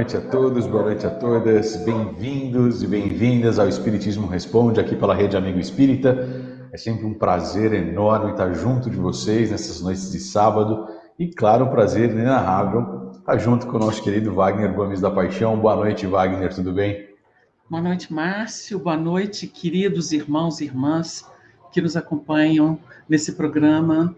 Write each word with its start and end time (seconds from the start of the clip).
noite 0.00 0.16
a 0.16 0.20
todos, 0.22 0.66
boa 0.66 0.84
noite 0.84 1.06
a 1.06 1.10
todas. 1.10 1.76
Bem-vindos 1.76 2.82
e 2.82 2.86
bem-vindas 2.86 3.58
ao 3.58 3.68
Espiritismo 3.68 4.26
Responde 4.26 4.80
aqui 4.80 4.96
pela 4.96 5.14
Rede 5.14 5.36
Amigo 5.36 5.58
Espírita. 5.58 6.26
É 6.72 6.78
sempre 6.78 7.04
um 7.04 7.12
prazer 7.12 7.74
enorme 7.74 8.30
estar 8.30 8.50
junto 8.54 8.88
de 8.88 8.96
vocês 8.96 9.50
nessas 9.50 9.82
noites 9.82 10.10
de 10.10 10.18
sábado 10.18 10.88
e, 11.18 11.28
claro, 11.28 11.66
um 11.66 11.68
prazer 11.68 12.12
inenarrável 12.12 13.10
estar 13.12 13.36
junto 13.36 13.66
com 13.66 13.76
o 13.76 13.78
nosso 13.78 14.02
querido 14.02 14.32
Wagner 14.32 14.72
Gomes 14.72 15.02
da 15.02 15.10
Paixão. 15.10 15.60
Boa 15.60 15.76
noite, 15.76 16.06
Wagner, 16.06 16.54
tudo 16.54 16.72
bem? 16.72 17.06
Boa 17.68 17.82
noite, 17.82 18.10
Márcio. 18.10 18.78
Boa 18.78 18.96
noite, 18.96 19.46
queridos 19.46 20.12
irmãos 20.12 20.62
e 20.62 20.64
irmãs 20.64 21.30
que 21.70 21.82
nos 21.82 21.94
acompanham 21.94 22.80
nesse 23.06 23.32
programa, 23.32 24.16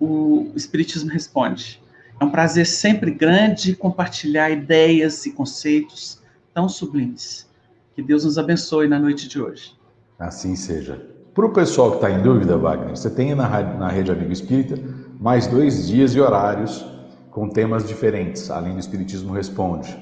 o 0.00 0.50
Espiritismo 0.56 1.10
Responde. 1.10 1.80
É 2.18 2.24
um 2.24 2.30
prazer 2.30 2.66
sempre 2.66 3.10
grande 3.10 3.76
compartilhar 3.76 4.50
ideias 4.50 5.26
e 5.26 5.32
conceitos 5.32 6.22
tão 6.54 6.68
sublimes. 6.68 7.46
Que 7.94 8.02
Deus 8.02 8.24
nos 8.24 8.38
abençoe 8.38 8.88
na 8.88 8.98
noite 8.98 9.28
de 9.28 9.40
hoje. 9.40 9.74
Assim 10.18 10.56
seja. 10.56 11.00
Para 11.34 11.46
o 11.46 11.52
pessoal 11.52 11.90
que 11.90 11.96
está 11.96 12.10
em 12.10 12.22
dúvida, 12.22 12.56
Wagner, 12.56 12.96
você 12.96 13.10
tem 13.10 13.34
na, 13.34 13.48
na 13.74 13.88
Rede 13.88 14.10
Amigo 14.10 14.32
Espírita 14.32 14.78
mais 15.20 15.46
dois 15.46 15.86
dias 15.86 16.14
e 16.14 16.20
horários 16.20 16.84
com 17.30 17.50
temas 17.50 17.86
diferentes, 17.86 18.50
além 18.50 18.72
do 18.72 18.80
Espiritismo 18.80 19.34
Responde. 19.34 19.94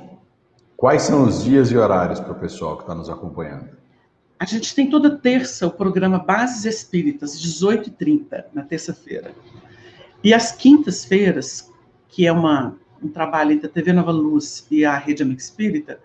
Quais 0.77 1.03
são 1.03 1.25
os 1.25 1.43
dias 1.43 1.73
e 1.73 1.77
horários 1.77 2.21
para 2.21 2.33
o 2.33 2.39
pessoal 2.39 2.77
que 2.77 2.85
está 2.85 2.95
nos 2.95 3.11
acompanhando? 3.11 3.71
A 4.39 4.45
gente 4.45 4.75
tem 4.75 4.89
toda 4.89 5.19
terça 5.19 5.67
o 5.67 5.71
programa 5.71 6.19
Bases 6.19 6.65
Espíritas, 6.65 7.37
18h30, 7.41 8.45
na 8.53 8.63
terça-feira. 8.63 9.33
E 10.23 10.33
às 10.33 10.53
quintas-feiras, 10.53 11.73
que 12.15 12.29
é 12.29 12.33
uma, 12.33 12.77
um 13.03 13.09
trabalho 13.09 13.51
entre 13.51 13.67
a 13.67 13.69
TV 13.69 13.93
Nova 13.93 14.13
Luz 14.13 14.65
e 14.71 14.85
a 14.85 14.97
Rede 14.97 15.25
Amiga 15.25 15.41
Espírita, 15.41 15.99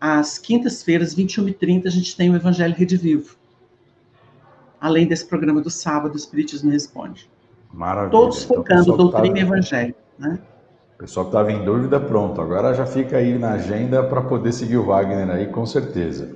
às 0.00 0.38
quintas-feiras, 0.38 1.14
21h30, 1.14 1.86
a 1.86 1.90
gente 1.90 2.16
tem 2.16 2.28
o 2.28 2.34
Evangelho 2.34 2.74
Rede 2.74 2.96
Vivo. 2.96 3.36
Além 4.80 5.06
desse 5.06 5.24
programa 5.24 5.60
do 5.60 5.70
sábado, 5.70 6.16
Espiritismo 6.16 6.72
Responde. 6.72 7.30
Maravilha. 7.72 8.10
Todos 8.10 8.42
então, 8.42 8.56
focando 8.56 8.82
então, 8.82 8.96
doutrina 8.96 9.34
tá... 9.34 9.38
e 9.38 9.42
evangelho. 9.42 9.94
Né? 10.18 10.38
O 10.96 10.98
pessoal 10.98 11.26
que 11.26 11.30
estava 11.30 11.52
em 11.52 11.64
dúvida, 11.64 12.00
pronto. 12.00 12.40
Agora 12.40 12.74
já 12.74 12.84
fica 12.84 13.16
aí 13.16 13.38
na 13.38 13.52
agenda 13.52 14.02
para 14.02 14.22
poder 14.22 14.52
seguir 14.52 14.78
o 14.78 14.86
Wagner 14.86 15.30
aí, 15.30 15.46
com 15.46 15.64
certeza. 15.64 16.28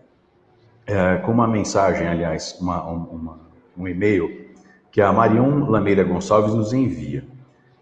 é, 0.88 1.18
com 1.18 1.32
uma 1.32 1.48
mensagem, 1.48 2.08
aliás, 2.08 2.58
uma, 2.60 2.84
uma, 2.84 3.40
um 3.78 3.88
e-mail 3.88 4.48
que 4.92 5.00
a 5.00 5.14
Marion 5.14 5.70
Lameira 5.70 6.04
Gonçalves 6.04 6.56
nos 6.56 6.74
envia. 6.74 7.24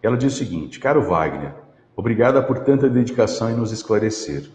Ela 0.02 0.18
diz 0.18 0.34
o 0.34 0.38
seguinte: 0.38 0.82
Caro 0.82 1.02
Wagner, 1.02 1.54
obrigada 1.96 2.44
por 2.44 2.60
tanta 2.60 2.90
dedicação 2.90 3.52
em 3.52 3.56
nos 3.56 3.72
esclarecer. 3.72 4.50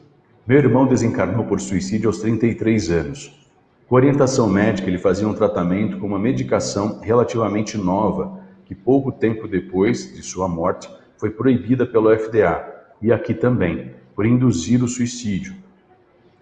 Meu 0.47 0.59
irmão 0.59 0.87
desencarnou 0.87 1.47
por 1.47 1.59
suicídio 1.59 2.11
aos 2.11 2.19
33 2.19 2.91
anos. 2.91 3.49
Com 3.89 3.95
orientação 3.95 4.47
médica, 4.47 4.89
ele 4.89 4.99
fazia 4.99 5.27
um 5.27 5.33
tratamento 5.33 5.97
com 5.97 6.07
uma 6.07 6.19
medicação 6.19 7.01
relativamente 7.01 7.79
nova, 7.79 8.41
que 8.67 8.75
pouco 8.75 9.11
tempo 9.11 9.49
depois 9.49 10.15
de 10.15 10.23
sua 10.23 10.49
morte 10.49 10.87
foi 11.17 11.31
proibida 11.31 11.87
pelo 11.87 12.15
FDA, 12.15 12.63
e 13.01 13.11
aqui 13.11 13.33
também, 13.33 13.93
por 14.15 14.27
induzir 14.27 14.85
o 14.85 14.87
suicídio 14.87 15.67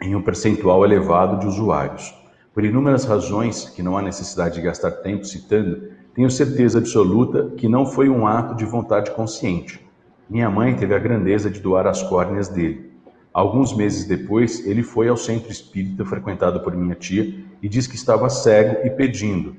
em 0.01 0.15
um 0.15 0.23
percentual 0.23 0.84
elevado 0.84 1.39
de 1.39 1.47
usuários. 1.47 2.15
Por 2.53 2.65
inúmeras 2.65 3.05
razões 3.05 3.69
que 3.69 3.83
não 3.83 3.99
há 3.99 4.03
necessidade 4.03 4.55
de 4.55 4.62
gastar 4.62 4.91
tempo 4.91 5.25
citando, 5.25 5.89
tenho 6.15 6.31
certeza 6.31 6.79
absoluta 6.79 7.51
que 7.57 7.69
não 7.69 7.84
foi 7.84 8.09
um 8.09 8.27
ato 8.27 8.55
de 8.55 8.65
vontade 8.65 9.11
consciente. 9.11 9.84
Minha 10.29 10.49
mãe 10.49 10.75
teve 10.75 10.95
a 10.95 10.99
grandeza 10.99 11.51
de 11.51 11.61
doar 11.61 11.87
as 11.87 12.03
córneas 12.03 12.49
dele. 12.49 12.91
Alguns 13.33 13.77
meses 13.77 14.07
depois, 14.07 14.67
ele 14.67 14.83
foi 14.83 15.09
ao 15.09 15.17
centro 15.17 15.53
espírita 15.53 16.07
frequentado 16.07 16.61
por 16.61 16.75
minha 16.75 16.95
tia 16.95 17.34
e 17.63 17.69
disse 17.69 17.89
que 17.89 17.95
estava 17.95 18.31
cego 18.31 18.87
e 18.87 18.89
pedindo, 18.89 19.51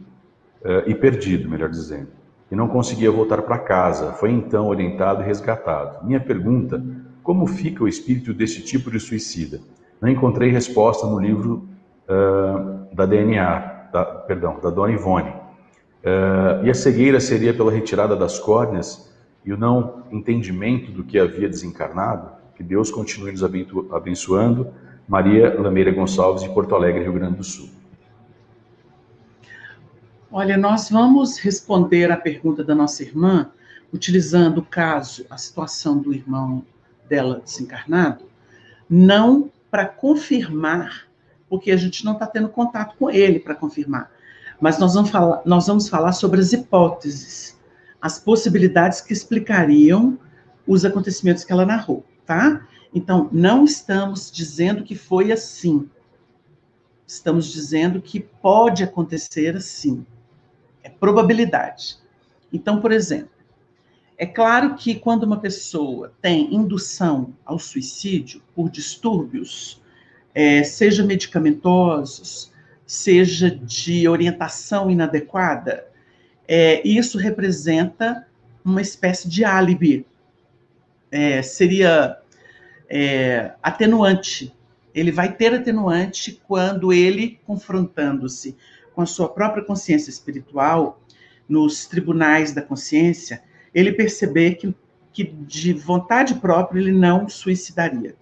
uh, 0.63 0.87
e 0.87 0.95
perdido, 0.95 1.47
melhor 1.47 1.69
dizendo, 1.69 2.07
e 2.51 2.55
não 2.55 2.67
conseguia 2.67 3.11
voltar 3.11 3.43
para 3.43 3.59
casa. 3.59 4.13
Foi 4.13 4.31
então 4.31 4.67
orientado 4.67 5.21
e 5.21 5.25
resgatado. 5.25 6.03
Minha 6.03 6.19
pergunta: 6.19 6.83
como 7.21 7.45
fica 7.45 7.83
o 7.83 7.87
espírito 7.87 8.33
desse 8.33 8.61
tipo 8.61 8.89
de 8.89 8.99
suicida? 8.99 9.61
Não 10.01 10.09
encontrei 10.09 10.51
resposta 10.51 11.07
no 11.07 11.19
livro 11.19 11.67
uh, 12.07 12.95
da 12.95 13.05
DNA, 13.05 13.89
da, 13.91 14.05
perdão, 14.05 14.59
da 14.61 14.69
Dona 14.69 14.93
Ivone. 14.93 15.29
Uh, 15.29 16.65
e 16.65 16.69
a 16.69 16.73
cegueira 16.73 17.19
seria 17.19 17.53
pela 17.53 17.71
retirada 17.71 18.15
das 18.15 18.39
córneas 18.39 19.11
e 19.43 19.51
o 19.51 19.57
não 19.57 20.03
entendimento 20.11 20.91
do 20.91 21.03
que 21.03 21.17
havia 21.17 21.49
desencarnado? 21.49 22.29
Que 22.55 22.63
Deus 22.63 22.91
continue 22.91 23.31
nos 23.31 23.43
abençoando. 23.43 24.67
Maria 25.07 25.59
Lameira 25.59 25.91
Gonçalves, 25.91 26.43
de 26.43 26.49
Porto 26.49 26.75
Alegre, 26.75 27.03
Rio 27.03 27.13
Grande 27.13 27.37
do 27.37 27.43
Sul. 27.43 27.69
Olha, 30.29 30.57
nós 30.57 30.89
vamos 30.89 31.37
responder 31.37 32.11
a 32.11 32.17
pergunta 32.17 32.63
da 32.63 32.75
nossa 32.75 33.03
irmã 33.03 33.49
utilizando 33.91 34.59
o 34.59 34.65
caso, 34.65 35.25
a 35.29 35.37
situação 35.37 35.97
do 35.97 36.13
irmão 36.13 36.63
dela 37.07 37.41
desencarnado, 37.43 38.25
não 38.89 39.49
para 39.69 39.85
confirmar, 39.85 41.07
porque 41.49 41.71
a 41.71 41.77
gente 41.77 42.03
não 42.03 42.13
está 42.13 42.25
tendo 42.27 42.49
contato 42.49 42.95
com 42.97 43.09
ele 43.09 43.39
para 43.39 43.55
confirmar. 43.55 44.11
Mas 44.59 44.79
nós 44.79 44.93
vamos, 44.95 45.09
falar, 45.09 45.41
nós 45.45 45.67
vamos 45.67 45.87
falar 45.87 46.11
sobre 46.13 46.39
as 46.39 46.51
hipóteses, 46.51 47.57
as 48.01 48.19
possibilidades 48.19 49.01
que 49.01 49.13
explicariam 49.13 50.17
os 50.65 50.83
acontecimentos 50.83 51.43
que 51.43 51.51
ela 51.51 51.65
narrou, 51.65 52.03
tá? 52.25 52.67
Então, 52.93 53.29
não 53.31 53.63
estamos 53.63 54.31
dizendo 54.31 54.83
que 54.83 54.95
foi 54.95 55.31
assim. 55.31 55.89
Estamos 57.05 57.51
dizendo 57.51 58.01
que 58.01 58.19
pode 58.19 58.83
acontecer 58.83 59.55
assim. 59.55 60.05
É 60.83 60.89
probabilidade. 60.89 61.97
Então, 62.51 62.81
por 62.81 62.91
exemplo, 62.91 63.36
é 64.17 64.25
claro 64.25 64.75
que 64.75 64.95
quando 64.95 65.23
uma 65.23 65.39
pessoa 65.39 66.11
tem 66.21 66.53
indução 66.53 67.35
ao 67.45 67.59
suicídio 67.59 68.41
por 68.55 68.69
distúrbios, 68.69 69.79
é, 70.33 70.63
seja 70.63 71.03
medicamentosos, 71.03 72.51
seja 72.85 73.51
de 73.51 74.07
orientação 74.07 74.89
inadequada, 74.89 75.85
é, 76.47 76.85
isso 76.87 77.17
representa 77.19 78.25
uma 78.65 78.81
espécie 78.81 79.29
de 79.29 79.43
álibi. 79.43 80.05
É, 81.11 81.41
seria 81.43 82.17
é, 82.89 83.53
atenuante. 83.61 84.53
Ele 84.95 85.11
vai 85.11 85.31
ter 85.31 85.53
atenuante 85.53 86.41
quando 86.47 86.91
ele, 86.91 87.39
confrontando-se 87.45 88.57
com 88.95 89.01
a 89.01 89.05
sua 89.05 89.29
própria 89.29 89.63
consciência 89.63 90.09
espiritual, 90.09 90.99
nos 91.47 91.85
tribunais 91.85 92.51
da 92.51 92.61
consciência, 92.61 93.41
ele 93.77 93.91
perceber 93.91 94.55
que, 94.55 94.73
que 95.13 95.23
de 95.23 95.71
vontade 95.71 96.33
própria 96.33 96.79
ele 96.79 96.91
não 96.91 97.29
suicidaria, 97.29 98.15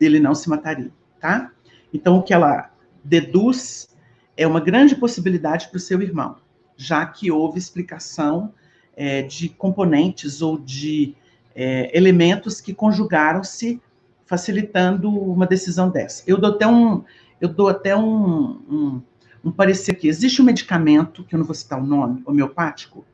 ele 0.00 0.18
não 0.18 0.34
se 0.34 0.50
mataria, 0.50 0.90
tá? 1.20 1.52
Então, 1.94 2.18
o 2.18 2.22
que 2.22 2.34
ela 2.34 2.72
deduz 3.04 3.96
é 4.36 4.44
uma 4.44 4.58
grande 4.58 4.96
possibilidade 4.96 5.68
para 5.68 5.76
o 5.76 5.80
seu 5.80 6.02
irmão, 6.02 6.34
já 6.76 7.06
que 7.06 7.30
houve 7.30 7.60
explicação 7.60 8.52
é, 8.96 9.22
de 9.22 9.48
componentes 9.48 10.42
ou 10.42 10.58
de 10.58 11.14
é, 11.54 11.96
elementos 11.96 12.60
que 12.60 12.74
conjugaram-se, 12.74 13.80
facilitando 14.26 15.08
uma 15.08 15.46
decisão 15.46 15.88
dessa. 15.90 16.24
Eu 16.26 16.38
dou 16.38 16.50
até 16.50 16.66
um, 16.66 17.04
eu 17.40 17.48
dou 17.48 17.68
até 17.68 17.96
um, 17.96 18.60
um, 18.68 19.02
um 19.44 19.52
parecer 19.52 19.92
aqui. 19.92 20.08
Existe 20.08 20.42
um 20.42 20.44
medicamento, 20.44 21.22
que 21.22 21.36
eu 21.36 21.38
não 21.38 21.46
vou 21.46 21.54
citar 21.54 21.80
o 21.80 21.86
nome, 21.86 22.20
homeopático, 22.26 23.06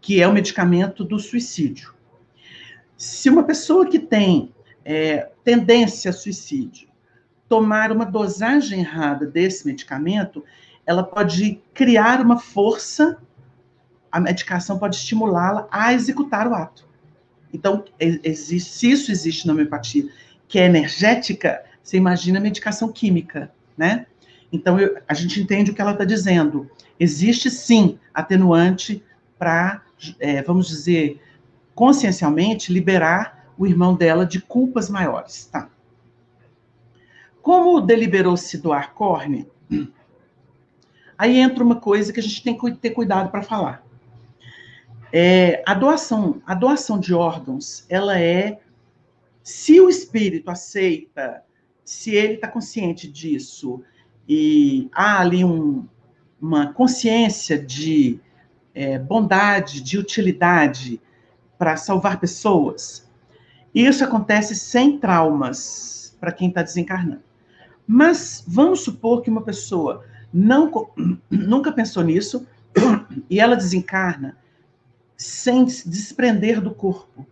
que 0.00 0.20
é 0.20 0.28
o 0.28 0.32
medicamento 0.32 1.04
do 1.04 1.18
suicídio. 1.18 1.94
Se 2.96 3.28
uma 3.30 3.42
pessoa 3.42 3.86
que 3.86 3.98
tem 3.98 4.52
é, 4.84 5.30
tendência 5.44 6.10
a 6.10 6.14
suicídio 6.14 6.88
tomar 7.48 7.90
uma 7.92 8.04
dosagem 8.04 8.80
errada 8.80 9.26
desse 9.26 9.66
medicamento, 9.66 10.44
ela 10.84 11.02
pode 11.02 11.60
criar 11.72 12.20
uma 12.20 12.38
força 12.38 13.18
a 14.10 14.20
medicação 14.20 14.78
pode 14.78 14.96
estimulá-la 14.96 15.68
a 15.70 15.92
executar 15.92 16.46
o 16.48 16.54
ato. 16.54 16.86
Então, 17.52 17.84
existe, 17.98 18.70
se 18.70 18.90
isso 18.90 19.10
existe 19.10 19.46
na 19.46 19.52
homeopatia, 19.52 20.08
que 20.46 20.58
é 20.58 20.66
energética, 20.66 21.62
você 21.82 21.96
imagina 21.96 22.38
a 22.38 22.42
medicação 22.42 22.90
química, 22.92 23.50
né? 23.76 24.06
Então, 24.52 24.78
eu, 24.78 24.98
a 25.06 25.14
gente 25.14 25.40
entende 25.40 25.70
o 25.70 25.74
que 25.74 25.80
ela 25.80 25.92
está 25.92 26.04
dizendo. 26.04 26.70
Existe, 26.98 27.50
sim, 27.50 27.98
atenuante 28.12 29.02
para, 29.38 29.82
é, 30.18 30.42
vamos 30.42 30.68
dizer, 30.68 31.20
consciencialmente, 31.74 32.72
liberar 32.72 33.52
o 33.56 33.66
irmão 33.66 33.94
dela 33.94 34.24
de 34.24 34.40
culpas 34.40 34.88
maiores, 34.88 35.46
tá? 35.46 35.68
Como 37.42 37.80
deliberou-se 37.80 38.58
doar 38.58 38.94
córnea, 38.94 39.46
aí 41.16 41.38
entra 41.38 41.64
uma 41.64 41.76
coisa 41.76 42.12
que 42.12 42.20
a 42.20 42.22
gente 42.22 42.42
tem 42.42 42.56
que 42.56 42.70
ter 42.72 42.90
cuidado 42.90 43.30
para 43.30 43.42
falar. 43.42 43.84
É, 45.12 45.62
a 45.66 45.72
doação, 45.74 46.42
a 46.46 46.54
doação 46.54 47.00
de 47.00 47.14
órgãos, 47.14 47.86
ela 47.88 48.20
é, 48.20 48.60
se 49.42 49.80
o 49.80 49.88
espírito 49.88 50.50
aceita, 50.50 51.42
se 51.84 52.14
ele 52.14 52.34
está 52.34 52.46
consciente 52.46 53.10
disso 53.10 53.82
e 54.28 54.90
há 54.92 55.20
ali 55.20 55.42
um, 55.42 55.86
uma 56.38 56.72
consciência 56.74 57.58
de 57.58 58.20
é, 58.74 58.98
bondade, 58.98 59.80
de 59.80 59.98
utilidade 59.98 61.00
para 61.58 61.76
salvar 61.76 62.20
pessoas, 62.20 63.08
isso 63.74 64.04
acontece 64.04 64.54
sem 64.54 64.98
traumas 64.98 66.16
para 66.20 66.32
quem 66.32 66.48
está 66.48 66.62
desencarnando. 66.62 67.22
Mas 67.86 68.44
vamos 68.46 68.80
supor 68.80 69.22
que 69.22 69.30
uma 69.30 69.42
pessoa 69.42 70.04
não, 70.32 70.70
nunca 71.30 71.72
pensou 71.72 72.02
nisso 72.02 72.46
e 73.30 73.40
ela 73.40 73.56
desencarna 73.56 74.36
sem 75.16 75.68
se 75.68 75.88
desprender 75.88 76.60
do 76.60 76.72
corpo, 76.72 77.26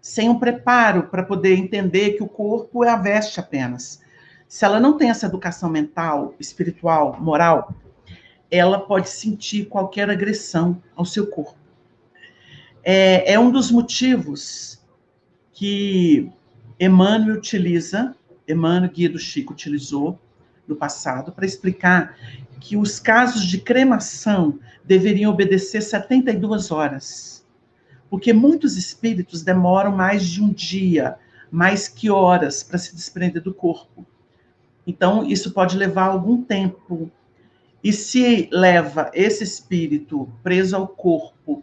sem 0.00 0.28
um 0.28 0.38
preparo 0.38 1.04
para 1.04 1.22
poder 1.22 1.56
entender 1.56 2.12
que 2.12 2.22
o 2.22 2.28
corpo 2.28 2.84
é 2.84 2.90
a 2.90 2.96
veste 2.96 3.40
apenas. 3.40 4.00
Se 4.46 4.64
ela 4.64 4.78
não 4.78 4.96
tem 4.96 5.10
essa 5.10 5.26
educação 5.26 5.68
mental, 5.68 6.34
espiritual, 6.38 7.18
moral, 7.20 7.74
ela 8.50 8.78
pode 8.78 9.08
sentir 9.08 9.66
qualquer 9.66 10.08
agressão 10.10 10.82
ao 10.94 11.04
seu 11.04 11.26
corpo. 11.26 11.58
É, 12.82 13.32
é 13.32 13.38
um 13.38 13.50
dos 13.50 13.70
motivos 13.70 14.80
que 15.52 16.30
Emmanuel 16.78 17.36
utiliza, 17.36 18.14
Emmanuel 18.46 18.92
Guia 18.92 19.08
do 19.08 19.18
Chico 19.18 19.52
utilizou 19.52 20.18
no 20.68 20.76
passado 20.76 21.32
para 21.32 21.46
explicar 21.46 22.16
que 22.60 22.76
os 22.76 22.98
casos 22.98 23.44
de 23.44 23.58
cremação 23.58 24.58
deveriam 24.84 25.32
obedecer 25.32 25.82
72 25.82 26.70
horas. 26.70 27.44
Porque 28.08 28.32
muitos 28.32 28.76
espíritos 28.76 29.42
demoram 29.42 29.90
mais 29.90 30.26
de 30.26 30.42
um 30.42 30.52
dia, 30.52 31.16
mais 31.50 31.88
que 31.88 32.10
horas 32.10 32.62
para 32.62 32.78
se 32.78 32.94
desprender 32.94 33.42
do 33.42 33.52
corpo. 33.52 34.06
Então, 34.86 35.24
isso 35.24 35.50
pode 35.52 35.76
levar 35.76 36.06
algum 36.06 36.42
tempo. 36.42 37.10
E 37.86 37.92
se 37.92 38.48
leva 38.50 39.12
esse 39.14 39.44
espírito 39.44 40.28
preso 40.42 40.74
ao 40.74 40.88
corpo 40.88 41.62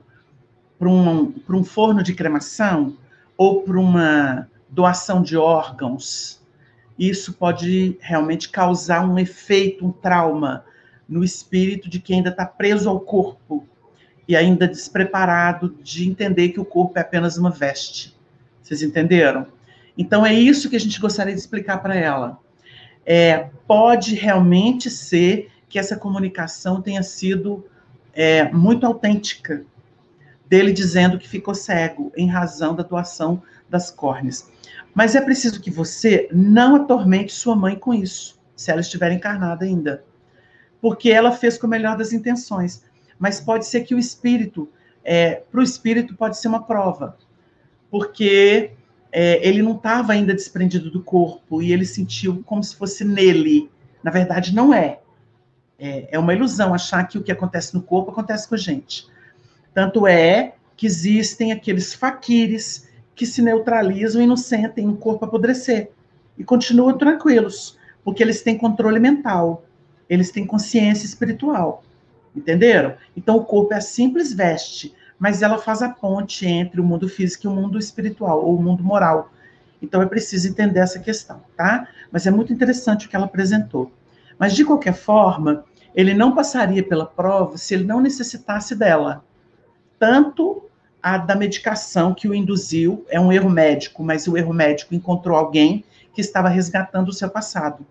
para 0.79 0.87
um, 0.87 1.33
um 1.49 1.63
forno 1.65 2.01
de 2.01 2.13
cremação 2.13 2.95
ou 3.35 3.61
para 3.63 3.77
uma 3.77 4.49
doação 4.69 5.21
de 5.21 5.35
órgãos, 5.35 6.41
isso 6.97 7.33
pode 7.33 7.97
realmente 7.99 8.47
causar 8.47 9.05
um 9.05 9.19
efeito, 9.19 9.85
um 9.85 9.91
trauma 9.91 10.63
no 11.09 11.25
espírito 11.25 11.89
de 11.89 11.99
quem 11.99 12.19
ainda 12.19 12.29
está 12.29 12.45
preso 12.45 12.87
ao 12.89 13.01
corpo 13.01 13.67
e 14.25 14.33
ainda 14.33 14.65
despreparado 14.65 15.75
de 15.83 16.07
entender 16.09 16.53
que 16.53 16.59
o 16.61 16.63
corpo 16.63 16.97
é 16.97 17.01
apenas 17.01 17.37
uma 17.37 17.49
veste. 17.49 18.17
Vocês 18.61 18.81
entenderam? 18.81 19.45
Então 19.97 20.25
é 20.25 20.33
isso 20.33 20.69
que 20.69 20.77
a 20.77 20.79
gente 20.79 21.01
gostaria 21.01 21.33
de 21.33 21.39
explicar 21.41 21.79
para 21.79 21.97
ela. 21.97 22.39
É, 23.05 23.49
pode 23.67 24.15
realmente 24.15 24.89
ser 24.89 25.51
que 25.73 25.79
essa 25.79 25.97
comunicação 25.97 26.81
tenha 26.81 27.03
sido 27.03 27.65
é, 28.13 28.49
muito 28.51 28.85
autêntica, 28.85 29.65
dele 30.47 30.71
dizendo 30.71 31.17
que 31.17 31.27
ficou 31.27 31.53
cego 31.53 32.11
em 32.15 32.27
razão 32.27 32.75
da 32.75 32.83
doação 32.83 33.41
das 33.69 33.91
córneas. 33.91 34.49
Mas 34.93 35.15
é 35.15 35.21
preciso 35.21 35.59
que 35.59 35.71
você 35.71 36.29
não 36.31 36.75
atormente 36.75 37.33
sua 37.33 37.55
mãe 37.55 37.75
com 37.75 37.93
isso, 37.93 38.39
se 38.55 38.71
ela 38.71 38.81
estiver 38.81 39.11
encarnada 39.11 39.65
ainda 39.65 40.03
porque 40.83 41.09
ela 41.09 41.31
fez 41.31 41.57
com 41.57 41.65
a 41.65 41.69
melhor 41.69 41.95
das 41.95 42.11
intenções. 42.11 42.83
Mas 43.17 43.39
pode 43.39 43.65
ser 43.65 43.85
que 43.85 43.95
o 43.95 43.97
espírito, 43.97 44.69
é, 45.01 45.35
para 45.35 45.61
o 45.61 45.63
espírito, 45.63 46.13
pode 46.13 46.37
ser 46.37 46.49
uma 46.49 46.61
prova, 46.61 47.17
porque 47.89 48.71
é, 49.09 49.47
ele 49.47 49.61
não 49.61 49.77
estava 49.77 50.11
ainda 50.11 50.33
desprendido 50.33 50.91
do 50.91 51.01
corpo 51.01 51.61
e 51.61 51.71
ele 51.71 51.85
sentiu 51.85 52.43
como 52.45 52.61
se 52.61 52.75
fosse 52.75 53.05
nele. 53.05 53.71
Na 54.03 54.11
verdade, 54.11 54.53
não 54.53 54.73
é. 54.73 54.99
É. 55.79 56.09
É 56.11 56.19
uma 56.19 56.33
ilusão 56.33 56.73
achar 56.73 57.07
que 57.07 57.17
o 57.17 57.23
que 57.23 57.31
acontece 57.31 57.73
no 57.73 57.81
corpo 57.81 58.11
acontece 58.11 58.47
com 58.47 58.55
a 58.55 58.57
gente. 58.57 59.07
Tanto 59.73 60.07
é 60.07 60.55
que 60.75 60.85
existem 60.85 61.51
aqueles 61.51 61.93
faquires 61.93 62.87
que 63.15 63.25
se 63.25 63.41
neutralizam 63.41 64.21
e 64.21 64.27
não 64.27 64.37
sentem 64.37 64.87
o 64.87 64.97
corpo 64.97 65.25
apodrecer 65.25 65.91
e 66.37 66.43
continuam 66.43 66.97
tranquilos, 66.97 67.77
porque 68.03 68.23
eles 68.23 68.41
têm 68.41 68.57
controle 68.57 68.99
mental 68.99 69.63
eles 70.09 70.31
têm 70.31 70.45
consciência 70.45 71.05
espiritual. 71.05 71.83
Entenderam? 72.35 72.95
Então 73.15 73.37
o 73.37 73.45
corpo 73.45 73.73
é 73.73 73.77
a 73.77 73.81
simples 73.81 74.33
veste, 74.33 74.93
mas 75.17 75.41
ela 75.41 75.57
faz 75.57 75.81
a 75.81 75.89
ponte 75.89 76.45
entre 76.45 76.81
o 76.81 76.83
mundo 76.83 77.07
físico 77.07 77.45
e 77.45 77.49
o 77.49 77.51
mundo 77.51 77.77
espiritual, 77.79 78.43
ou 78.43 78.57
o 78.57 78.61
mundo 78.61 78.83
moral. 78.83 79.31
Então 79.81 80.01
é 80.01 80.05
preciso 80.05 80.47
entender 80.47 80.79
essa 80.79 80.99
questão, 80.99 81.41
tá? 81.55 81.87
Mas 82.11 82.25
é 82.25 82.31
muito 82.31 82.53
interessante 82.53 83.05
o 83.05 83.09
que 83.09 83.15
ela 83.15 83.25
apresentou. 83.25 83.91
Mas 84.38 84.53
de 84.53 84.65
qualquer 84.65 84.94
forma, 84.94 85.63
ele 85.95 86.13
não 86.13 86.33
passaria 86.33 86.83
pela 86.83 87.06
prova 87.06 87.57
se 87.57 87.74
ele 87.74 87.83
não 87.83 88.01
necessitasse 88.01 88.75
dela. 88.75 89.24
Tanto 90.00 90.63
a 91.01 91.17
da 91.17 91.36
medicação 91.36 92.13
que 92.13 92.29
o 92.29 92.34
induziu, 92.34 93.05
é 93.10 93.19
um 93.19 93.31
erro 93.31 93.50
médico, 93.50 94.01
mas 94.01 94.25
o 94.27 94.38
erro 94.38 94.53
médico 94.53 94.96
encontrou 94.96 95.38
alguém 95.38 95.84
que 96.13 96.22
estava 96.22 96.48
resgatando 96.48 97.10
o 97.10 97.13
seu 97.13 97.29
passado. 97.29 97.86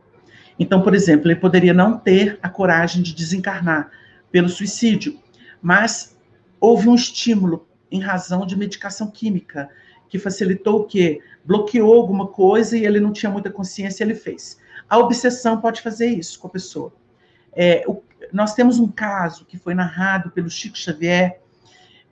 Então, 0.59 0.81
por 0.81 0.95
exemplo, 0.95 1.29
ele 1.29 1.39
poderia 1.39 1.75
não 1.75 1.99
ter 1.99 2.39
a 2.43 2.49
coragem 2.49 3.03
de 3.03 3.15
desencarnar 3.15 3.91
pelo 4.31 4.49
suicídio, 4.49 5.19
mas 5.61 6.17
houve 6.59 6.89
um 6.89 6.95
estímulo 6.95 7.67
em 7.91 8.01
razão 8.01 8.47
de 8.47 8.57
medicação 8.57 9.11
química 9.11 9.69
que 10.09 10.19
facilitou 10.19 10.81
o 10.81 10.85
quê? 10.85 11.21
Bloqueou 11.45 11.95
alguma 11.95 12.27
coisa 12.27 12.77
e 12.77 12.87
ele 12.87 13.01
não 13.01 13.13
tinha 13.13 13.31
muita 13.31 13.51
consciência, 13.51 14.05
ele 14.05 14.15
fez. 14.15 14.59
A 14.93 14.99
obsessão 14.99 15.61
pode 15.61 15.81
fazer 15.81 16.09
isso 16.09 16.39
com 16.39 16.49
a 16.49 16.51
pessoa. 16.51 16.93
É, 17.55 17.85
o, 17.87 18.03
nós 18.33 18.55
temos 18.55 18.79
um 18.79 18.89
caso 18.89 19.47
que 19.47 19.57
foi 19.57 19.75
narrado 19.75 20.31
pelo 20.31 20.51
Chico 20.51 20.77
Xavier, 20.77 21.41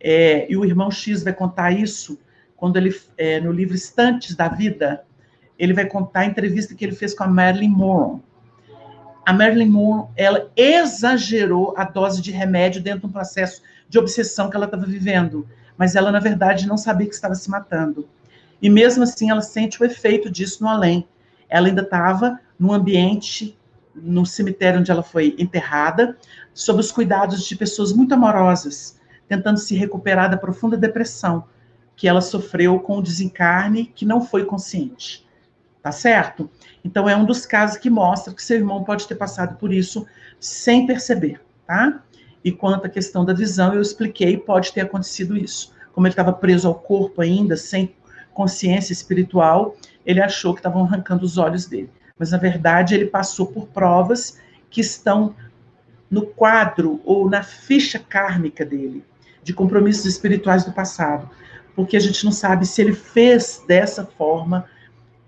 é, 0.01 0.51
e 0.51 0.57
o 0.57 0.65
irmão 0.65 0.91
X 0.91 1.23
vai 1.23 1.35
contar 1.35 1.73
isso 1.73 2.19
quando 2.57 2.79
ele, 2.79 2.99
é, 3.19 3.41
no 3.41 3.53
livro 3.53 3.75
Estantes 3.75 4.35
da 4.35 4.49
Vida, 4.49 5.05
ele 5.59 5.75
vai 5.75 5.85
contar 5.85 6.21
a 6.21 6.27
entrevista 6.27 6.75
que 6.75 6.85
ele 6.85 6.95
fez 6.95 7.13
com 7.13 7.25
a 7.25 7.29
Marilyn 7.29 7.69
Monroe 7.69 8.23
a 9.25 9.33
Marilyn 9.33 9.69
Monroe, 9.69 10.09
ela 10.17 10.51
exagerou 10.57 11.75
a 11.77 11.85
dose 11.85 12.21
de 12.21 12.33
remédio 12.33 12.83
dentro 12.83 13.01
de 13.01 13.07
um 13.07 13.13
processo 13.13 13.63
de 13.89 13.99
obsessão 13.99 14.51
que 14.51 14.57
ela 14.57 14.65
estava 14.65 14.87
vivendo, 14.87 15.47
mas 15.77 15.95
ela, 15.95 16.11
na 16.11 16.19
verdade, 16.19 16.67
não 16.67 16.77
sabia 16.77 17.07
que 17.07 17.15
estava 17.15 17.35
se 17.35 17.49
matando. 17.51 18.09
E 18.61 18.69
mesmo 18.69 19.03
assim, 19.03 19.31
ela 19.31 19.41
sente 19.41 19.81
o 19.81 19.87
efeito 19.87 20.31
disso 20.31 20.63
no 20.63 20.69
além. 20.69 21.07
Ela 21.49 21.69
ainda 21.69 21.83
estava 21.83 22.41
no 22.61 22.75
ambiente, 22.75 23.59
no 23.95 24.27
cemitério 24.27 24.81
onde 24.81 24.91
ela 24.91 25.03
foi 25.03 25.35
enterrada, 25.39 26.19
sob 26.53 26.79
os 26.79 26.93
cuidados 26.93 27.45
de 27.45 27.57
pessoas 27.57 27.91
muito 27.91 28.13
amorosas, 28.13 29.01
tentando 29.27 29.59
se 29.59 29.75
recuperar 29.75 30.31
da 30.31 30.37
profunda 30.37 30.77
depressão 30.77 31.45
que 31.97 32.07
ela 32.07 32.21
sofreu 32.21 32.79
com 32.79 32.99
o 32.99 33.03
desencarne 33.03 33.87
que 33.87 34.05
não 34.05 34.21
foi 34.21 34.45
consciente. 34.45 35.27
Tá 35.83 35.91
certo? 35.91 36.51
Então, 36.85 37.09
é 37.09 37.17
um 37.17 37.25
dos 37.25 37.47
casos 37.47 37.79
que 37.79 37.89
mostra 37.89 38.35
que 38.35 38.43
seu 38.43 38.59
irmão 38.59 38.85
pode 38.85 39.09
ter 39.09 39.15
passado 39.15 39.57
por 39.57 39.73
isso 39.73 40.07
sem 40.39 40.87
perceber, 40.87 41.41
tá? 41.67 42.03
E 42.45 42.53
quanto 42.53 42.87
à 42.87 42.89
questão 42.91 43.25
da 43.25 43.33
visão, 43.33 43.73
eu 43.73 43.81
expliquei, 43.81 44.37
pode 44.37 44.73
ter 44.73 44.83
acontecido 44.83 45.37
isso. 45.37 45.73
Como 45.95 46.07
ele 46.07 46.13
estava 46.13 46.35
preso 46.35 46.69
ao 46.69 46.75
corpo 46.75 47.23
ainda, 47.23 47.57
sem 47.57 47.95
consciência 48.35 48.93
espiritual, 48.93 49.75
ele 50.05 50.21
achou 50.21 50.53
que 50.53 50.61
estavam 50.61 50.85
arrancando 50.85 51.25
os 51.25 51.39
olhos 51.39 51.65
dele. 51.67 51.91
Mas, 52.21 52.31
na 52.31 52.39
verdade, 52.39 52.95
ele 52.95 53.07
passou 53.07 53.47
por 53.47 53.67
provas 53.67 54.39
que 54.71 54.81
estão 54.81 55.35
no 56.09 56.27
quadro 56.27 57.01
ou 57.05 57.29
na 57.29 57.43
ficha 57.43 57.99
kármica 57.99 58.65
dele, 58.65 59.05
de 59.43 59.53
compromissos 59.53 60.05
espirituais 60.05 60.65
do 60.65 60.73
passado. 60.73 61.29
Porque 61.75 61.97
a 61.97 62.01
gente 62.01 62.25
não 62.25 62.31
sabe 62.31 62.65
se 62.65 62.81
ele 62.81 62.93
fez 62.93 63.65
dessa 63.67 64.05
forma 64.05 64.67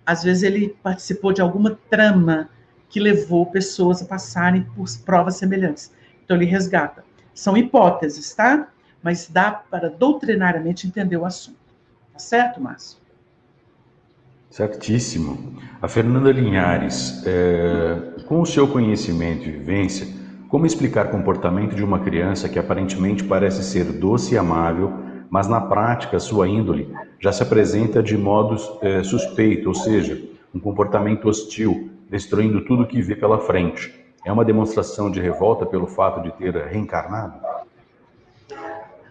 às 0.05 0.23
vezes 0.23 0.43
ele 0.43 0.77
participou 0.83 1.33
de 1.33 1.41
alguma 1.41 1.79
trama 1.89 2.49
que 2.89 3.01
levou 3.01 3.47
pessoas 3.47 4.03
a 4.03 4.05
passarem 4.05 4.63
por 4.77 4.87
provas 5.05 5.37
semelhantes. 5.37 5.93
Então 6.25 6.37
ele 6.37 6.47
resgata. 6.47 7.05
São 7.35 7.57
hipóteses, 7.57 8.35
tá? 8.35 8.69
Mas 9.03 9.29
dá 9.29 9.51
para 9.51 9.89
doutrinariamente 9.89 10.87
entender 10.87 11.17
o 11.17 11.25
assunto. 11.25 11.59
Tá 12.13 12.19
certo, 12.19 12.61
Márcio? 12.61 12.99
Certíssimo. 14.53 15.57
A 15.81 15.89
Fernanda 15.89 16.31
Linhares, 16.31 17.23
é, 17.27 18.21
com 18.27 18.43
o 18.43 18.45
seu 18.45 18.69
conhecimento 18.69 19.49
e 19.49 19.51
vivência, 19.51 20.07
como 20.47 20.67
explicar 20.67 21.11
comportamento 21.11 21.75
de 21.75 21.83
uma 21.83 22.01
criança 22.01 22.51
que 22.51 22.59
aparentemente 22.59 23.25
parece 23.25 23.65
ser 23.65 23.85
doce 23.85 24.35
e 24.35 24.39
amável, 24.39 24.93
mas 25.31 25.49
na 25.49 25.59
prática 25.59 26.21
sua 26.21 26.47
índole 26.47 26.95
já 27.19 27.33
se 27.33 27.43
apresenta 27.43 28.03
de 28.03 28.15
modo 28.19 28.57
é, 28.83 29.03
suspeito, 29.03 29.71
ou 29.71 29.75
seja, 29.75 30.23
um 30.55 30.61
comportamento 30.61 31.31
hostil, 31.31 31.91
destruindo 32.11 32.63
tudo 32.67 32.87
que 32.87 33.01
vê 33.01 33.17
pela 33.17 33.39
frente? 33.39 34.05
É 34.23 34.31
uma 34.31 34.45
demonstração 34.45 35.11
de 35.11 35.19
revolta 35.19 35.65
pelo 35.65 35.87
fato 35.87 36.23
de 36.23 36.31
ter 36.33 36.55
reencarnado? 36.67 37.41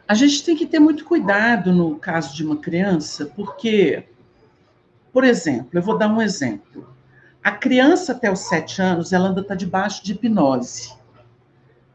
A 0.08 0.14
gente 0.14 0.46
tem 0.46 0.56
que 0.56 0.68
ter 0.68 0.78
muito 0.78 1.04
cuidado 1.04 1.74
no 1.74 1.96
caso 1.96 2.36
de 2.36 2.46
uma 2.46 2.58
criança, 2.58 3.26
porque, 3.36 4.04
por 5.12 5.24
exemplo, 5.24 5.70
eu 5.74 5.82
vou 5.82 5.98
dar 5.98 6.08
um 6.08 6.22
exemplo. 6.22 6.88
A 7.44 7.52
criança 7.52 8.12
até 8.12 8.32
os 8.32 8.42
sete 8.42 8.82
anos, 8.82 9.12
ela 9.12 9.30
ainda 9.30 9.42
está 9.42 9.56
debaixo 9.56 10.04
de 10.04 10.14
hipnose. 10.14 10.94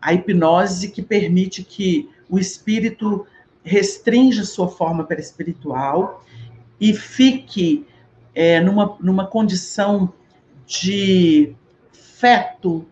A 0.01 0.13
hipnose 0.13 0.91
que 0.91 1.03
permite 1.03 1.63
que 1.63 2.11
o 2.29 2.39
espírito 2.39 3.27
restrinja 3.63 4.45
sua 4.45 4.69
forma 4.69 5.05
perispiritual 5.05 6.25
e 6.81 6.95
fique 6.95 7.87
é, 8.35 8.61
numa, 8.61 8.97
numa 9.01 9.27
condição 9.27 10.13
de 10.67 11.55
feto 11.93 12.87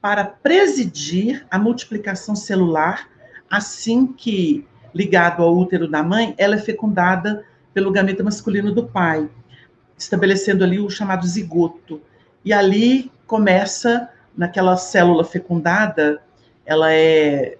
para 0.00 0.24
presidir 0.24 1.46
a 1.50 1.58
multiplicação 1.58 2.34
celular 2.34 3.08
assim 3.50 4.06
que, 4.06 4.66
ligado 4.94 5.42
ao 5.42 5.56
útero 5.56 5.88
da 5.88 6.02
mãe, 6.02 6.34
ela 6.36 6.56
é 6.56 6.58
fecundada 6.58 7.44
pelo 7.78 7.92
gameta 7.92 8.24
masculino 8.24 8.74
do 8.74 8.88
pai, 8.88 9.30
estabelecendo 9.96 10.64
ali 10.64 10.80
o 10.80 10.90
chamado 10.90 11.24
zigoto. 11.24 12.02
E 12.44 12.52
ali 12.52 13.08
começa, 13.24 14.10
naquela 14.36 14.76
célula 14.76 15.24
fecundada, 15.24 16.20
ela 16.66 16.92
é, 16.92 17.56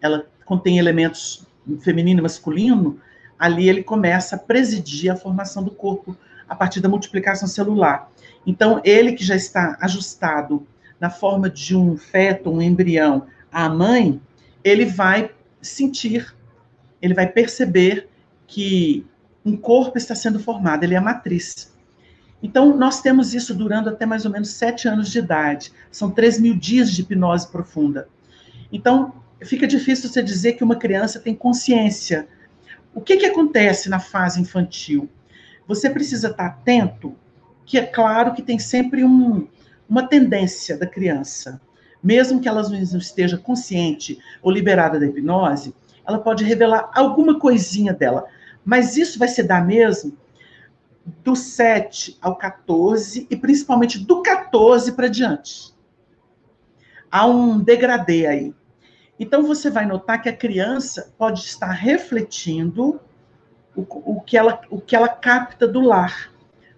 ela 0.00 0.24
contém 0.44 0.78
elementos 0.78 1.44
feminino 1.80 2.20
e 2.20 2.22
masculino, 2.22 3.00
ali 3.36 3.68
ele 3.68 3.82
começa 3.82 4.36
a 4.36 4.38
presidir 4.38 5.10
a 5.10 5.16
formação 5.16 5.64
do 5.64 5.72
corpo 5.72 6.16
a 6.48 6.54
partir 6.54 6.78
da 6.78 6.88
multiplicação 6.88 7.48
celular. 7.48 8.08
Então, 8.46 8.80
ele 8.84 9.14
que 9.14 9.24
já 9.24 9.34
está 9.34 9.76
ajustado 9.80 10.64
na 11.00 11.10
forma 11.10 11.50
de 11.50 11.76
um 11.76 11.96
feto, 11.96 12.52
um 12.52 12.62
embrião, 12.62 13.26
à 13.50 13.68
mãe, 13.68 14.20
ele 14.62 14.84
vai 14.84 15.28
sentir, 15.60 16.32
ele 17.02 17.14
vai 17.14 17.26
perceber 17.26 18.08
que 18.46 19.04
um 19.46 19.56
corpo 19.56 19.96
está 19.96 20.14
sendo 20.14 20.38
formado, 20.38 20.84
ele 20.84 20.94
é 20.94 20.98
a 20.98 21.00
matriz. 21.00 21.72
Então, 22.42 22.76
nós 22.76 23.00
temos 23.00 23.32
isso 23.32 23.54
durando 23.54 23.88
até 23.88 24.04
mais 24.04 24.26
ou 24.26 24.30
menos 24.30 24.50
sete 24.50 24.88
anos 24.88 25.10
de 25.10 25.18
idade. 25.20 25.72
São 25.90 26.10
três 26.10 26.38
mil 26.38 26.54
dias 26.54 26.90
de 26.90 27.00
hipnose 27.00 27.48
profunda. 27.48 28.08
Então, 28.70 29.14
fica 29.42 29.66
difícil 29.66 30.10
você 30.10 30.22
dizer 30.22 30.54
que 30.54 30.64
uma 30.64 30.76
criança 30.76 31.18
tem 31.18 31.34
consciência. 31.34 32.28
O 32.92 33.00
que, 33.00 33.16
que 33.16 33.26
acontece 33.26 33.88
na 33.88 34.00
fase 34.00 34.40
infantil? 34.40 35.08
Você 35.66 35.88
precisa 35.88 36.28
estar 36.28 36.46
atento, 36.46 37.14
que 37.64 37.78
é 37.78 37.86
claro 37.86 38.34
que 38.34 38.42
tem 38.42 38.58
sempre 38.58 39.02
um, 39.02 39.48
uma 39.88 40.06
tendência 40.06 40.76
da 40.76 40.86
criança 40.86 41.60
mesmo 42.06 42.40
que 42.40 42.48
ela 42.48 42.62
não 42.62 42.98
esteja 42.98 43.36
consciente 43.36 44.20
ou 44.40 44.52
liberada 44.52 44.96
da 45.00 45.06
hipnose, 45.06 45.74
ela 46.06 46.20
pode 46.20 46.44
revelar 46.44 46.88
alguma 46.94 47.40
coisinha 47.40 47.92
dela. 47.92 48.26
Mas 48.66 48.96
isso 48.96 49.18
vai 49.18 49.28
se 49.28 49.44
dar 49.44 49.64
mesmo 49.64 50.18
do 51.22 51.36
7 51.36 52.18
ao 52.20 52.36
14 52.36 53.28
e 53.30 53.36
principalmente 53.36 53.98
do 53.98 54.22
14 54.22 54.92
para 54.92 55.06
diante. 55.06 55.72
Há 57.10 57.26
um 57.26 57.60
degradê 57.60 58.26
aí. 58.26 58.54
Então 59.18 59.44
você 59.44 59.70
vai 59.70 59.86
notar 59.86 60.20
que 60.20 60.28
a 60.28 60.36
criança 60.36 61.14
pode 61.16 61.40
estar 61.40 61.70
refletindo 61.70 63.00
o, 63.76 63.86
o, 64.16 64.20
que, 64.20 64.36
ela, 64.36 64.60
o 64.68 64.80
que 64.80 64.96
ela 64.96 65.08
capta 65.08 65.68
do 65.68 65.80
lar 65.80 66.34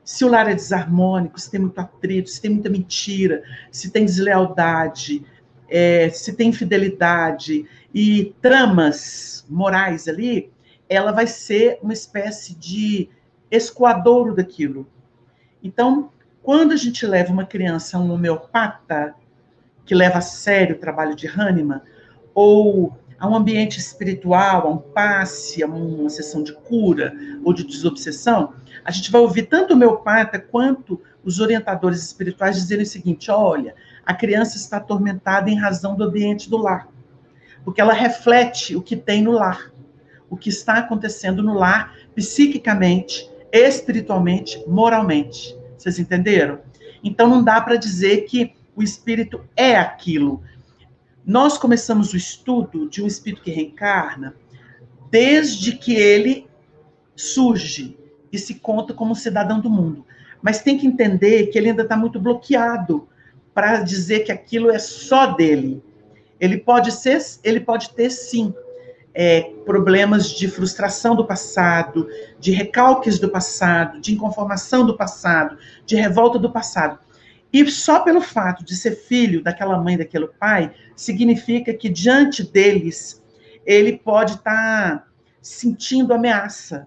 se 0.09 0.25
o 0.25 0.29
lar 0.29 0.49
é 0.49 0.55
desarmônico, 0.55 1.39
se 1.39 1.51
tem 1.51 1.61
muito 1.61 1.79
atrito, 1.79 2.31
se 2.31 2.41
tem 2.41 2.51
muita 2.51 2.71
mentira, 2.71 3.43
se 3.71 3.91
tem 3.91 4.07
deslealdade, 4.07 5.23
é, 5.69 6.09
se 6.09 6.33
tem 6.33 6.49
infidelidade 6.49 7.67
e 7.93 8.35
tramas 8.41 9.45
morais 9.51 10.09
ali, 10.09 10.51
ela 10.89 11.13
vai 11.13 11.27
ser 11.27 11.79
uma 11.83 11.93
espécie 11.93 12.55
de 12.55 13.09
escoadouro 13.51 14.35
daquilo. 14.35 14.87
Então, 15.63 16.11
quando 16.43 16.73
a 16.73 16.77
gente 16.77 17.07
leva 17.07 17.33
uma 17.33 17.45
criança 17.45 17.97
a 17.97 18.01
um 18.01 18.13
homeopata, 18.13 19.15
que 19.85 19.95
leva 19.95 20.19
a 20.19 20.23
sério 20.23 20.77
o 20.77 20.79
trabalho 20.79 21.15
de 21.15 21.27
Hahnemann, 21.27 21.81
ou 22.35 22.97
a 23.19 23.29
um 23.29 23.35
ambiente 23.35 23.79
espiritual, 23.79 24.67
a 24.67 24.71
um 24.71 24.79
passe, 24.79 25.63
a 25.63 25.67
uma 25.67 26.09
sessão 26.09 26.43
de 26.43 26.53
cura 26.53 27.13
ou 27.45 27.53
de 27.53 27.65
desobsessão, 27.65 28.55
a 28.85 28.91
gente 28.91 29.11
vai 29.11 29.21
ouvir 29.21 29.45
tanto 29.45 29.73
o 29.73 29.77
homeopata 29.77 30.39
quanto 30.39 31.01
os 31.25 31.41
orientadores 31.41 32.03
espirituais 32.03 32.57
dizerem 32.57 32.85
o 32.85 32.87
seguinte: 32.87 33.31
olha, 33.31 33.75
a 34.07 34.15
criança 34.15 34.57
está 34.57 34.77
atormentada 34.77 35.51
em 35.51 35.59
razão 35.59 35.97
do 35.97 36.05
ambiente 36.05 36.49
do 36.49 36.57
lar, 36.57 36.89
porque 37.65 37.81
ela 37.81 37.93
reflete 37.93 38.77
o 38.77 38.83
que 38.83 38.97
tem 38.97 39.23
no 39.23 39.33
lar, 39.33 39.73
o 40.31 40.37
que 40.37 40.49
está 40.49 40.75
acontecendo 40.75 41.43
no 41.43 41.55
lar, 41.55 41.97
psiquicamente, 42.15 43.29
espiritualmente, 43.53 44.63
moralmente. 44.67 45.57
Vocês 45.77 45.99
entenderam? 45.99 46.61
Então 47.03 47.29
não 47.29 47.43
dá 47.43 47.61
para 47.61 47.77
dizer 47.77 48.23
que 48.23 48.53
o 48.75 48.83
espírito 48.83 49.41
é 49.57 49.77
aquilo. 49.77 50.43
Nós 51.25 51.59
começamos 51.59 52.13
o 52.13 52.17
estudo 52.17 52.89
de 52.89 53.03
um 53.03 53.07
espírito 53.07 53.43
que 53.43 53.51
reencarna 53.51 54.35
desde 55.11 55.73
que 55.73 55.95
ele 55.95 56.47
surge 57.17 57.99
e 58.33 58.39
se 58.39 58.57
conta 58.57 58.93
como 58.93 59.15
cidadão 59.15 59.61
do 59.61 59.71
mundo. 59.71 60.05
Mas 60.43 60.63
tem 60.63 60.79
que 60.79 60.87
entender 60.87 61.47
que 61.47 61.59
ele 61.59 61.71
ainda 61.71 61.83
está 61.83 61.97
muito 61.97 62.21
bloqueado 62.21 63.09
para 63.53 63.81
dizer 63.81 64.21
que 64.21 64.31
aquilo 64.31 64.71
é 64.71 64.79
só 64.79 65.27
dele. 65.35 65.83
Ele 66.39 66.59
pode 66.59 66.93
ser, 66.93 67.19
ele 67.43 67.61
pode 67.61 67.91
ter 67.91 68.11
sim 68.11 68.55
é, 69.21 69.51
problemas 69.67 70.31
de 70.31 70.47
frustração 70.47 71.17
do 71.17 71.27
passado, 71.27 72.09
de 72.39 72.53
recalques 72.53 73.19
do 73.19 73.29
passado, 73.29 74.01
de 74.01 74.15
inconformação 74.15 74.87
do 74.87 74.97
passado, 74.97 75.59
de 75.85 75.97
revolta 75.97 76.39
do 76.39 76.53
passado. 76.53 77.01
E 77.53 77.69
só 77.69 77.99
pelo 77.99 78.21
fato 78.21 78.65
de 78.65 78.77
ser 78.77 78.93
filho 78.93 79.43
daquela 79.43 79.77
mãe, 79.77 79.99
daquele 79.99 80.29
pai, 80.29 80.73
significa 80.95 81.75
que 81.75 81.89
diante 81.89 82.45
deles 82.45 83.21
ele 83.67 83.99
pode 83.99 84.35
estar 84.35 84.99
tá 84.99 85.07
sentindo 85.43 86.15
ameaça, 86.15 86.87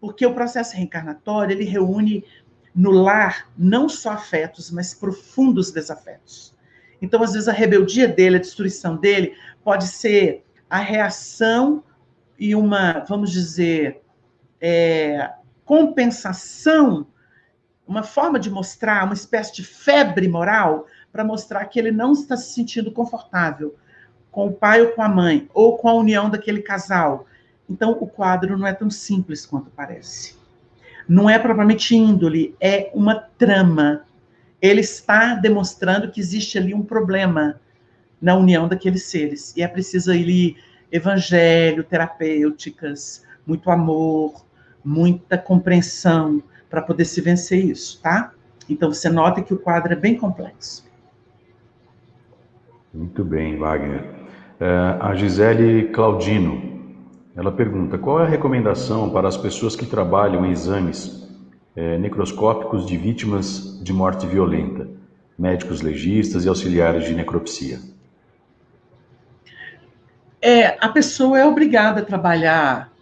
porque 0.00 0.24
o 0.24 0.34
processo 0.34 0.76
reencarnatório 0.76 1.56
ele 1.56 1.64
reúne 1.64 2.24
no 2.72 2.92
lar 2.92 3.50
não 3.58 3.88
só 3.88 4.10
afetos, 4.10 4.70
mas 4.70 4.94
profundos 4.94 5.72
desafetos. 5.72 6.54
Então, 7.02 7.20
às 7.20 7.32
vezes, 7.32 7.48
a 7.48 7.52
rebeldia 7.52 8.06
dele, 8.06 8.36
a 8.36 8.40
destruição 8.40 8.96
dele, 8.96 9.34
pode 9.64 9.88
ser 9.88 10.44
a 10.68 10.78
reação 10.78 11.82
e 12.38 12.54
uma, 12.54 13.04
vamos 13.08 13.30
dizer, 13.30 14.02
é, 14.60 15.32
compensação 15.64 17.06
uma 17.88 18.02
forma 18.02 18.38
de 18.38 18.50
mostrar, 18.50 19.04
uma 19.04 19.14
espécie 19.14 19.54
de 19.54 19.64
febre 19.64 20.28
moral, 20.28 20.86
para 21.10 21.24
mostrar 21.24 21.64
que 21.64 21.78
ele 21.78 21.90
não 21.90 22.12
está 22.12 22.36
se 22.36 22.52
sentindo 22.52 22.92
confortável 22.92 23.74
com 24.30 24.48
o 24.48 24.52
pai 24.52 24.82
ou 24.82 24.88
com 24.88 25.02
a 25.02 25.08
mãe, 25.08 25.48
ou 25.54 25.78
com 25.78 25.88
a 25.88 25.94
união 25.94 26.28
daquele 26.28 26.60
casal. 26.60 27.26
Então, 27.68 27.92
o 27.98 28.06
quadro 28.06 28.58
não 28.58 28.66
é 28.66 28.74
tão 28.74 28.90
simples 28.90 29.46
quanto 29.46 29.70
parece. 29.70 30.36
Não 31.08 31.30
é 31.30 31.38
propriamente 31.38 31.96
índole, 31.96 32.54
é 32.60 32.90
uma 32.92 33.14
trama. 33.14 34.04
Ele 34.60 34.82
está 34.82 35.34
demonstrando 35.34 36.10
que 36.10 36.20
existe 36.20 36.58
ali 36.58 36.74
um 36.74 36.82
problema 36.82 37.58
na 38.20 38.34
união 38.34 38.68
daqueles 38.68 39.04
seres. 39.04 39.54
E 39.56 39.62
é 39.62 39.68
preciso 39.68 40.10
ali 40.10 40.56
evangelho, 40.90 41.84
terapêuticas, 41.84 43.24
muito 43.46 43.70
amor, 43.70 44.44
muita 44.84 45.36
compreensão, 45.38 46.42
para 46.68 46.82
poder 46.82 47.04
se 47.04 47.20
vencer 47.20 47.64
isso, 47.64 48.00
tá? 48.02 48.32
Então 48.68 48.92
você 48.92 49.08
nota 49.08 49.42
que 49.42 49.54
o 49.54 49.58
quadro 49.58 49.92
é 49.92 49.96
bem 49.96 50.16
complexo. 50.16 50.86
Muito 52.92 53.24
bem, 53.24 53.56
Wagner. 53.56 54.02
Uh, 54.60 55.00
a 55.00 55.14
Gisele 55.14 55.88
Claudino, 55.88 56.96
ela 57.36 57.52
pergunta: 57.52 57.96
qual 57.96 58.20
é 58.20 58.24
a 58.24 58.28
recomendação 58.28 59.10
para 59.10 59.28
as 59.28 59.36
pessoas 59.36 59.76
que 59.76 59.86
trabalham 59.86 60.44
em 60.44 60.50
exames 60.50 61.28
é, 61.76 61.96
necroscópicos 61.96 62.84
de 62.84 62.96
vítimas 62.96 63.80
de 63.82 63.92
morte 63.92 64.26
violenta, 64.26 64.88
médicos 65.38 65.80
legistas 65.80 66.44
e 66.44 66.48
auxiliares 66.48 67.04
de 67.04 67.14
necropsia? 67.14 67.78
É, 70.40 70.76
a 70.80 70.88
pessoa 70.88 71.38
é 71.38 71.44
obrigada 71.44 72.00
a 72.00 72.04
trabalhar 72.04 72.92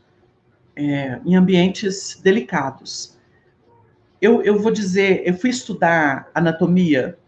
é, 0.74 1.20
em 1.24 1.36
ambientes 1.36 2.18
delicados. 2.22 3.16
Eu, 4.20 4.42
eu 4.42 4.58
vou 4.58 4.72
dizer, 4.72 5.22
eu 5.26 5.34
fui 5.34 5.50
estudar 5.50 6.30
anatomia 6.34 7.18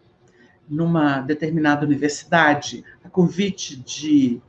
numa 0.67 1.21
determinada 1.21 1.85
universidade, 1.85 2.83
a 3.03 3.09
convite 3.09 3.75
de 3.75 4.41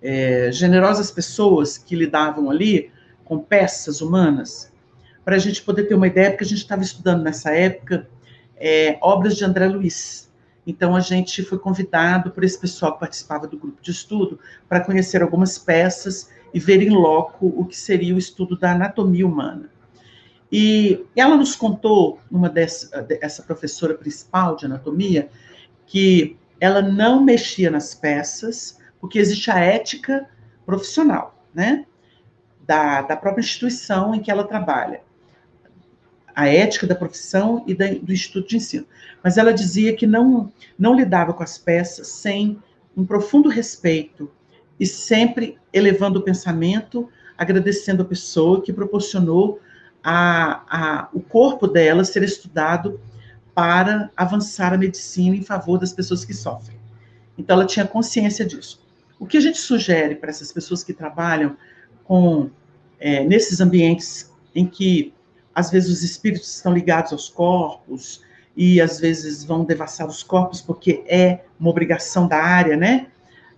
é, 0.00 0.50
generosas 0.52 1.10
pessoas 1.10 1.76
que 1.76 1.96
lidavam 1.96 2.50
ali 2.50 2.90
com 3.24 3.38
peças 3.38 4.00
humanas, 4.00 4.72
para 5.24 5.36
a 5.36 5.38
gente 5.38 5.62
poder 5.62 5.84
ter 5.84 5.94
uma 5.94 6.06
ideia, 6.06 6.30
porque 6.30 6.44
a 6.44 6.46
gente 6.46 6.58
estava 6.58 6.82
estudando 6.82 7.22
nessa 7.22 7.52
época 7.52 8.08
é, 8.56 8.98
obras 9.00 9.36
de 9.36 9.44
André 9.44 9.68
Luiz. 9.68 10.29
Então, 10.70 10.94
a 10.94 11.00
gente 11.00 11.42
foi 11.42 11.58
convidado 11.58 12.30
por 12.30 12.44
esse 12.44 12.56
pessoal 12.58 12.92
que 12.92 13.00
participava 13.00 13.48
do 13.48 13.58
grupo 13.58 13.82
de 13.82 13.90
estudo 13.90 14.38
para 14.68 14.80
conhecer 14.80 15.20
algumas 15.20 15.58
peças 15.58 16.30
e 16.54 16.60
ver 16.60 16.80
em 16.80 16.90
loco 16.90 17.48
o 17.48 17.64
que 17.64 17.76
seria 17.76 18.14
o 18.14 18.18
estudo 18.18 18.56
da 18.56 18.70
anatomia 18.70 19.26
humana. 19.26 19.68
E 20.50 21.04
ela 21.16 21.36
nos 21.36 21.56
contou, 21.56 22.20
uma 22.30 22.48
dessa 22.48 23.04
essa 23.20 23.42
professora 23.42 23.94
principal 23.94 24.54
de 24.54 24.66
anatomia, 24.66 25.28
que 25.86 26.36
ela 26.60 26.80
não 26.80 27.20
mexia 27.20 27.68
nas 27.68 27.92
peças, 27.92 28.78
porque 29.00 29.18
existe 29.18 29.50
a 29.50 29.58
ética 29.58 30.28
profissional, 30.64 31.34
né? 31.52 31.84
Da, 32.64 33.02
da 33.02 33.16
própria 33.16 33.42
instituição 33.42 34.14
em 34.14 34.20
que 34.20 34.30
ela 34.30 34.46
trabalha. 34.46 35.02
A 36.34 36.48
ética 36.48 36.86
da 36.86 36.94
profissão 36.94 37.64
e 37.66 37.74
da, 37.74 37.86
do 37.88 38.12
Instituto 38.12 38.48
de 38.48 38.56
Ensino. 38.56 38.86
Mas 39.22 39.36
ela 39.36 39.52
dizia 39.52 39.94
que 39.94 40.06
não, 40.06 40.52
não 40.78 40.94
lidava 40.94 41.32
com 41.32 41.42
as 41.42 41.58
peças 41.58 42.08
sem 42.08 42.58
um 42.96 43.04
profundo 43.04 43.48
respeito 43.48 44.30
e 44.78 44.86
sempre 44.86 45.58
elevando 45.72 46.18
o 46.18 46.22
pensamento, 46.22 47.08
agradecendo 47.36 48.02
a 48.02 48.06
pessoa 48.06 48.62
que 48.62 48.72
proporcionou 48.72 49.60
a, 50.02 50.62
a, 50.68 51.08
o 51.12 51.20
corpo 51.20 51.66
dela 51.66 52.04
ser 52.04 52.22
estudado 52.22 53.00
para 53.54 54.10
avançar 54.16 54.72
a 54.72 54.78
medicina 54.78 55.36
em 55.36 55.42
favor 55.42 55.78
das 55.78 55.92
pessoas 55.92 56.24
que 56.24 56.32
sofrem. 56.32 56.78
Então, 57.36 57.56
ela 57.56 57.66
tinha 57.66 57.86
consciência 57.86 58.44
disso. 58.44 58.80
O 59.18 59.26
que 59.26 59.36
a 59.36 59.40
gente 59.40 59.58
sugere 59.58 60.14
para 60.14 60.30
essas 60.30 60.52
pessoas 60.52 60.82
que 60.82 60.92
trabalham 60.92 61.56
com 62.04 62.50
é, 62.98 63.24
nesses 63.24 63.60
ambientes 63.60 64.30
em 64.54 64.66
que 64.66 65.12
às 65.54 65.70
vezes 65.70 65.90
os 65.90 66.02
espíritos 66.02 66.54
estão 66.56 66.72
ligados 66.72 67.12
aos 67.12 67.28
corpos 67.28 68.22
e 68.56 68.80
às 68.80 69.00
vezes 69.00 69.44
vão 69.44 69.64
devassar 69.64 70.06
os 70.06 70.22
corpos 70.22 70.60
porque 70.60 71.02
é 71.06 71.44
uma 71.58 71.70
obrigação 71.70 72.26
da 72.26 72.36
área, 72.36 72.76
né? 72.76 73.06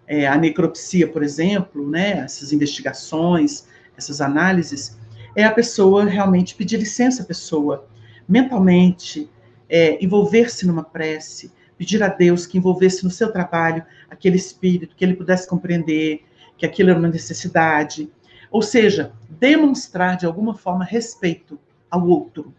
é, 0.07 0.27
a 0.27 0.37
necropsia, 0.37 1.09
por 1.09 1.23
exemplo, 1.23 1.89
né, 1.89 2.19
essas 2.19 2.53
investigações, 2.53 3.67
essas 3.97 4.21
análises, 4.21 4.99
é 5.35 5.45
a 5.45 5.51
pessoa 5.51 6.05
realmente 6.05 6.55
pedir 6.55 6.77
licença 6.77 7.23
à 7.23 7.27
pessoa, 7.27 7.89
mentalmente, 8.29 9.31
é, 9.69 10.03
envolver-se 10.05 10.67
numa 10.67 10.85
prece, 10.85 11.51
pedir 11.79 12.03
a 12.03 12.09
Deus 12.09 12.47
que 12.47 12.59
envolvesse 12.59 13.03
no 13.05 13.11
seu 13.11 13.33
trabalho 13.33 13.83
aquele 14.11 14.37
espírito, 14.37 14.95
que 14.95 15.03
ele 15.03 15.17
pudesse 15.17 15.49
compreender 15.49 16.23
que 16.59 16.67
aquilo 16.67 16.91
era 16.91 16.99
uma 16.99 17.09
necessidade. 17.09 18.13
Ou 18.51 18.61
seja, 18.61 19.13
demonstrar 19.31 20.19
de 20.19 20.27
alguma 20.27 20.55
forma 20.55 20.85
respeito 20.85 21.59
ao 21.93 22.09
outro, 22.09 22.55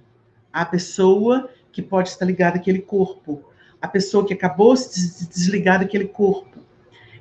à 0.52 0.64
pessoa 0.64 1.50
que 1.72 1.82
pode 1.82 2.10
estar 2.10 2.24
ligada 2.24 2.58
àquele 2.58 2.78
corpo, 2.78 3.44
a 3.82 3.88
pessoa 3.88 4.24
que 4.24 4.34
acabou 4.34 4.78
se 4.78 5.28
desligar 5.28 5.80
daquele 5.80 6.06
corpo, 6.06 6.60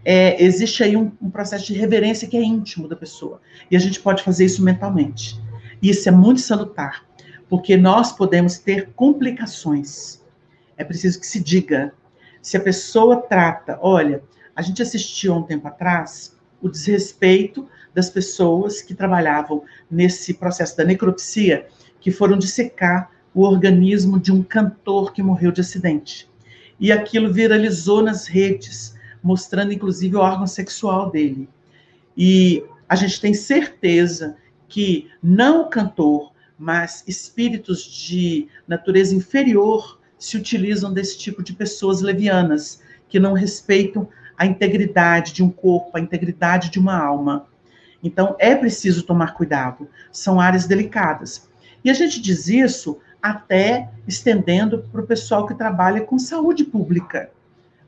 é, 0.05 0.43
existe 0.45 0.85
aí 0.85 0.95
um, 0.95 1.11
um, 1.23 1.31
processo 1.31 1.65
de 1.67 1.73
reverência 1.73 2.29
que 2.29 2.37
é 2.37 2.43
íntimo 2.43 2.87
da 2.87 2.95
pessoa. 2.95 3.41
E 3.71 3.77
a 3.77 3.79
gente 3.79 3.99
pode 3.99 4.23
fazer 4.23 4.45
isso 4.45 4.63
mentalmente. 4.63 5.41
Isso 5.81 6.07
é 6.07 6.13
muito 6.13 6.43
salutar, 6.43 7.07
porque 7.49 7.79
nós 7.79 8.13
podemos 8.13 8.59
ter 8.59 8.91
complicações. 8.95 10.21
É 10.77 10.85
preciso 10.85 11.19
que 11.19 11.27
se 11.27 11.41
diga. 11.41 11.95
Se 12.43 12.59
a 12.59 12.61
pessoa 12.61 13.23
trata, 13.23 13.79
olha, 13.81 14.23
a 14.55 14.61
gente 14.61 14.83
assistiu 14.83 15.33
há 15.33 15.39
um 15.39 15.45
tempo 15.45 15.67
atrás 15.67 16.37
o 16.61 16.69
desrespeito 16.69 17.67
das 17.95 18.11
pessoas 18.11 18.83
que 18.83 18.95
trabalhavam 18.95 19.65
nesse 19.91 20.35
processo 20.35 20.77
da 20.77 20.85
necropsia, 20.85 21.67
que 22.03 22.11
foram 22.11 22.37
dissecar 22.37 23.11
o 23.35 23.43
organismo 23.43 24.21
de 24.21 24.31
um 24.31 24.43
cantor 24.43 25.15
que 25.15 25.23
morreu 25.23 25.51
de 25.51 25.63
acidente. 25.63 26.29
E 26.79 26.93
aquilo 26.93 27.33
viralizou 27.33 28.03
nas 28.03 28.27
redes 28.27 28.93
mostrando 29.23 29.73
inclusive 29.73 30.17
o 30.17 30.21
órgão 30.21 30.47
sexual 30.47 31.11
dele. 31.11 31.49
E 32.17 32.65
a 32.89 32.97
gente 32.97 33.21
tem 33.21 33.33
certeza 33.33 34.37
que 34.69 35.09
não 35.23 35.63
o 35.63 35.69
cantor, 35.69 36.33
mas 36.59 37.05
espíritos 37.07 37.85
de 37.85 38.49
natureza 38.67 39.15
inferior 39.15 39.99
se 40.19 40.37
utilizam 40.37 40.93
desse 40.93 41.19
tipo 41.19 41.43
de 41.43 41.53
pessoas 41.53 42.01
levianas, 42.01 42.83
que 43.09 43.21
não 43.21 43.33
respeitam 43.33 44.09
a 44.37 44.47
integridade 44.47 45.33
de 45.33 45.43
um 45.43 45.51
corpo, 45.51 45.97
a 45.97 46.01
integridade 46.01 46.71
de 46.71 46.79
uma 46.79 46.97
alma. 46.97 47.47
Então, 48.03 48.35
é 48.39 48.55
preciso 48.55 49.05
tomar 49.05 49.35
cuidado, 49.35 49.89
são 50.11 50.41
áreas 50.41 50.67
delicadas. 50.67 51.49
E 51.85 51.91
a 51.91 51.95
gente 51.95 52.21
diz 52.21 52.49
isso 52.49 52.99
até 53.21 53.89
estendendo 54.07 54.85
para 54.91 55.01
o 55.01 55.07
pessoal 55.07 55.47
que 55.47 55.55
trabalha 55.55 56.01
com 56.01 56.19
saúde 56.19 56.65
pública 56.65 57.31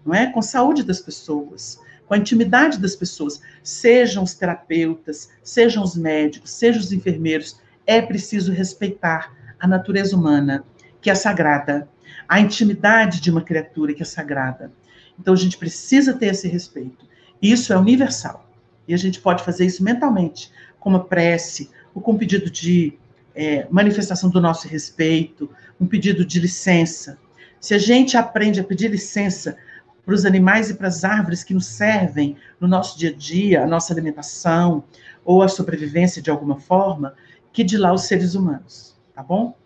não 0.04 0.14
é? 0.14 0.26
Com 0.30 0.42
saúde 0.42 0.82
das 0.82 1.00
pessoas, 1.00 1.80
com 2.06 2.14
a 2.14 2.18
intimidade 2.18 2.78
das 2.78 2.94
pessoas, 2.94 3.40
sejam 3.62 4.22
os 4.22 4.34
terapeutas, 4.34 5.30
sejam 5.42 5.82
os 5.82 5.96
médicos, 5.96 6.50
sejam 6.50 6.80
os 6.80 6.92
enfermeiros, 6.92 7.58
é 7.86 8.02
preciso 8.02 8.52
respeitar 8.52 9.32
a 9.58 9.66
natureza 9.66 10.14
humana, 10.14 10.64
que 11.00 11.08
é 11.10 11.14
sagrada, 11.14 11.88
a 12.28 12.40
intimidade 12.40 13.20
de 13.20 13.30
uma 13.30 13.42
criatura 13.42 13.94
que 13.94 14.02
é 14.02 14.06
sagrada. 14.06 14.70
Então 15.18 15.32
a 15.32 15.36
gente 15.36 15.56
precisa 15.56 16.12
ter 16.12 16.26
esse 16.26 16.48
respeito. 16.48 17.06
Isso 17.40 17.72
é 17.72 17.76
universal. 17.76 18.48
E 18.86 18.92
a 18.92 18.96
gente 18.96 19.20
pode 19.20 19.42
fazer 19.42 19.64
isso 19.64 19.82
mentalmente, 19.82 20.50
com 20.78 20.90
uma 20.90 21.04
prece, 21.04 21.70
ou 21.94 22.02
com 22.02 22.12
um 22.12 22.18
pedido 22.18 22.50
de 22.50 22.98
é, 23.34 23.66
manifestação 23.70 24.30
do 24.30 24.40
nosso 24.40 24.68
respeito, 24.68 25.50
um 25.80 25.86
pedido 25.86 26.24
de 26.24 26.38
licença. 26.38 27.18
Se 27.60 27.74
a 27.74 27.78
gente 27.78 28.16
aprende 28.16 28.60
a 28.60 28.64
pedir 28.64 28.90
licença 28.90 29.56
para 30.04 30.14
os 30.14 30.24
animais 30.24 30.70
e 30.70 30.74
para 30.74 30.88
as 30.88 31.02
árvores 31.02 31.42
que 31.42 31.54
nos 31.54 31.66
servem 31.66 32.36
no 32.60 32.68
nosso 32.68 32.98
dia 32.98 33.10
a 33.10 33.12
dia, 33.12 33.62
a 33.62 33.66
nossa 33.66 33.92
alimentação 33.92 34.84
ou 35.24 35.42
a 35.42 35.48
sobrevivência 35.48 36.20
de 36.20 36.30
alguma 36.30 36.56
forma, 36.56 37.14
que 37.52 37.64
de 37.64 37.78
lá 37.78 37.92
os 37.92 38.02
seres 38.02 38.34
humanos, 38.34 38.96
tá 39.14 39.22
bom? 39.22 39.56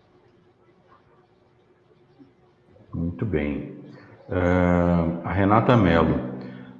Muito 2.93 3.25
bem. 3.25 3.77
Uh, 4.29 5.21
a 5.25 5.33
Renata 5.33 5.75
Mello. 5.75 6.29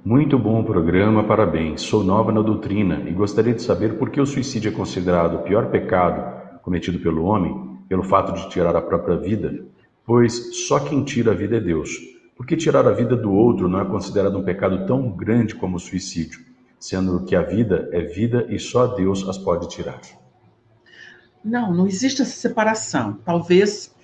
Muito 0.02 0.38
bom 0.38 0.60
o 0.60 0.64
programa, 0.64 1.22
parabéns. 1.24 1.82
Sou 1.82 2.02
nova 2.02 2.32
na 2.32 2.40
doutrina 2.40 3.02
e 3.06 3.12
gostaria 3.12 3.52
de 3.52 3.60
saber 3.60 3.98
por 3.98 4.08
que 4.08 4.20
o 4.20 4.24
suicídio 4.24 4.70
é 4.70 4.74
considerado 4.74 5.34
o 5.34 5.42
pior 5.42 5.66
pecado 5.66 6.39
cometido 6.62 6.98
pelo 6.98 7.24
homem, 7.24 7.78
pelo 7.88 8.02
fato 8.02 8.32
de 8.32 8.48
tirar 8.48 8.76
a 8.76 8.82
própria 8.82 9.16
vida, 9.16 9.64
pois 10.04 10.66
só 10.66 10.80
quem 10.80 11.04
tira 11.04 11.32
a 11.32 11.34
vida 11.34 11.56
é 11.56 11.60
Deus. 11.60 11.90
Por 12.36 12.46
que 12.46 12.56
tirar 12.56 12.86
a 12.86 12.92
vida 12.92 13.16
do 13.16 13.32
outro 13.32 13.68
não 13.68 13.80
é 13.80 13.84
considerado 13.84 14.38
um 14.38 14.42
pecado 14.42 14.86
tão 14.86 15.10
grande 15.10 15.54
como 15.54 15.76
o 15.76 15.80
suicídio, 15.80 16.40
sendo 16.78 17.24
que 17.24 17.36
a 17.36 17.42
vida 17.42 17.88
é 17.92 18.00
vida 18.00 18.46
e 18.48 18.58
só 18.58 18.86
Deus 18.86 19.28
as 19.28 19.36
pode 19.36 19.68
tirar? 19.68 20.00
Não, 21.44 21.74
não 21.74 21.86
existe 21.86 22.22
essa 22.22 22.36
separação. 22.36 23.18
Talvez 23.24 23.94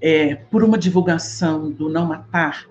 é, 0.00 0.34
por 0.34 0.64
uma 0.64 0.78
divulgação 0.78 1.70
do 1.70 1.88
não 1.88 2.06
matar, 2.06 2.66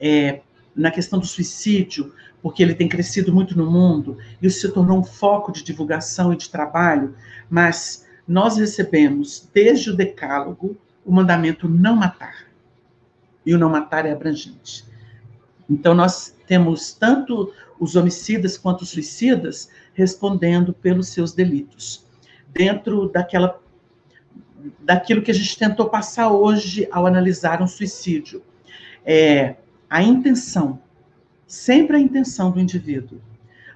é, 0.00 0.40
na 0.74 0.90
questão 0.90 1.18
do 1.18 1.26
suicídio, 1.26 2.12
porque 2.40 2.62
ele 2.62 2.74
tem 2.74 2.88
crescido 2.88 3.34
muito 3.34 3.58
no 3.58 3.68
mundo, 3.68 4.16
isso 4.40 4.60
se 4.60 4.72
tornou 4.72 4.98
um 4.98 5.04
foco 5.04 5.50
de 5.50 5.64
divulgação 5.64 6.32
e 6.32 6.36
de 6.36 6.48
trabalho, 6.48 7.14
mas 7.50 8.06
nós 8.28 8.58
recebemos, 8.58 9.48
desde 9.54 9.90
o 9.90 9.96
Decálogo, 9.96 10.76
o 11.04 11.10
mandamento 11.10 11.66
não 11.66 11.96
matar 11.96 12.46
e 13.44 13.54
o 13.54 13.58
não 13.58 13.70
matar 13.70 14.04
é 14.04 14.12
abrangente. 14.12 14.84
Então, 15.68 15.94
nós 15.94 16.36
temos 16.46 16.92
tanto 16.92 17.50
os 17.80 17.96
homicidas 17.96 18.58
quanto 18.58 18.82
os 18.82 18.90
suicidas 18.90 19.70
respondendo 19.94 20.74
pelos 20.74 21.08
seus 21.08 21.32
delitos, 21.32 22.04
dentro 22.52 23.08
daquela 23.08 23.58
daquilo 24.80 25.22
que 25.22 25.30
a 25.30 25.34
gente 25.34 25.56
tentou 25.56 25.88
passar 25.88 26.30
hoje 26.30 26.88
ao 26.90 27.06
analisar 27.06 27.62
um 27.62 27.66
suicídio. 27.66 28.42
É 29.06 29.54
a 29.88 30.02
intenção, 30.02 30.80
sempre 31.46 31.96
a 31.96 32.00
intenção 32.00 32.50
do 32.50 32.60
indivíduo, 32.60 33.20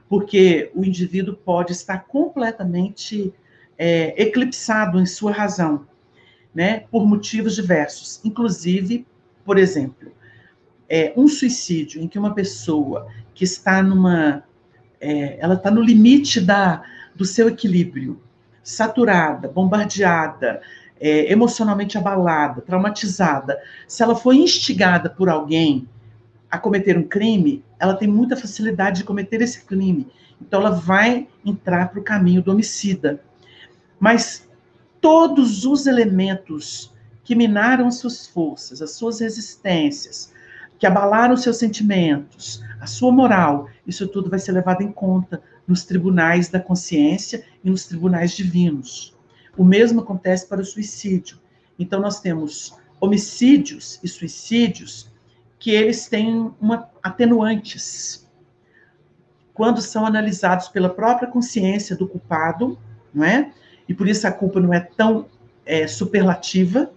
porque 0.09 0.71
o 0.75 0.85
indivíduo 0.85 1.35
pode 1.35 1.73
estar 1.73 1.99
completamente 1.99 3.33
é, 3.79 4.21
eclipsado 4.23 5.01
em 5.01 5.07
sua 5.07 5.33
razão, 5.33 5.87
né, 6.55 6.85
por 6.91 7.07
motivos 7.07 7.57
diversos, 7.57 8.21
inclusive 8.25 9.07
por 9.45 9.59
exemplo, 9.59 10.13
é, 10.89 11.13
um 11.17 11.27
suicídio 11.27 12.01
em 12.01 12.09
que 12.09 12.19
uma 12.19 12.35
pessoa 12.35 13.09
que 13.35 13.45
está 13.45 13.83
numa 13.83 14.45
é, 15.01 15.37
ela 15.41 15.55
está 15.55 15.71
no 15.71 15.83
limite 15.83 16.41
da, 16.41 16.83
do 17.15 17.25
seu 17.25 17.49
equilíbrio, 17.49 18.21
saturada, 18.63 19.49
bombardeada, 19.49 20.61
é, 21.01 21.33
emocionalmente 21.33 21.99
abalada, 21.99 22.61
traumatizada, 22.61 23.59
se 23.89 24.03
ela 24.03 24.15
foi 24.15 24.37
instigada 24.37 25.11
por 25.11 25.29
alguém 25.29 25.89
a 26.49 26.57
cometer 26.57 26.97
um 26.97 27.03
crime, 27.03 27.65
ela 27.81 27.95
tem 27.95 28.07
muita 28.07 28.37
facilidade 28.37 28.99
de 28.99 29.05
cometer 29.05 29.43
esse 29.43 29.65
crime. 29.65 30.07
Então, 30.41 30.61
ela 30.61 30.71
vai 30.71 31.27
entrar 31.45 31.89
para 31.89 31.99
o 31.99 32.05
caminho 32.05 32.43
do 32.43 32.53
homicida. 32.53 33.21
Mas 34.03 34.49
todos 35.01 35.65
os 35.65 35.87
elementos 35.87 36.93
que 37.23 37.37
minaram 37.37 37.89
suas 37.93 38.27
forças, 38.27 38.83
as 38.83 38.91
suas 38.97 39.21
resistências, 39.21 40.33
que 40.77 40.89
abalaram 40.89 41.37
seus 41.37 41.59
sentimentos, 41.59 42.61
a 42.81 42.87
sua 42.89 43.13
moral, 43.13 43.69
isso 43.87 44.09
tudo 44.09 44.29
vai 44.29 44.41
ser 44.41 44.51
levado 44.51 44.83
em 44.83 44.91
conta 44.91 45.41
nos 45.69 45.85
tribunais 45.85 46.49
da 46.49 46.59
consciência 46.59 47.45
e 47.63 47.71
nos 47.71 47.87
tribunais 47.87 48.33
divinos. 48.33 49.17
O 49.57 49.63
mesmo 49.63 50.01
acontece 50.01 50.49
para 50.49 50.61
o 50.61 50.65
suicídio. 50.65 51.39
Então, 51.79 52.01
nós 52.01 52.19
temos 52.19 52.77
homicídios 53.01 54.01
e 54.03 54.09
suicídios 54.09 55.13
que 55.61 55.71
eles 55.71 56.09
têm 56.09 56.53
uma, 56.61 56.91
atenuantes. 57.01 58.29
Quando 59.55 59.81
são 59.81 60.05
analisados 60.05 60.67
pela 60.67 60.89
própria 60.89 61.29
consciência 61.29 61.95
do 61.95 62.09
culpado, 62.09 62.77
não 63.15 63.25
é? 63.25 63.53
E 63.89 63.95
por 63.95 64.09
isso 64.09 64.27
a 64.27 64.33
culpa 64.33 64.61
não 64.61 64.73
é 64.73 64.81
tão 64.81 65.27
é, 65.65 65.87
superlativa. 65.87 66.91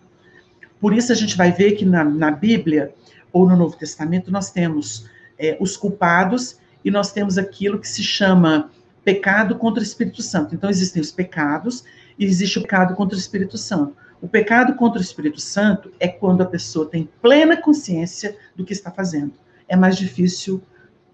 Por 0.79 0.93
isso 0.93 1.11
a 1.11 1.15
gente 1.15 1.35
vai 1.35 1.51
ver 1.51 1.73
que 1.73 1.85
na, 1.85 2.03
na 2.03 2.31
Bíblia 2.31 2.93
ou 3.31 3.47
no 3.47 3.55
Novo 3.55 3.75
Testamento 3.75 4.31
nós 4.31 4.51
temos 4.51 5.09
é, 5.37 5.57
os 5.59 5.75
culpados 5.75 6.57
e 6.83 6.91
nós 6.91 7.11
temos 7.11 7.37
aquilo 7.37 7.79
que 7.79 7.87
se 7.87 8.03
chama 8.03 8.69
pecado 9.03 9.55
contra 9.55 9.79
o 9.79 9.83
Espírito 9.83 10.21
Santo. 10.21 10.55
Então 10.55 10.69
existem 10.69 11.01
os 11.01 11.11
pecados 11.11 11.83
e 12.17 12.25
existe 12.25 12.59
o 12.59 12.61
pecado 12.61 12.95
contra 12.95 13.15
o 13.15 13.19
Espírito 13.19 13.57
Santo. 13.57 13.95
O 14.21 14.27
pecado 14.27 14.75
contra 14.75 14.99
o 14.99 15.03
Espírito 15.03 15.39
Santo 15.39 15.91
é 15.99 16.07
quando 16.07 16.41
a 16.41 16.45
pessoa 16.45 16.87
tem 16.87 17.09
plena 17.21 17.57
consciência 17.61 18.35
do 18.55 18.63
que 18.63 18.73
está 18.73 18.89
fazendo. 18.89 19.33
É 19.67 19.75
mais 19.75 19.97
difícil 19.97 20.61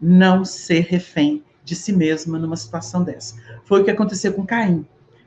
não 0.02 0.46
ser 0.46 0.82
refém 0.82 1.44
de 1.64 1.76
si 1.76 1.92
mesma 1.92 2.40
numa 2.40 2.56
situação 2.56 3.04
dessa. 3.04 3.36
Foi 3.66 3.82
o 3.82 3.84
que 3.84 3.92
aconteceu 3.92 4.34
com 4.34 4.46
Caim. 4.46 4.86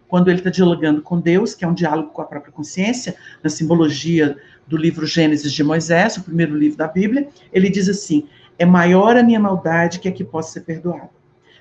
Quando 0.09 0.29
ele 0.29 0.38
está 0.38 0.51
dialogando 0.51 1.03
com 1.03 1.21
Deus, 1.21 1.55
que 1.55 1.64
é 1.64 1.69
um 1.69 1.75
diálogo 1.75 2.11
com 2.11 2.23
a 2.23 2.27
própria 2.27 2.53
consciência, 2.53 3.17
na 3.43 3.51
simbologia 3.51 4.37
do 4.67 4.77
livro 4.77 5.07
Gênesis 5.07 5.53
de 5.53 5.64
Moisés, 5.64 6.17
o 6.17 6.23
primeiro 6.23 6.57
livro 6.57 6.79
da 6.79 6.87
Bíblia, 6.87 7.29
ele 7.53 7.69
diz 7.69 7.88
assim: 7.88 8.29
é 8.59 8.64
maior 8.64 9.17
a 9.17 9.23
minha 9.23 9.40
maldade 9.40 9.99
que 9.99 10.09
a 10.09 10.12
que 10.12 10.25
possa 10.25 10.53
ser 10.53 10.61
perdoada. 10.61 11.11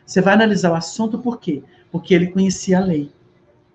Você 0.06 0.22
vai 0.22 0.34
analisar 0.34 0.72
o 0.72 0.76
assunto 0.76 1.18
por 1.18 1.40
quê? 1.40 1.64
Porque 1.92 2.14
ele 2.14 2.28
conhecia 2.28 2.78
a 2.78 2.82
lei. 2.82 3.12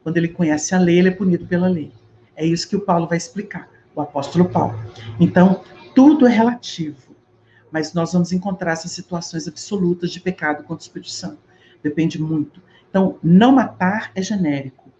Quando 0.02 0.16
ele 0.16 0.28
conhece 0.28 0.74
a 0.74 0.78
lei, 0.78 0.98
ele 0.98 1.08
é 1.08 1.12
punido 1.12 1.46
pela 1.46 1.68
lei. 1.68 1.92
É 2.36 2.44
isso 2.44 2.68
que 2.68 2.76
o 2.76 2.80
Paulo 2.80 3.06
vai 3.06 3.18
explicar, 3.18 3.68
o 3.94 4.00
apóstolo 4.00 4.48
Paulo. 4.48 4.78
Então, 5.18 5.62
tudo 5.94 6.26
é 6.26 6.30
relativo, 6.30 7.16
mas 7.70 7.92
nós 7.92 8.12
vamos 8.12 8.32
encontrar 8.32 8.72
essas 8.72 8.92
situações 8.92 9.48
absolutas 9.48 10.10
de 10.12 10.20
pecado 10.20 10.62
contra 10.62 10.76
o 10.76 10.86
Espírito 10.86 11.10
Santo. 11.10 11.38
Depende 11.82 12.20
muito. 12.20 12.62
Então, 12.88 13.18
não 13.22 13.52
matar 13.52 14.10
é 14.14 14.22
genérico. 14.22 14.90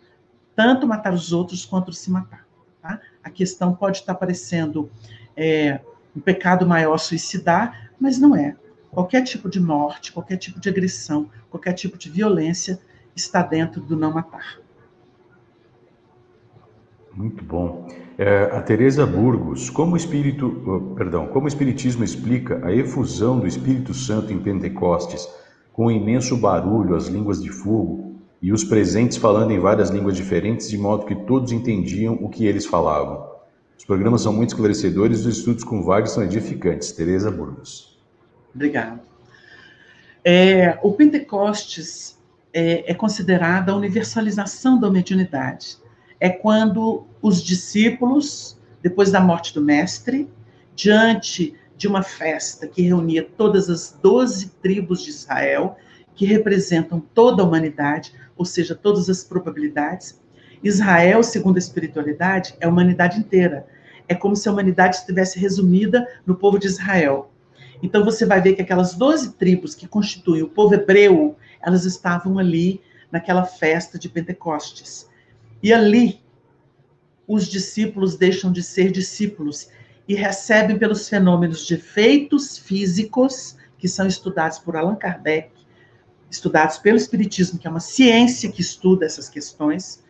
Tanto 0.54 0.86
matar 0.86 1.14
os 1.14 1.32
outros 1.32 1.64
quanto 1.64 1.92
se 1.92 2.10
matar. 2.10 2.46
Tá? 2.82 3.00
A 3.22 3.30
questão 3.30 3.74
pode 3.74 3.98
estar 3.98 4.14
parecendo 4.14 4.90
é, 5.36 5.80
um 6.16 6.20
pecado 6.20 6.66
maior 6.66 6.98
suicidar, 6.98 7.92
mas 7.98 8.18
não 8.18 8.34
é. 8.34 8.56
Qualquer 8.90 9.22
tipo 9.22 9.48
de 9.48 9.60
morte, 9.60 10.12
qualquer 10.12 10.36
tipo 10.36 10.58
de 10.58 10.68
agressão, 10.68 11.30
qualquer 11.50 11.72
tipo 11.72 11.96
de 11.96 12.10
violência 12.10 12.80
está 13.14 13.42
dentro 13.42 13.80
do 13.80 13.96
não 13.96 14.12
matar. 14.12 14.58
Muito 17.14 17.44
bom. 17.44 17.88
É, 18.16 18.44
a 18.52 18.62
Teresa 18.62 19.04
Burgos, 19.04 19.68
como 19.70 19.96
espírito, 19.96 20.62
oh, 20.66 20.94
perdão, 20.94 21.26
como 21.26 21.46
o 21.46 21.48
espiritismo 21.48 22.04
explica 22.04 22.64
a 22.64 22.72
efusão 22.72 23.40
do 23.40 23.46
Espírito 23.46 23.92
Santo 23.92 24.32
em 24.32 24.38
Pentecostes, 24.38 25.28
com 25.78 25.86
o 25.86 25.92
imenso 25.92 26.36
barulho, 26.36 26.96
as 26.96 27.06
línguas 27.06 27.40
de 27.40 27.50
fogo 27.50 28.16
e 28.42 28.52
os 28.52 28.64
presentes 28.64 29.16
falando 29.16 29.52
em 29.52 29.60
várias 29.60 29.90
línguas 29.90 30.16
diferentes, 30.16 30.68
de 30.68 30.76
modo 30.76 31.06
que 31.06 31.14
todos 31.14 31.52
entendiam 31.52 32.14
o 32.14 32.28
que 32.28 32.46
eles 32.46 32.66
falavam. 32.66 33.24
Os 33.78 33.84
programas 33.84 34.22
são 34.22 34.32
muito 34.32 34.48
esclarecedores, 34.48 35.24
os 35.24 35.38
estudos 35.38 35.62
com 35.62 35.80
Wagner 35.84 36.08
são 36.08 36.24
edificantes. 36.24 36.90
Teresa 36.90 37.30
Burgos. 37.30 37.96
Obrigado. 38.52 38.98
É, 40.24 40.76
o 40.82 40.94
Pentecostes 40.94 42.18
é, 42.52 42.90
é 42.90 42.92
considerada 42.92 43.70
a 43.70 43.76
universalização 43.76 44.80
da 44.80 44.90
mediunidade 44.90 45.78
é 46.18 46.28
quando 46.28 47.06
os 47.22 47.40
discípulos, 47.40 48.58
depois 48.82 49.12
da 49.12 49.20
morte 49.20 49.54
do 49.54 49.62
mestre, 49.62 50.28
diante 50.74 51.54
de 51.78 51.86
uma 51.86 52.02
festa 52.02 52.66
que 52.66 52.82
reunia 52.82 53.22
todas 53.22 53.70
as 53.70 53.96
doze 54.02 54.50
tribos 54.60 55.00
de 55.00 55.10
Israel, 55.10 55.76
que 56.16 56.26
representam 56.26 57.00
toda 57.14 57.40
a 57.40 57.46
humanidade, 57.46 58.12
ou 58.36 58.44
seja, 58.44 58.74
todas 58.74 59.08
as 59.08 59.22
probabilidades. 59.22 60.20
Israel, 60.62 61.22
segundo 61.22 61.54
a 61.54 61.60
espiritualidade, 61.60 62.56
é 62.60 62.66
a 62.66 62.68
humanidade 62.68 63.20
inteira. 63.20 63.64
É 64.08 64.14
como 64.14 64.34
se 64.34 64.48
a 64.48 64.52
humanidade 64.52 64.96
estivesse 64.96 65.38
resumida 65.38 66.04
no 66.26 66.34
povo 66.34 66.58
de 66.58 66.66
Israel. 66.66 67.30
Então 67.80 68.04
você 68.04 68.26
vai 68.26 68.40
ver 68.40 68.54
que 68.54 68.62
aquelas 68.62 68.94
doze 68.94 69.34
tribos 69.34 69.76
que 69.76 69.86
constituem 69.86 70.42
o 70.42 70.48
povo 70.48 70.74
hebreu, 70.74 71.36
elas 71.64 71.84
estavam 71.84 72.40
ali 72.40 72.80
naquela 73.12 73.44
festa 73.44 73.96
de 73.96 74.08
Pentecostes. 74.08 75.08
E 75.62 75.72
ali, 75.72 76.20
os 77.24 77.46
discípulos 77.46 78.16
deixam 78.16 78.50
de 78.50 78.64
ser 78.64 78.90
discípulos 78.90 79.68
e 80.08 80.14
recebem 80.14 80.78
pelos 80.78 81.08
fenômenos 81.08 81.66
de 81.66 81.74
efeitos 81.74 82.56
físicos, 82.56 83.56
que 83.76 83.86
são 83.86 84.06
estudados 84.06 84.58
por 84.58 84.74
Allan 84.74 84.96
Kardec, 84.96 85.50
estudados 86.30 86.78
pelo 86.78 86.96
Espiritismo, 86.96 87.58
que 87.58 87.66
é 87.66 87.70
uma 87.70 87.78
ciência 87.78 88.50
que 88.50 88.62
estuda 88.62 89.04
essas 89.04 89.28
questões, 89.28 90.02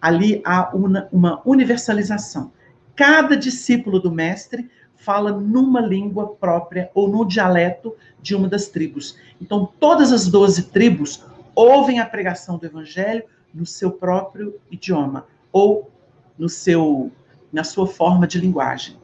ali 0.00 0.42
há 0.44 0.74
uma, 0.74 1.08
uma 1.12 1.42
universalização. 1.44 2.52
Cada 2.96 3.36
discípulo 3.36 4.00
do 4.00 4.10
mestre 4.10 4.68
fala 4.96 5.30
numa 5.30 5.80
língua 5.80 6.34
própria 6.34 6.90
ou 6.92 7.08
no 7.08 7.24
dialeto 7.24 7.94
de 8.20 8.34
uma 8.34 8.48
das 8.48 8.66
tribos. 8.66 9.16
Então, 9.40 9.70
todas 9.78 10.10
as 10.10 10.26
doze 10.26 10.64
tribos 10.64 11.24
ouvem 11.54 12.00
a 12.00 12.06
pregação 12.06 12.58
do 12.58 12.66
evangelho 12.66 13.22
no 13.54 13.64
seu 13.64 13.92
próprio 13.92 14.58
idioma 14.70 15.26
ou 15.52 15.90
no 16.36 16.48
seu 16.48 17.10
na 17.52 17.62
sua 17.62 17.86
forma 17.86 18.26
de 18.26 18.38
linguagem. 18.38 18.96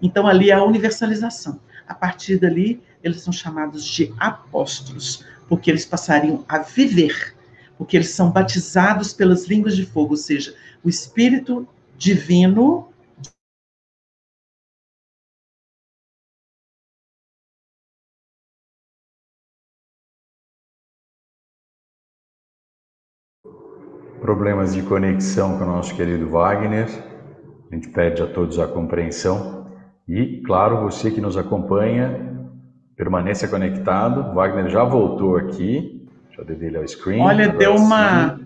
Então 0.00 0.26
ali 0.26 0.50
é 0.50 0.54
a 0.54 0.62
universalização. 0.62 1.60
A 1.86 1.94
partir 1.94 2.38
dali 2.38 2.80
eles 3.02 3.22
são 3.22 3.32
chamados 3.32 3.84
de 3.84 4.12
apóstolos, 4.18 5.24
porque 5.48 5.70
eles 5.70 5.86
passariam 5.86 6.44
a 6.48 6.58
viver, 6.58 7.34
porque 7.76 7.96
eles 7.96 8.10
são 8.10 8.30
batizados 8.30 9.12
pelas 9.12 9.46
línguas 9.46 9.76
de 9.76 9.86
fogo, 9.86 10.10
ou 10.10 10.16
seja, 10.16 10.54
o 10.82 10.88
espírito 10.88 11.66
divino 11.96 12.88
problemas 24.20 24.74
de 24.74 24.82
conexão 24.82 25.56
com 25.56 25.64
o 25.64 25.66
nosso 25.66 25.94
querido 25.94 26.28
Wagner. 26.28 26.88
A 27.70 27.74
gente 27.74 27.88
pede 27.88 28.22
a 28.22 28.26
todos 28.26 28.58
a 28.58 28.66
compreensão. 28.66 29.67
E, 30.08 30.40
claro, 30.40 30.80
você 30.80 31.10
que 31.10 31.20
nos 31.20 31.36
acompanha, 31.36 32.48
permaneça 32.96 33.46
conectado. 33.46 34.34
Wagner 34.34 34.70
já 34.70 34.82
voltou 34.82 35.36
aqui. 35.36 36.08
Deixa 36.26 36.40
eu 36.40 36.44
dar 36.46 36.54
dele 36.54 36.78
ao 36.78 36.88
screen. 36.88 37.20
Olha, 37.20 37.48
deu 37.48 37.74
uma, 37.74 38.40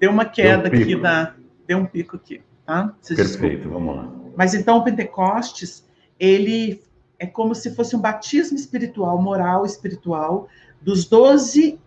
deu 0.00 0.10
uma 0.10 0.24
queda 0.24 0.70
deu 0.70 0.80
um 0.80 0.82
aqui, 0.82 0.96
da, 0.96 1.34
deu 1.66 1.78
um 1.78 1.84
pico 1.84 2.16
aqui. 2.16 2.40
Tá? 2.64 2.94
Perfeito, 3.06 3.68
vamos 3.68 3.94
lá. 3.94 4.10
Mas 4.36 4.54
então 4.54 4.78
o 4.78 4.84
Pentecostes, 4.84 5.86
ele 6.18 6.82
é 7.18 7.26
como 7.26 7.54
se 7.54 7.74
fosse 7.74 7.94
um 7.94 8.00
batismo 8.00 8.56
espiritual, 8.56 9.20
moral 9.20 9.66
espiritual, 9.66 10.48
dos 10.80 11.04
doze 11.04 11.78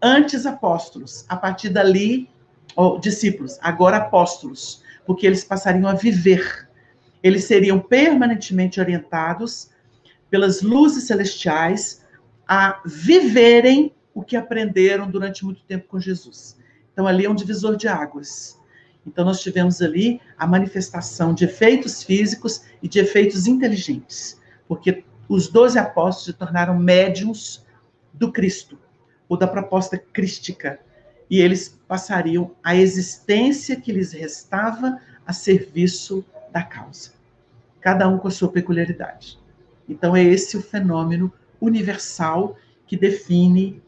antes 0.00 0.46
apóstolos. 0.46 1.24
A 1.28 1.36
partir 1.36 1.68
dali, 1.68 2.28
ou 2.76 2.98
discípulos, 2.98 3.58
agora 3.60 3.96
apóstolos, 3.98 4.82
porque 5.04 5.26
eles 5.26 5.44
passariam 5.44 5.88
a 5.88 5.94
viver. 5.94 6.68
Eles 7.22 7.44
seriam 7.44 7.78
permanentemente 7.78 8.80
orientados 8.80 9.70
pelas 10.28 10.62
luzes 10.62 11.04
celestiais 11.04 12.02
a 12.46 12.80
viverem 12.84 13.94
o 14.14 14.22
que 14.22 14.36
aprenderam 14.36 15.10
durante 15.10 15.44
muito 15.44 15.62
tempo 15.62 15.86
com 15.88 16.00
Jesus. 16.00 16.56
Então, 16.92 17.06
ali 17.06 17.24
é 17.24 17.30
um 17.30 17.34
divisor 17.34 17.76
de 17.76 17.88
águas. 17.88 18.58
Então, 19.06 19.24
nós 19.24 19.40
tivemos 19.40 19.80
ali 19.80 20.20
a 20.36 20.46
manifestação 20.46 21.32
de 21.34 21.44
efeitos 21.44 22.02
físicos 22.02 22.62
e 22.82 22.88
de 22.88 22.98
efeitos 22.98 23.46
inteligentes, 23.46 24.40
porque 24.68 25.04
os 25.28 25.48
doze 25.48 25.78
apóstolos 25.78 26.26
se 26.26 26.32
tornaram 26.34 26.78
médiums 26.78 27.64
do 28.12 28.30
Cristo. 28.30 28.78
ou 29.32 29.38
da 29.38 29.48
proposta 29.48 29.96
crística, 29.96 30.78
e 31.30 31.40
eles 31.40 31.80
passariam 31.88 32.54
a 32.62 32.76
existência 32.76 33.80
que 33.80 33.90
lhes 33.90 34.12
restava 34.12 35.00
a 35.26 35.32
serviço 35.32 36.22
da 36.52 36.62
causa, 36.62 37.10
cada 37.80 38.08
um 38.08 38.18
com 38.18 38.28
a 38.28 38.30
sua 38.30 38.50
peculiaridade. 38.50 39.38
Então, 39.88 40.14
é 40.14 40.22
esse 40.22 40.56
o 40.56 40.62
fenômeno 40.62 41.32
universal 41.60 42.56
que 42.86 42.96
define 42.96 43.82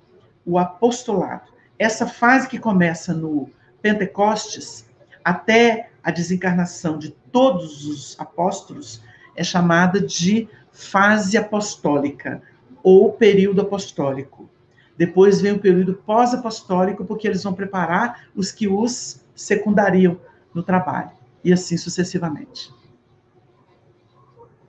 o 0.44 0.58
apostolado. 0.58 1.52
Essa 1.78 2.06
fase 2.06 2.48
que 2.48 2.58
começa 2.58 3.12
no 3.12 3.50
Pentecostes 3.82 4.86
até 5.24 5.90
a 6.02 6.10
desencarnação 6.10 6.98
de 6.98 7.10
todos 7.10 7.86
os 7.86 8.18
apóstolos 8.18 9.02
é 9.36 9.42
chamada 9.42 10.00
de 10.00 10.48
fase 10.70 11.36
apostólica 11.36 12.42
ou 12.82 13.12
período 13.12 13.62
apostólico. 13.62 14.48
Depois 14.96 15.40
vem 15.40 15.52
o 15.52 15.58
período 15.58 15.94
pós-apostólico, 15.94 17.04
porque 17.04 17.26
eles 17.26 17.42
vão 17.42 17.52
preparar 17.52 18.26
os 18.34 18.52
que 18.52 18.68
os 18.68 19.20
secundariam 19.34 20.20
no 20.54 20.62
trabalho, 20.62 21.10
e 21.44 21.52
assim 21.52 21.76
sucessivamente. 21.76 22.72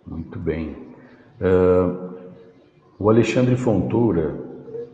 Muito 0.05 0.37
bem. 0.37 0.75
Uh, 1.41 2.15
o 2.99 3.09
Alexandre 3.09 3.55
Fontoura, 3.55 4.37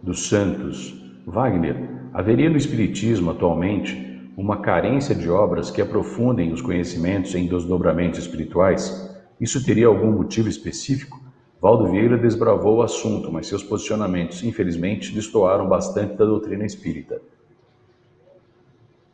dos 0.02 0.28
Santos, 0.28 1.00
Wagner, 1.26 1.76
haveria 2.14 2.50
no 2.50 2.58
Espiritismo 2.58 3.32
atualmente 3.32 4.10
uma 4.38 4.62
carência 4.62 5.14
de 5.14 5.30
obras 5.30 5.70
que 5.70 5.82
aprofundem 5.82 6.52
os 6.54 6.62
conhecimentos 6.62 7.36
em 7.36 7.48
desdobramentos 7.48 8.20
espirituais? 8.20 9.10
Isso 9.40 9.64
teria 9.64 9.88
algum 9.88 10.12
motivo 10.12 10.48
específico? 10.48 11.22
Valdo 11.62 11.92
Vieira 11.92 12.18
desbravou 12.18 12.78
o 12.78 12.82
assunto, 12.82 13.32
mas 13.32 13.46
seus 13.46 13.62
posicionamentos, 13.64 14.44
infelizmente, 14.44 15.14
destoaram 15.14 15.68
bastante 15.68 16.16
da 16.16 16.26
doutrina 16.26 16.66
espírita. 16.66 17.22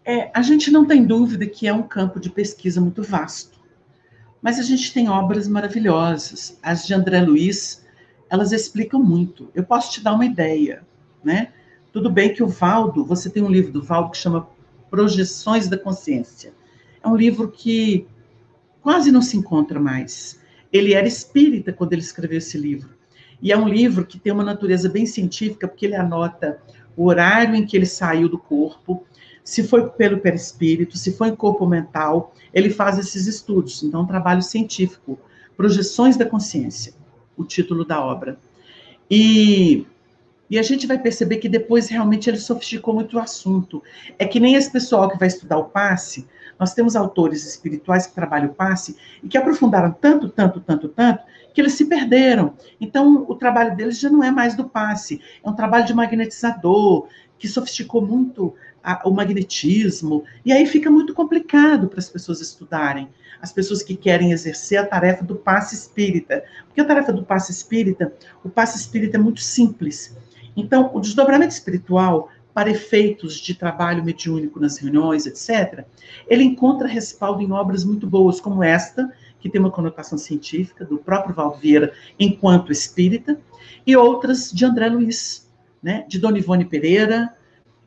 É, 0.09 0.31
a 0.33 0.41
gente 0.41 0.71
não 0.71 0.85
tem 0.85 1.03
dúvida 1.03 1.45
que 1.45 1.67
é 1.67 1.73
um 1.73 1.83
campo 1.83 2.17
de 2.17 2.29
pesquisa 2.29 2.79
muito 2.79 3.03
vasto, 3.03 3.59
mas 4.41 4.57
a 4.57 4.63
gente 4.63 4.93
tem 4.93 5.09
obras 5.09 5.49
maravilhosas. 5.49 6.57
As 6.63 6.87
de 6.87 6.93
André 6.93 7.19
Luiz, 7.19 7.85
elas 8.29 8.53
explicam 8.53 9.03
muito. 9.03 9.51
Eu 9.53 9.65
posso 9.65 9.91
te 9.91 10.01
dar 10.01 10.13
uma 10.13 10.25
ideia, 10.25 10.81
né? 11.21 11.49
Tudo 11.91 12.09
bem 12.09 12.33
que 12.33 12.41
o 12.41 12.47
Valdo, 12.47 13.03
você 13.03 13.29
tem 13.29 13.43
um 13.43 13.49
livro 13.49 13.73
do 13.73 13.83
Valdo 13.83 14.11
que 14.11 14.17
chama 14.17 14.47
Projeções 14.89 15.67
da 15.67 15.77
Consciência. 15.77 16.53
É 17.03 17.07
um 17.09 17.17
livro 17.17 17.51
que 17.51 18.07
quase 18.81 19.11
não 19.11 19.21
se 19.21 19.35
encontra 19.35 19.77
mais. 19.77 20.39
Ele 20.71 20.93
era 20.93 21.05
espírita 21.05 21.73
quando 21.73 21.91
ele 21.91 22.01
escreveu 22.01 22.37
esse 22.37 22.57
livro. 22.57 22.91
E 23.41 23.51
é 23.51 23.57
um 23.57 23.67
livro 23.67 24.05
que 24.05 24.17
tem 24.17 24.31
uma 24.31 24.45
natureza 24.45 24.87
bem 24.87 25.05
científica, 25.05 25.67
porque 25.67 25.85
ele 25.85 25.95
anota 25.95 26.61
o 26.95 27.07
horário 27.07 27.55
em 27.55 27.65
que 27.65 27.75
ele 27.75 27.85
saiu 27.85 28.29
do 28.29 28.37
corpo, 28.37 29.05
se 29.47 29.63
foi 29.63 29.89
pelo 29.91 30.19
perispírito, 30.19 30.97
se 30.97 31.13
foi 31.13 31.29
em 31.29 31.35
corpo 31.35 31.65
mental, 31.65 32.33
ele 32.53 32.69
faz 32.69 32.99
esses 32.99 33.27
estudos. 33.27 33.81
Então, 33.81 34.01
é 34.01 34.03
um 34.03 34.05
trabalho 34.05 34.41
científico. 34.41 35.17
Projeções 35.55 36.17
da 36.17 36.25
Consciência, 36.25 36.93
o 37.37 37.45
título 37.45 37.85
da 37.85 38.03
obra. 38.03 38.37
E 39.09 39.87
e 40.49 40.57
a 40.57 40.61
gente 40.61 40.87
vai 40.87 40.97
perceber 40.97 41.37
que 41.37 41.47
depois 41.47 41.89
realmente 41.89 42.29
ele 42.29 42.37
sofisticou 42.37 42.93
muito 42.93 43.15
o 43.15 43.19
assunto. 43.19 43.81
É 44.19 44.25
que 44.25 44.39
nem 44.39 44.55
esse 44.55 44.71
pessoal 44.71 45.09
que 45.09 45.17
vai 45.17 45.27
estudar 45.29 45.57
o 45.57 45.65
passe, 45.65 46.27
nós 46.59 46.73
temos 46.73 46.95
autores 46.95 47.45
espirituais 47.45 48.07
que 48.07 48.15
trabalham 48.15 48.49
o 48.49 48.53
passe 48.53 48.97
e 49.23 49.27
que 49.27 49.37
aprofundaram 49.37 49.91
tanto, 49.91 50.29
tanto, 50.29 50.59
tanto, 50.59 50.89
tanto, 50.89 51.23
que 51.53 51.61
eles 51.61 51.73
se 51.73 51.85
perderam. 51.85 52.53
Então, 52.79 53.25
o 53.27 53.35
trabalho 53.35 53.75
deles 53.75 53.99
já 53.99 54.09
não 54.09 54.23
é 54.23 54.31
mais 54.31 54.55
do 54.55 54.67
passe, 54.67 55.21
é 55.43 55.49
um 55.49 55.53
trabalho 55.53 55.85
de 55.85 55.93
magnetizador, 55.93 57.07
que 57.37 57.47
sofisticou 57.47 58.01
muito 58.01 58.53
a, 58.91 59.07
o 59.07 59.11
magnetismo, 59.11 60.23
e 60.45 60.51
aí 60.51 60.65
fica 60.65 60.89
muito 60.89 61.13
complicado 61.13 61.87
para 61.87 61.99
as 61.99 62.09
pessoas 62.09 62.41
estudarem. 62.41 63.09
As 63.41 63.51
pessoas 63.51 63.83
que 63.83 63.95
querem 63.95 64.31
exercer 64.31 64.79
a 64.79 64.85
tarefa 64.85 65.23
do 65.23 65.35
passe 65.35 65.75
espírita. 65.75 66.43
Porque 66.65 66.81
a 66.81 66.85
tarefa 66.85 67.13
do 67.13 67.23
passe 67.23 67.51
espírita, 67.51 68.13
o 68.43 68.49
passe 68.49 68.77
espírita 68.77 69.17
é 69.17 69.19
muito 69.19 69.41
simples 69.41 70.15
então, 70.57 70.89
o 70.91 70.99
desdobramento 70.99 71.53
espiritual, 71.53 72.29
para 72.51 72.71
efeitos 72.71 73.35
de 73.35 73.53
trabalho 73.53 74.03
mediúnico 74.03 74.59
nas 74.59 74.79
reuniões, 74.79 75.27
etc., 75.27 75.85
ele 76.27 76.43
encontra 76.43 76.87
respaldo 76.87 77.43
em 77.43 77.51
obras 77.51 77.85
muito 77.85 78.07
boas, 78.07 78.41
como 78.41 78.63
esta, 78.63 79.13
que 79.39 79.47
tem 79.47 79.61
uma 79.61 79.69
conotação 79.69 80.17
científica, 80.17 80.83
do 80.83 80.97
próprio 80.97 81.35
Valdo 81.35 81.59
Vieira, 81.59 81.93
enquanto 82.19 82.71
espírita, 82.71 83.39
e 83.85 83.95
outras 83.95 84.51
de 84.51 84.65
André 84.65 84.89
Luiz, 84.89 85.47
né, 85.83 86.03
de 86.07 86.17
Dona 86.17 86.39
Ivone 86.39 86.65
Pereira. 86.65 87.31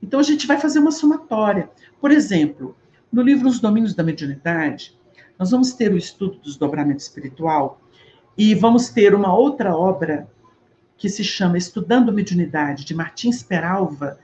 Então, 0.02 0.20
a 0.20 0.22
gente 0.22 0.46
vai 0.46 0.58
fazer 0.58 0.78
uma 0.78 0.90
somatória. 0.90 1.70
Por 2.00 2.10
exemplo, 2.10 2.76
no 3.12 3.22
livro 3.22 3.48
Os 3.48 3.60
Domínios 3.60 3.94
da 3.94 4.02
Mediunidade, 4.02 4.96
nós 5.38 5.50
vamos 5.50 5.72
ter 5.72 5.92
o 5.92 5.96
estudo 5.96 6.36
do 6.36 6.42
desdobramento 6.42 7.00
espiritual 7.00 7.80
e 8.36 8.54
vamos 8.54 8.90
ter 8.90 9.14
uma 9.14 9.34
outra 9.34 9.74
obra 9.76 10.28
que 10.96 11.08
se 11.08 11.24
chama 11.24 11.58
Estudando 11.58 12.12
Mediunidade, 12.12 12.84
de 12.84 12.94
Martins 12.94 13.42
Peralva, 13.42 14.18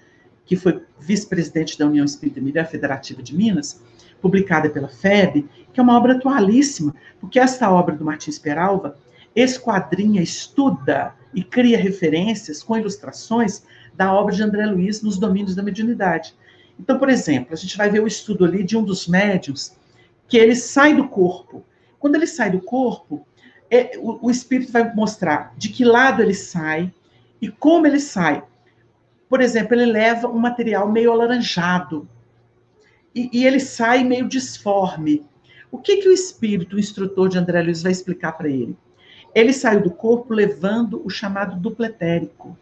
que 0.45 0.57
foi 0.57 0.83
vice-presidente 1.01 1.79
da 1.79 1.87
União 1.87 2.05
Espírita 2.05 2.41
Mulher 2.41 2.69
Federativa 2.69 3.23
de 3.23 3.35
Minas, 3.35 3.83
publicada 4.21 4.71
pela 4.71 4.89
FEB, 4.89 5.49
que 5.73 5.81
é 5.81 5.83
uma 5.83 5.97
obra 5.97 6.15
atualíssima, 6.15 6.95
porque 7.21 7.39
esta 7.39 7.71
obra 7.71 7.95
do 7.95 8.05
Martins 8.05 8.39
Peralva 8.39 8.97
esquadrinha, 9.37 10.23
estuda 10.23 11.15
e 11.35 11.45
cria 11.45 11.77
referências 11.77 12.63
com 12.63 12.77
ilustrações 12.77 13.63
da 13.97 14.13
obra 14.13 14.35
de 14.35 14.43
André 14.43 14.67
Luiz 14.67 15.03
nos 15.03 15.19
domínios 15.19 15.55
da 15.55 15.63
mediunidade. 15.63 16.35
Então, 16.79 16.99
por 16.99 17.09
exemplo, 17.09 17.53
a 17.53 17.57
gente 17.57 17.77
vai 17.77 17.89
ver 17.89 18.03
o 18.03 18.07
estudo 18.07 18.45
ali 18.45 18.63
de 18.63 18.77
um 18.77 18.85
dos 18.85 19.07
médiums 19.07 19.77
que 20.29 20.37
ele 20.37 20.55
sai 20.55 20.95
do 20.95 21.09
corpo. 21.09 21.65
Quando 21.99 22.17
ele 22.17 22.27
sai 22.27 22.51
do 22.51 22.61
corpo, 22.61 23.27
é, 23.71 23.93
o, 23.99 24.27
o 24.27 24.31
espírito 24.31 24.73
vai 24.73 24.93
mostrar 24.95 25.55
de 25.57 25.69
que 25.69 25.85
lado 25.85 26.23
ele 26.23 26.35
sai 26.35 26.93
e 27.41 27.49
como 27.49 27.87
ele 27.87 28.01
sai. 28.01 28.43
Por 29.29 29.41
exemplo, 29.41 29.75
ele 29.75 29.87
leva 29.87 30.29
um 30.29 30.39
material 30.39 30.91
meio 30.91 31.11
alaranjado 31.11 32.09
e, 33.15 33.31
e 33.33 33.47
ele 33.47 33.59
sai 33.59 34.05
meio 34.05 34.29
disforme. 34.29 35.25
O 35.71 35.79
que, 35.79 35.97
que 35.97 36.09
o 36.09 36.13
espírito, 36.13 36.77
o 36.77 36.79
instrutor 36.79 37.29
de 37.29 37.39
André 37.39 37.63
Luiz, 37.63 37.83
vai 37.83 37.93
explicar 37.93 38.33
para 38.33 38.49
ele? 38.49 38.77
Ele 39.35 39.53
saiu 39.53 39.83
do 39.83 39.91
corpo 39.91 40.33
levando 40.33 41.05
o 41.05 41.11
chamado 41.11 41.57
dupletérico. 41.57 42.57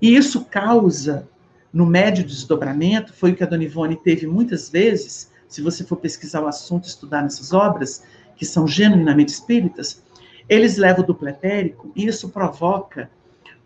E 0.00 0.14
isso 0.14 0.44
causa, 0.44 1.28
no 1.72 1.86
médio 1.86 2.24
desdobramento, 2.24 3.12
foi 3.12 3.32
o 3.32 3.36
que 3.36 3.42
a 3.42 3.46
Dona 3.46 3.64
Ivone 3.64 3.96
teve 3.96 4.26
muitas 4.26 4.68
vezes, 4.68 5.30
se 5.48 5.62
você 5.62 5.84
for 5.84 5.96
pesquisar 5.96 6.42
o 6.42 6.48
assunto, 6.48 6.86
estudar 6.86 7.22
nessas 7.22 7.52
obras, 7.52 8.02
que 8.36 8.44
são 8.44 8.66
genuinamente 8.66 9.32
espíritas, 9.32 10.02
eles 10.48 10.76
levam 10.76 11.02
o 11.02 11.06
dupletérico 11.06 11.90
e 11.96 12.06
isso 12.06 12.28
provoca 12.28 13.10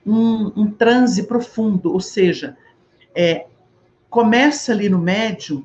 um, 0.06 0.52
um 0.56 0.70
transe 0.70 1.24
profundo, 1.24 1.92
ou 1.92 2.00
seja, 2.00 2.56
é, 3.14 3.46
começa 4.08 4.72
ali 4.72 4.88
no 4.88 4.98
médium 4.98 5.64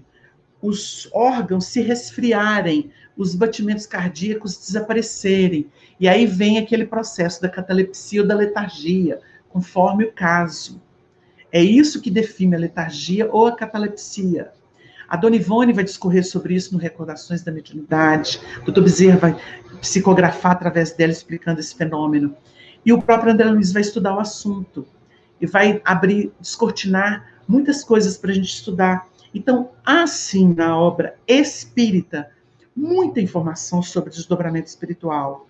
os 0.62 1.08
órgãos 1.14 1.66
se 1.66 1.82
resfriarem, 1.82 2.92
os 3.16 3.36
batimentos 3.36 3.86
cardíacos 3.86 4.58
desaparecerem, 4.58 5.68
e 6.00 6.08
aí 6.08 6.26
vem 6.26 6.58
aquele 6.58 6.86
processo 6.86 7.42
da 7.42 7.48
catalepsia 7.48 8.22
ou 8.22 8.28
da 8.28 8.36
letargia, 8.36 9.22
conforme 9.56 10.04
o 10.04 10.12
caso. 10.12 10.82
É 11.50 11.64
isso 11.64 12.02
que 12.02 12.12
define 12.12 12.58
a 12.58 12.60
letargia 12.60 13.30
ou 13.32 13.48
a 13.48 13.56
catalepsia. 13.56 14.52
A 15.08 15.16
Dona 15.16 15.38
Ivone 15.38 15.72
vai 15.72 15.86
discorrer 15.86 16.28
sobre 16.28 16.56
isso 16.56 16.74
no 16.74 16.78
Recordações 16.78 17.42
da 17.42 17.54
Mediunidade. 17.54 18.42
O 18.58 18.66
doutor 18.66 18.84
Bezerra 18.84 19.18
vai 19.18 19.42
psicografar 19.80 20.52
através 20.52 20.92
dela, 20.92 21.14
explicando 21.14 21.62
esse 21.62 21.74
fenômeno. 21.74 22.36
E 22.86 22.92
o 22.92 23.02
próprio 23.02 23.32
André 23.32 23.50
Luiz 23.50 23.72
vai 23.72 23.82
estudar 23.82 24.18
o 24.18 24.20
assunto. 24.20 24.86
E 25.40 25.46
vai 25.46 25.82
abrir, 25.86 26.34
descortinar 26.38 27.26
muitas 27.48 27.82
coisas 27.82 28.18
para 28.18 28.32
a 28.32 28.34
gente 28.34 28.50
estudar. 28.50 29.08
Então, 29.34 29.70
há 29.86 30.06
sim 30.06 30.54
na 30.54 30.78
obra 30.78 31.16
espírita 31.26 32.30
muita 32.76 33.22
informação 33.22 33.82
sobre 33.82 34.10
desdobramento 34.10 34.68
espiritual. 34.68 35.48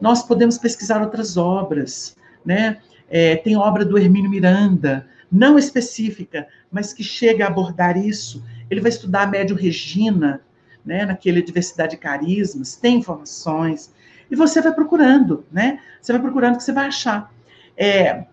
Nós 0.00 0.24
podemos 0.24 0.58
pesquisar 0.58 1.00
outras 1.00 1.36
obras, 1.36 2.16
né? 2.44 2.78
É, 3.08 3.36
tem 3.36 3.56
obra 3.56 3.84
do 3.84 3.98
Hermínio 3.98 4.30
Miranda, 4.30 5.06
não 5.30 5.58
específica, 5.58 6.46
mas 6.70 6.92
que 6.92 7.02
chega 7.02 7.44
a 7.44 7.48
abordar 7.48 7.96
isso 7.96 8.42
ele 8.70 8.80
vai 8.80 8.90
estudar 8.90 9.22
a 9.22 9.26
médio 9.26 9.56
Regina, 9.56 10.40
né, 10.84 11.04
naquele 11.04 11.42
diversidade 11.42 11.92
de 11.92 11.96
carismas, 11.98 12.76
tem 12.76 12.98
informações, 12.98 13.92
e 14.30 14.36
você 14.36 14.60
vai 14.60 14.72
procurando, 14.72 15.44
né? 15.50 15.80
Você 16.00 16.12
vai 16.12 16.20
procurando 16.20 16.56
que 16.56 16.62
você 16.62 16.72
vai 16.72 16.86
achar. 16.86 17.32
É, 17.76 18.24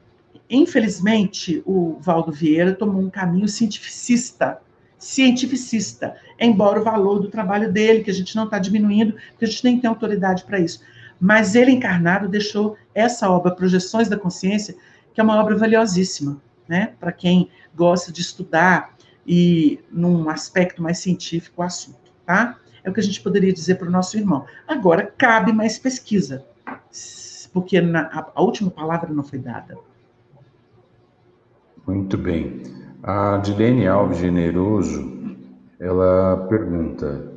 infelizmente, 0.50 1.62
o 1.66 1.98
Valdo 2.00 2.32
Vieira 2.32 2.74
tomou 2.74 3.02
um 3.02 3.10
caminho 3.10 3.48
cientificista, 3.48 4.60
cientificista, 4.98 6.16
embora 6.40 6.80
o 6.80 6.84
valor 6.84 7.20
do 7.20 7.30
trabalho 7.30 7.72
dele, 7.72 8.04
que 8.04 8.10
a 8.10 8.14
gente 8.14 8.36
não 8.36 8.46
está 8.46 8.58
diminuindo, 8.58 9.14
porque 9.32 9.46
a 9.46 9.48
gente 9.48 9.64
nem 9.64 9.80
tem 9.80 9.88
autoridade 9.88 10.44
para 10.46 10.60
isso. 10.60 10.82
Mas 11.20 11.56
ele 11.56 11.72
encarnado 11.72 12.28
deixou 12.28 12.78
essa 12.94 13.30
obra, 13.30 13.56
Projeções 13.56 14.10
da 14.10 14.18
Consciência, 14.18 14.76
que 15.14 15.22
é 15.22 15.24
uma 15.24 15.40
obra 15.40 15.56
valiosíssima. 15.56 16.42
né? 16.68 16.94
Para 17.00 17.12
quem 17.12 17.50
gosta 17.76 18.12
de 18.12 18.22
estudar 18.22 18.96
e 19.26 19.80
num 19.92 20.30
aspecto 20.30 20.82
mais 20.82 21.00
científico 21.00 21.62
o 21.62 21.66
assunto, 21.66 22.12
tá? 22.26 22.58
É 22.84 22.90
o 22.90 22.94
que 22.94 23.00
a 23.00 23.04
gente 23.04 23.22
poderia 23.22 23.54
dizer 23.54 23.76
para 23.76 23.88
o 23.88 23.92
nosso 23.92 24.18
irmão. 24.18 24.46
Agora, 24.68 25.14
cabe 25.18 25.54
mais 25.54 25.80
pesquisa, 25.80 26.46
porque 27.54 27.80
na, 27.80 28.08
a, 28.08 28.32
a 28.36 28.42
última 28.42 28.70
palavra 28.70 29.14
não 29.14 29.24
foi 29.24 29.40
dada. 29.40 29.78
Muito 31.88 32.18
bem. 32.18 32.62
A 33.02 33.38
Dilene 33.38 33.88
Alves 33.88 34.18
Generoso, 34.18 35.38
ela 35.80 36.46
pergunta: 36.50 37.33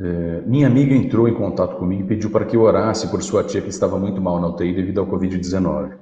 é, 0.00 0.42
Minha 0.46 0.66
amiga 0.66 0.94
entrou 0.94 1.28
em 1.28 1.34
contato 1.34 1.76
comigo 1.76 2.02
e 2.02 2.06
pediu 2.06 2.30
para 2.30 2.44
que 2.44 2.56
eu 2.56 2.62
orasse 2.62 3.08
por 3.08 3.22
sua 3.22 3.44
tia 3.44 3.60
que 3.60 3.68
estava 3.68 3.98
muito 3.98 4.20
mal 4.20 4.40
na 4.40 4.48
UTI 4.48 4.72
devido 4.72 5.00
ao 5.00 5.06
Covid-19. 5.06 5.92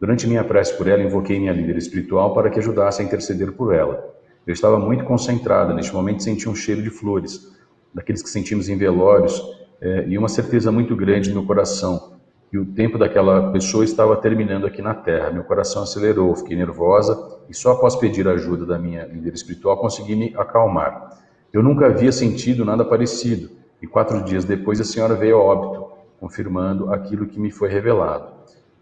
Durante 0.00 0.26
minha 0.26 0.44
prece 0.44 0.76
por 0.76 0.86
ela, 0.86 1.02
invoquei 1.02 1.38
minha 1.40 1.52
líder 1.52 1.76
espiritual 1.76 2.34
para 2.34 2.50
que 2.50 2.58
ajudasse 2.58 3.02
a 3.02 3.04
interceder 3.04 3.52
por 3.52 3.74
ela. 3.74 4.14
Eu 4.46 4.52
estava 4.52 4.78
muito 4.78 5.04
concentrada, 5.04 5.74
neste 5.74 5.92
momento 5.92 6.22
senti 6.22 6.48
um 6.48 6.54
cheiro 6.54 6.82
de 6.82 6.90
flores 6.90 7.56
daqueles 7.92 8.22
que 8.22 8.30
sentimos 8.30 8.68
em 8.68 8.76
velórios, 8.76 9.42
é, 9.80 10.04
e 10.08 10.18
uma 10.18 10.28
certeza 10.28 10.70
muito 10.70 10.94
grande 10.94 11.28
no 11.28 11.36
meu 11.36 11.46
coração 11.46 12.18
que 12.50 12.58
o 12.58 12.64
tempo 12.64 12.96
daquela 12.96 13.52
pessoa 13.52 13.84
estava 13.84 14.16
terminando 14.16 14.66
aqui 14.66 14.80
na 14.80 14.94
Terra. 14.94 15.30
Meu 15.30 15.44
coração 15.44 15.82
acelerou, 15.82 16.34
fiquei 16.34 16.56
nervosa 16.56 17.40
e 17.48 17.54
só 17.54 17.72
após 17.72 17.94
pedir 17.96 18.26
a 18.26 18.32
ajuda 18.32 18.64
da 18.64 18.78
minha 18.78 19.04
líder 19.04 19.34
espiritual 19.34 19.76
consegui 19.78 20.16
me 20.16 20.34
acalmar. 20.36 21.27
Eu 21.52 21.62
nunca 21.62 21.86
havia 21.86 22.12
sentido 22.12 22.64
nada 22.64 22.84
parecido 22.84 23.50
e 23.80 23.86
quatro 23.86 24.22
dias 24.22 24.44
depois 24.44 24.80
a 24.80 24.84
senhora 24.84 25.14
veio 25.14 25.36
a 25.36 25.42
óbito, 25.42 25.86
confirmando 26.20 26.92
aquilo 26.92 27.26
que 27.26 27.40
me 27.40 27.50
foi 27.50 27.68
revelado. 27.68 28.32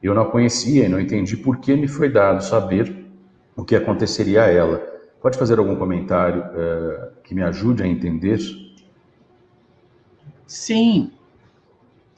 Eu 0.02 0.14
não 0.14 0.22
a 0.22 0.30
conhecia 0.30 0.84
e 0.84 0.88
não 0.88 1.00
entendi 1.00 1.36
por 1.36 1.58
que 1.58 1.74
me 1.76 1.88
foi 1.88 2.08
dado 2.10 2.42
saber 2.42 3.06
o 3.54 3.64
que 3.64 3.74
aconteceria 3.74 4.44
a 4.44 4.50
ela. 4.50 4.78
Pode 5.20 5.38
fazer 5.38 5.58
algum 5.58 5.76
comentário 5.76 6.42
uh, 6.42 7.12
que 7.22 7.34
me 7.34 7.42
ajude 7.42 7.82
a 7.82 7.86
entender? 7.86 8.38
Sim. 10.46 11.10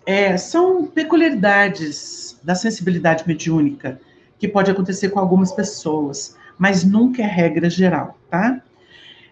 É, 0.04 0.37
são 0.37 0.87
peculiaridades 0.87 2.38
da 2.42 2.54
sensibilidade 2.54 3.24
mediúnica 3.26 4.00
que 4.38 4.48
pode 4.48 4.70
acontecer 4.70 5.11
com 5.11 5.18
algumas 5.18 5.52
pessoas, 5.52 6.37
mas 6.58 6.84
nunca 6.84 7.22
é 7.22 7.26
regra 7.26 7.68
geral, 7.68 8.18
tá? 8.30 8.62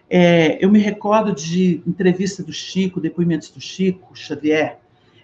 É, 0.09 0.63
eu 0.63 0.71
me 0.71 0.79
recordo 0.79 1.33
de 1.33 1.81
entrevista 1.85 2.41
do 2.41 2.53
Chico, 2.53 3.01
depoimentos 3.01 3.49
do 3.49 3.59
Chico 3.59 4.15
Xavier, 4.15 4.79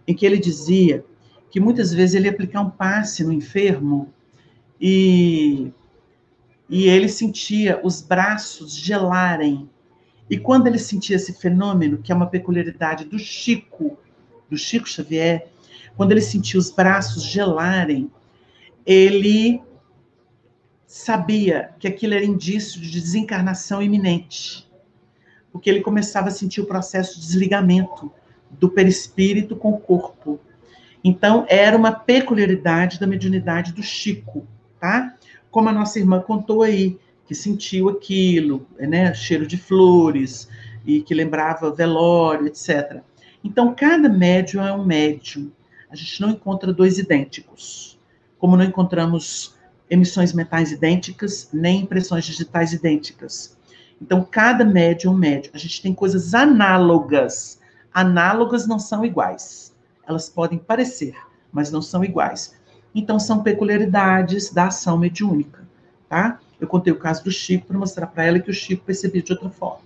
em 0.08 0.14
que 0.14 0.26
ele 0.26 0.38
dizia 0.38 1.06
que 1.50 1.60
muitas 1.60 1.94
vezes 1.94 2.16
ele 2.16 2.26
ia 2.26 2.32
aplicar 2.32 2.62
um 2.62 2.70
passe 2.70 3.24
no 3.24 3.32
enfermo 3.32 4.12
e, 4.82 5.72
e 6.70 6.88
ele 6.90 7.08
sentia 7.08 7.80
os 7.84 8.02
braços 8.02 8.76
gelarem. 8.76 9.70
E 10.30 10.38
quando 10.38 10.68
ele 10.68 10.80
sentia 10.80 11.16
esse 11.16 11.34
fenômeno, 11.34 12.00
que 12.00 12.12
é 12.12 12.16
uma 12.16 12.28
peculiaridade 12.28 13.06
do 13.06 13.20
Chico, 13.20 13.98
do 14.50 14.58
Chico 14.58 14.90
Xavier, 14.90 15.48
quando 15.96 16.12
ele 16.12 16.22
sentia 16.22 16.60
os 16.60 16.72
braços 16.72 17.24
gelarem, 17.24 18.12
ele 18.86 19.62
sabia 20.86 21.72
que 21.80 21.88
aquilo 21.88 22.14
era 22.14 22.26
indício 22.26 22.82
de 22.82 22.92
desencarnação 22.92 23.82
iminente, 23.82 24.68
porque 25.54 25.70
ele 25.70 25.82
começava 25.82 26.30
a 26.30 26.32
sentir 26.32 26.60
o 26.60 26.66
processo 26.66 27.16
de 27.16 27.28
desligamento 27.28 28.12
do 28.50 28.68
perispírito 28.68 29.56
com 29.56 29.70
o 29.70 29.80
corpo. 29.80 30.40
Então, 31.04 31.46
era 31.48 31.78
uma 31.78 31.92
peculiaridade 31.92 33.00
da 33.00 33.06
mediunidade 33.06 33.72
do 33.72 33.84
Chico, 33.84 34.48
tá? 34.80 35.16
Como 35.52 35.70
a 35.70 35.72
nossa 35.72 36.00
irmã 36.00 36.20
contou 36.20 36.64
aí, 36.64 36.98
que 37.28 37.36
sentiu 37.36 37.88
aquilo, 37.88 38.66
né, 38.80 39.14
cheiro 39.14 39.46
de 39.46 39.58
flores, 39.58 40.50
e 40.86 41.02
que 41.02 41.14
lembrava 41.14 41.72
velório, 41.72 42.48
etc. 42.48 43.02
Então, 43.44 43.74
cada 43.76 44.10
médium 44.10 44.64
é 44.64 44.74
um 44.74 44.84
médium. 44.84 45.52
A 45.90 45.96
gente 45.96 46.20
não 46.20 46.32
encontra 46.32 46.74
dois 46.74 46.98
idênticos, 46.98 48.00
como 48.40 48.58
não 48.58 48.66
encontramos 48.66 49.56
emissões 49.90 50.34
mentais 50.34 50.72
idênticas, 50.72 51.50
nem 51.54 51.82
impressões 51.82 52.26
digitais 52.26 52.74
idênticas. 52.74 53.56
Então, 54.04 54.22
cada 54.30 54.66
médium 54.66 55.14
é 55.14 55.16
um 55.16 55.18
médium. 55.18 55.52
A 55.54 55.58
gente 55.58 55.82
tem 55.82 55.94
coisas 55.94 56.34
análogas. 56.34 57.58
Análogas 57.94 58.68
não 58.68 58.78
são 58.78 59.06
iguais. 59.06 59.74
Elas 60.06 60.28
podem 60.28 60.60
parecer, 60.60 61.16
mas 61.54 61.72
não 61.72 61.82
são 61.82 62.04
iguais. 62.04 62.54
Então, 62.94 63.18
são 63.18 63.42
peculiaridades 63.42 64.52
da 64.52 64.68
ação 64.68 64.98
mediúnica, 64.98 65.66
tá? 66.10 66.38
Eu 66.60 66.68
contei 66.68 66.92
o 66.92 67.00
caso 67.00 67.24
do 67.24 67.32
Chico 67.32 67.68
para 67.68 67.78
mostrar 67.78 68.08
para 68.08 68.26
ela 68.26 68.40
que 68.40 68.52
o 68.52 68.54
Chico 68.54 68.84
percebia 68.84 69.24
de 69.24 69.32
outra 69.32 69.50
forma. 69.50 69.86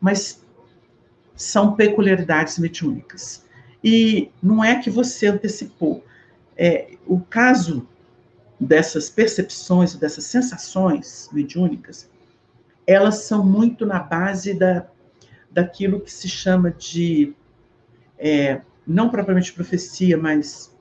Mas 0.00 0.40
são 1.34 1.74
peculiaridades 1.74 2.60
mediúnicas. 2.60 3.44
E 3.82 4.30
não 4.40 4.62
é 4.62 4.80
que 4.80 4.88
você 4.88 5.26
antecipou. 5.26 6.04
É, 6.56 6.96
o 7.04 7.18
caso 7.18 7.88
dessas 8.60 9.10
percepções, 9.10 9.96
dessas 9.96 10.26
sensações 10.26 11.28
mediúnicas, 11.32 12.08
elas 12.88 13.24
são 13.24 13.44
muito 13.44 13.84
na 13.84 14.00
base 14.00 14.54
da, 14.54 14.86
daquilo 15.50 16.00
que 16.00 16.10
se 16.10 16.26
chama 16.26 16.70
de, 16.70 17.34
é, 18.18 18.62
não 18.86 19.10
propriamente 19.10 19.52
profecia, 19.52 20.16
mas 20.16 20.74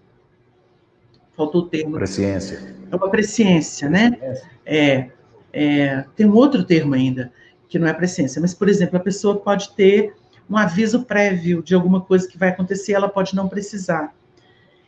faltou 1.36 1.64
o 1.64 1.68
termo. 1.68 1.98
Presciência. 1.98 2.74
É 2.90 2.96
uma 2.96 3.10
presciência, 3.10 3.90
né? 3.90 4.40
É, 4.66 5.10
é, 5.52 6.06
tem 6.16 6.26
um 6.26 6.34
outro 6.34 6.64
termo 6.64 6.94
ainda, 6.94 7.30
que 7.68 7.78
não 7.78 7.86
é 7.86 7.94
presciência, 7.94 8.42
mas, 8.42 8.54
por 8.54 8.70
exemplo, 8.70 8.96
a 8.96 9.02
pessoa 9.02 9.42
pode 9.42 9.76
ter 9.76 10.16
um 10.50 10.56
aviso 10.56 11.04
prévio 11.04 11.62
de 11.62 11.76
alguma 11.76 12.00
coisa 12.00 12.26
que 12.26 12.38
vai 12.38 12.50
acontecer, 12.50 12.94
ela 12.94 13.10
pode 13.10 13.36
não 13.36 13.50
precisar. 13.50 14.16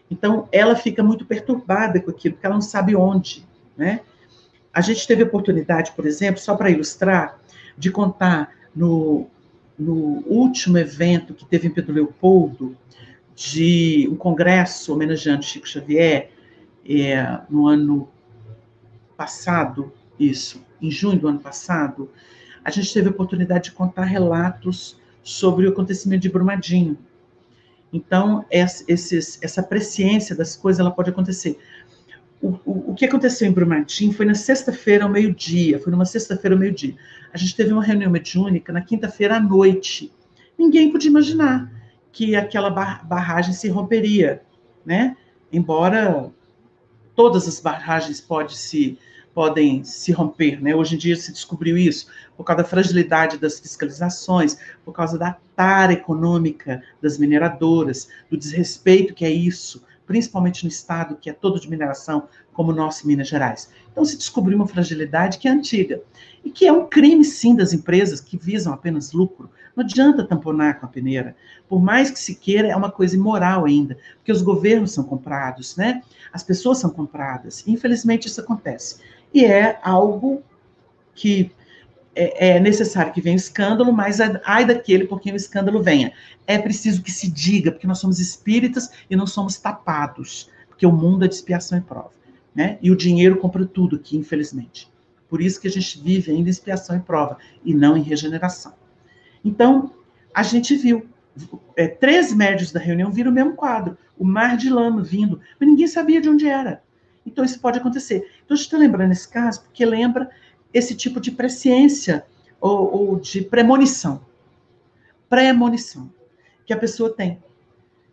Então, 0.10 0.48
ela 0.54 0.74
fica 0.74 1.04
muito 1.04 1.26
perturbada 1.26 2.00
com 2.00 2.12
aquilo, 2.12 2.36
porque 2.36 2.48
ela 2.48 2.56
não 2.56 2.62
sabe 2.62 2.96
onde, 2.96 3.46
né? 3.76 4.00
A 4.80 4.82
gente 4.82 5.06
teve 5.06 5.22
oportunidade, 5.24 5.92
por 5.92 6.06
exemplo, 6.06 6.40
só 6.40 6.56
para 6.56 6.70
ilustrar, 6.70 7.38
de 7.78 7.92
contar 7.92 8.56
no, 8.74 9.28
no 9.78 10.24
último 10.26 10.78
evento 10.78 11.34
que 11.34 11.46
teve 11.46 11.68
em 11.68 11.70
Pedro 11.70 11.94
Leopoldo, 11.94 12.78
de 13.36 14.08
um 14.10 14.16
congresso 14.16 14.94
homenageando 14.94 15.44
Chico 15.44 15.68
Xavier, 15.68 16.32
é, 16.90 17.42
no 17.50 17.68
ano 17.68 18.08
passado, 19.18 19.92
isso, 20.18 20.66
em 20.82 20.90
junho 20.90 21.20
do 21.20 21.28
ano 21.28 21.42
passado, 21.42 22.10
a 22.64 22.72
gente 22.72 22.94
teve 22.94 23.10
a 23.10 23.12
oportunidade 23.12 23.66
de 23.66 23.72
contar 23.74 24.06
relatos 24.06 24.98
sobre 25.22 25.68
o 25.68 25.72
acontecimento 25.72 26.22
de 26.22 26.30
Brumadinho. 26.30 26.98
Então, 27.92 28.46
esses, 28.50 29.40
essa 29.42 29.62
presciência 29.62 30.34
das 30.34 30.56
coisas, 30.56 30.80
ela 30.80 30.92
pode 30.92 31.10
acontecer. 31.10 31.60
O, 32.42 32.92
o, 32.92 32.96
que 32.96 33.06
aconteceu 33.06 33.48
em 33.48 33.52
Brumadinho 33.52 34.14
foi 34.14 34.26
na 34.26 34.34
sexta-feira 34.34 35.04
ao 35.04 35.10
meio-dia, 35.10 35.78
foi 35.80 35.92
numa 35.92 36.06
sexta-feira 36.06 36.56
ao 36.56 36.60
meio-dia. 36.60 36.96
A 37.34 37.38
gente 37.38 37.56
teve 37.56 37.74
uma 37.74 37.84
reunião 37.84 38.10
mediúnica 38.10 38.72
na 38.72 38.82
quinta-feira 38.82 39.36
à 39.36 39.40
noite. 39.40 40.12
Ninguém 40.58 40.92
podia 40.92 41.10
imaginar 41.10 41.70
que 42.12 42.36
aquela 42.36 42.70
barragem 42.70 43.54
se 43.54 43.68
romperia, 43.68 44.42
né? 44.86 45.18
Embora 45.52 46.32
todas 47.14 47.48
as 47.48 47.60
barragens 47.60 48.22
podem 48.22 48.56
se 48.56 48.98
podem 49.34 49.84
se 49.84 50.12
romper. 50.12 50.62
Né? 50.62 50.76
Hoje 50.76 50.96
em 50.96 50.98
dia 50.98 51.16
se 51.16 51.32
descobriu 51.32 51.78
isso 51.78 52.08
por 52.36 52.44
causa 52.44 52.64
da 52.64 52.68
fragilidade 52.68 53.38
das 53.38 53.60
fiscalizações, 53.60 54.58
por 54.84 54.92
causa 54.92 55.18
da 55.18 55.38
tara 55.56 55.94
econômica 55.94 56.84
das 57.02 57.18
mineradoras, 57.18 58.10
do 58.30 58.38
desrespeito 58.38 59.14
que 59.14 59.24
é 59.24 59.32
isso, 59.32 59.84
principalmente 60.10 60.64
no 60.64 60.70
estado 60.70 61.16
que 61.16 61.30
é 61.30 61.34
todo 61.34 61.60
de 61.60 61.70
mineração, 61.70 62.28
como 62.52 62.72
o 62.72 62.76
nosso 62.76 63.06
Minas 63.06 63.28
Gerais. 63.28 63.70
Então 63.92 64.04
se 64.04 64.18
descobriu 64.18 64.58
uma 64.58 64.68
fragilidade 64.68 65.38
que 65.38 65.48
é 65.48 65.52
antiga 65.52 66.02
e 66.44 66.50
que 66.50 66.66
é 66.66 66.74
um 66.74 66.88
crime 66.88 67.24
sim 67.24 67.56
das 67.56 67.74
empresas 67.74 68.20
que 68.20 68.36
visam 68.36 68.74
apenas 68.74 69.12
lucro. 69.12 69.52
Não 69.76 69.84
adianta 69.84 70.24
tamponar 70.24 70.80
com 70.80 70.88
a 70.88 70.90
peneira. 70.90 71.36
Por 71.68 71.80
mais 71.80 72.10
que 72.10 72.18
se 72.18 72.34
queira, 72.34 72.70
é 72.70 72.76
uma 72.76 72.90
coisa 72.90 73.16
imoral 73.16 73.66
ainda, 73.66 74.00
porque 74.16 74.32
os 74.32 74.42
governos 74.42 74.94
são 74.94 75.04
comprados, 75.04 75.76
né? 75.76 76.02
As 76.34 76.42
pessoas 76.42 76.80
são 76.80 76.90
compradas. 76.90 77.64
Infelizmente 77.68 78.28
isso 78.28 78.42
acontece 78.42 78.98
e 79.32 79.46
é 79.46 79.80
algo 79.84 80.42
que 81.14 81.52
é, 82.20 82.50
é 82.50 82.60
necessário 82.60 83.14
que 83.14 83.22
venha 83.22 83.36
o 83.36 83.40
escândalo, 83.40 83.94
mas 83.94 84.20
ai 84.44 84.66
daquele 84.66 85.06
por 85.06 85.22
quem 85.22 85.32
o 85.32 85.38
escândalo 85.38 85.82
venha. 85.82 86.12
É 86.46 86.58
preciso 86.58 87.02
que 87.02 87.12
se 87.12 87.32
diga, 87.32 87.72
porque 87.72 87.88
nós 87.88 88.00
somos 88.00 88.20
espíritas 88.20 88.92
e 89.10 89.16
não 89.16 89.26
somos 89.26 89.58
tapados, 89.58 90.50
porque 90.68 90.86
o 90.86 90.92
mundo 90.92 91.24
é 91.24 91.28
de 91.30 91.36
expiação 91.36 91.78
e 91.78 91.82
prova. 91.82 92.12
Né? 92.54 92.78
E 92.82 92.92
o 92.92 92.96
dinheiro 92.96 93.38
compra 93.38 93.66
tudo 93.66 93.96
aqui, 93.96 94.18
infelizmente. 94.18 94.92
Por 95.30 95.42
isso 95.42 95.62
que 95.62 95.68
a 95.68 95.72
gente 95.72 96.02
vive 96.02 96.32
ainda 96.32 96.50
em 96.50 96.52
expiação 96.52 96.98
e 96.98 97.00
prova, 97.00 97.38
e 97.64 97.74
não 97.74 97.96
em 97.96 98.02
regeneração. 98.02 98.74
Então, 99.46 99.94
a 100.34 100.44
gente 100.44 100.76
viu, 100.76 101.08
é, 101.78 101.88
três 101.88 102.34
médios 102.34 102.72
da 102.72 102.80
reunião 102.80 103.12
viram 103.12 103.32
o 103.32 103.34
mesmo 103.34 103.54
quadro, 103.54 103.98
o 104.18 104.26
mar 104.26 104.58
de 104.58 104.70
lama 104.70 105.02
vindo, 105.02 105.40
mas 105.58 105.70
ninguém 105.70 105.88
sabia 105.88 106.20
de 106.20 106.30
onde 106.30 106.48
era. 106.48 106.84
Então 107.26 107.46
isso 107.46 107.60
pode 107.60 107.80
acontecer. 107.80 108.28
Então 108.44 108.56
a 108.56 108.58
gente 108.58 108.66
está 108.66 108.78
lembrando 108.78 109.12
esse 109.12 109.28
caso 109.28 109.62
porque 109.62 109.86
lembra 109.86 110.30
esse 110.74 110.96
tipo 110.96 111.20
de 111.20 111.32
presciência 111.32 112.26
ou, 112.60 112.94
ou 112.94 113.20
de 113.20 113.42
premonição. 113.42 114.22
Premonição 115.30 116.10
que 116.66 116.74
a 116.74 116.78
pessoa 116.78 117.12
tem. 117.12 117.42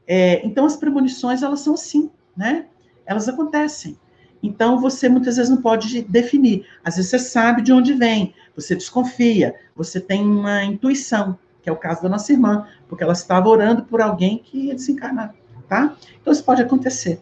É, 0.07 0.46
então 0.46 0.64
as 0.64 0.76
premonições 0.76 1.42
elas 1.42 1.61
são 1.61 1.74
assim, 1.74 2.11
né? 2.36 2.66
Elas 3.04 3.28
acontecem. 3.28 3.96
Então 4.42 4.80
você 4.80 5.09
muitas 5.09 5.36
vezes 5.36 5.50
não 5.50 5.61
pode 5.61 6.02
definir. 6.02 6.66
Às 6.84 6.96
vezes 6.96 7.11
você 7.11 7.18
sabe 7.18 7.62
de 7.62 7.72
onde 7.72 7.92
vem, 7.92 8.34
você 8.54 8.74
desconfia, 8.74 9.54
você 9.74 10.00
tem 10.00 10.22
uma 10.22 10.64
intuição, 10.64 11.38
que 11.62 11.68
é 11.68 11.72
o 11.72 11.76
caso 11.76 12.02
da 12.02 12.09
nossa 12.09 12.32
irmã, 12.32 12.66
porque 12.88 13.02
ela 13.02 13.12
estava 13.12 13.48
orando 13.48 13.82
por 13.84 14.00
alguém 14.00 14.38
que 14.38 14.66
ia 14.66 14.74
desencarnar, 14.74 15.34
tá? 15.68 15.96
Então 16.20 16.32
isso 16.32 16.44
pode 16.44 16.62
acontecer. 16.62 17.20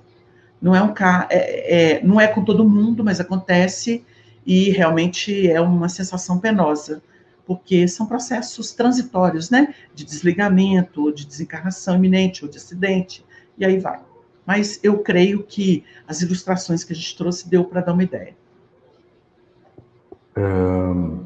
Não 0.60 0.74
é 0.74 0.82
um 0.82 0.94
é, 1.30 1.96
é, 1.96 2.04
não 2.04 2.20
é 2.20 2.26
com 2.28 2.44
todo 2.44 2.68
mundo, 2.68 3.02
mas 3.02 3.20
acontece 3.20 4.04
e 4.46 4.70
realmente 4.70 5.50
é 5.50 5.60
uma 5.60 5.88
sensação 5.88 6.38
penosa, 6.38 7.02
porque 7.46 7.86
são 7.88 8.06
processos 8.06 8.72
transitórios, 8.72 9.50
né? 9.50 9.74
De 9.94 10.04
desligamento, 10.04 11.02
ou 11.02 11.12
de 11.12 11.26
desencarnação 11.26 11.96
iminente, 11.96 12.44
ou 12.44 12.50
de 12.50 12.56
acidente, 12.56 13.24
e 13.58 13.64
aí 13.64 13.78
vai. 13.78 14.00
Mas 14.46 14.78
eu 14.82 14.98
creio 14.98 15.42
que 15.42 15.84
as 16.06 16.20
ilustrações 16.20 16.84
que 16.84 16.92
a 16.92 16.96
gente 16.96 17.16
trouxe 17.16 17.48
deu 17.48 17.64
para 17.64 17.80
dar 17.80 17.92
uma 17.92 18.02
ideia. 18.02 18.34
Um, 20.36 21.20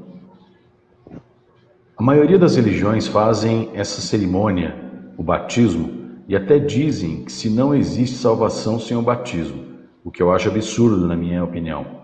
a 1.97 2.03
maioria 2.03 2.39
das 2.39 2.57
religiões 2.57 3.09
fazem 3.09 3.71
essa 3.75 4.01
cerimônia, 4.01 4.77
o 5.16 5.23
batismo, 5.23 5.99
e 6.29 6.37
até 6.37 6.59
dizem 6.59 7.25
que 7.25 7.33
se 7.33 7.49
não 7.49 7.75
existe 7.75 8.16
salvação 8.16 8.79
sem 8.79 8.97
o 8.97 9.03
batismo, 9.03 9.64
o 10.05 10.11
que 10.11 10.23
eu 10.23 10.31
acho 10.31 10.49
absurdo, 10.49 11.09
na 11.09 11.16
minha 11.16 11.43
opinião. 11.43 11.97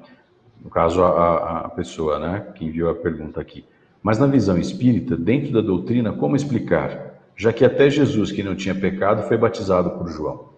No 0.64 0.70
caso, 0.70 1.04
a, 1.04 1.60
a 1.66 1.68
pessoa 1.68 2.18
né, 2.18 2.46
que 2.54 2.64
enviou 2.64 2.90
a 2.90 2.94
pergunta 2.94 3.38
aqui. 3.38 3.66
Mas 4.02 4.18
na 4.18 4.26
visão 4.26 4.56
espírita, 4.56 5.14
dentro 5.14 5.52
da 5.52 5.60
doutrina, 5.60 6.12
como 6.12 6.34
explicar? 6.34 7.20
Já 7.36 7.52
que 7.52 7.64
até 7.64 7.90
Jesus, 7.90 8.32
que 8.32 8.42
não 8.42 8.56
tinha 8.56 8.74
pecado, 8.74 9.28
foi 9.28 9.36
batizado 9.36 9.90
por 9.90 10.08
João. 10.08 10.48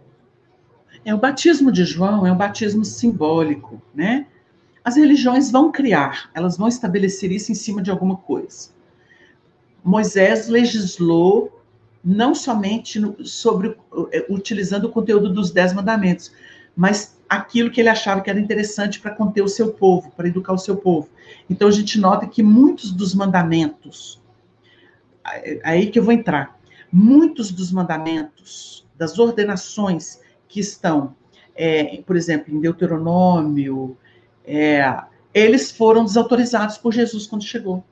É, 1.05 1.15
o 1.15 1.19
batismo 1.19 1.73
de 1.73 1.85
João 1.85 2.27
é 2.27 2.33
um 2.33 2.37
batismo 2.37 2.85
simbólico, 2.85 3.83
né? 3.95 4.27
As 4.85 4.97
religiões 4.97 5.51
vão 5.51 5.73
criar, 5.73 6.31
elas 6.33 6.57
vão 6.57 6.69
estabelecer 6.69 7.33
isso 7.33 7.51
em 7.51 7.55
cima 7.55 7.83
de 7.83 7.91
alguma 7.91 8.17
coisa. 8.17 8.71
Moisés 9.83 10.49
legislou 10.49 11.61
não 12.05 12.35
somente 12.35 13.01
no, 13.01 13.25
sobre 13.25 13.77
é, 14.13 14.27
utilizando 14.29 14.85
o 14.85 14.91
conteúdo 14.91 15.33
dos 15.33 15.51
dez 15.51 15.73
mandamentos, 15.73 16.33
mas 16.77 17.16
aquilo 17.29 17.70
que 17.70 17.81
ele 17.81 17.89
achava 17.89 18.20
que 18.20 18.31
era 18.31 18.39
interessante 18.39 19.01
para 19.01 19.14
conter 19.14 19.43
o 19.43 19.49
seu 19.49 19.72
povo, 19.72 20.11
para 20.12 20.29
educar 20.29 20.53
o 20.53 20.59
seu 20.59 20.77
povo. 20.77 21.09
Então 21.51 21.68
a 21.68 21.72
gente 21.72 21.99
nota 21.99 22.27
que 22.27 22.43
muitos 22.43 22.93
dos 22.93 23.14
mandamentos, 23.14 24.22
aí 25.64 25.91
que 25.91 25.99
eu 25.99 26.05
vou 26.05 26.12
entrar, 26.12 26.59
muitos 26.91 27.51
dos 27.51 27.72
mandamentos, 27.72 28.87
das 28.97 29.18
ordenações 29.18 30.20
que 30.49 30.61
estão, 30.61 31.14
é, 31.55 32.03
por 32.07 32.16
exemplo, 32.16 32.55
em 32.55 32.61
Deuteronômio, 32.61 33.97
é, 34.45 35.03
eles 35.35 35.70
foram 35.70 36.05
desautorizados 36.05 36.79
por 36.79 36.93
Jesus 36.93 37.27
quando 37.27 37.45
chegou. 37.45 37.85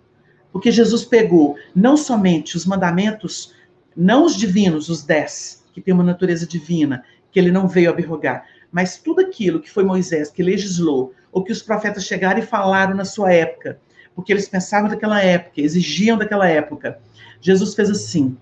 Porque 0.53 0.71
Jesus 0.71 1.05
pegou 1.05 1.57
não 1.75 1.97
somente 1.97 2.57
os 2.57 2.65
mandamentos, 2.65 3.53
não 3.97 4.25
os 4.25 4.37
divinos, 4.37 4.89
os 4.89 5.03
dez, 5.03 5.65
que 5.73 5.81
tem 5.81 5.93
uma 5.93 6.05
natureza 6.05 6.47
divina, 6.47 7.05
que 7.31 7.41
ele 7.41 7.51
não 7.51 7.67
veio 7.67 7.91
abrogar, 7.91 8.47
mas 8.75 8.97
tudo 8.97 9.21
aquilo 9.21 9.61
que 9.61 9.71
foi 9.71 9.85
Moisés 9.85 10.33
que 10.33 10.43
legislou, 10.43 11.15
ou 11.31 11.45
que 11.45 11.53
os 11.53 11.63
profetas 11.63 12.05
chegaram 12.05 12.41
e 12.41 12.43
falaram 12.43 12.93
na 12.93 13.05
sua 13.05 13.33
época, 13.33 13.79
porque 14.17 14.33
eles 14.33 14.49
pensavam 14.49 14.91
daquela 14.91 15.23
época, 15.23 15.61
exigiam 15.61 16.19
daquela 16.19 16.49
época. 16.49 16.99
Jesus 17.41 17.73
fez 17.77 17.89
assim: 17.89 18.37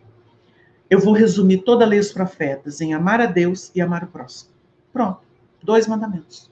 eu 0.89 0.99
vou 0.99 1.13
resumir 1.13 1.59
toda 1.59 1.85
a 1.85 1.87
lei 1.87 1.99
dos 1.99 2.15
profetas 2.15 2.81
em 2.81 2.95
amar 2.95 3.21
a 3.21 3.27
Deus 3.27 3.71
e 3.75 3.83
amar 3.83 4.05
o 4.05 4.07
próximo. 4.07 4.53
Pronto, 4.91 5.21
dois 5.63 5.87
mandamentos. 5.87 6.51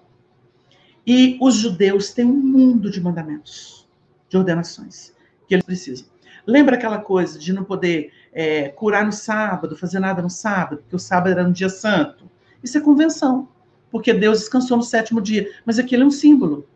E 1.06 1.38
os 1.40 1.54
judeus 1.54 2.12
têm 2.12 2.26
um 2.26 2.36
mundo 2.36 2.90
de 2.90 3.00
mandamentos, 3.00 3.88
de 4.28 4.36
ordenações, 4.36 5.14
que 5.48 5.54
eles 5.54 5.64
precisam. 5.64 6.06
Lembra 6.46 6.76
aquela 6.76 6.98
coisa 6.98 7.38
de 7.38 7.50
não 7.50 7.64
poder 7.64 8.12
é, 8.30 8.68
curar 8.68 9.06
no 9.06 9.12
sábado, 9.12 9.74
fazer 9.74 10.00
nada 10.00 10.20
no 10.20 10.28
sábado, 10.28 10.82
porque 10.82 10.96
o 10.96 10.98
sábado 10.98 11.30
era 11.30 11.48
um 11.48 11.52
dia 11.52 11.70
santo? 11.70 12.30
Isso 12.62 12.76
é 12.76 12.80
convenção, 12.82 13.48
porque 13.90 14.12
Deus 14.12 14.40
descansou 14.40 14.76
no 14.76 14.82
sétimo 14.82 15.20
dia. 15.20 15.50
Mas 15.64 15.78
aquilo 15.78 16.02
é 16.02 16.06
um 16.06 16.10
símbolo. 16.10 16.66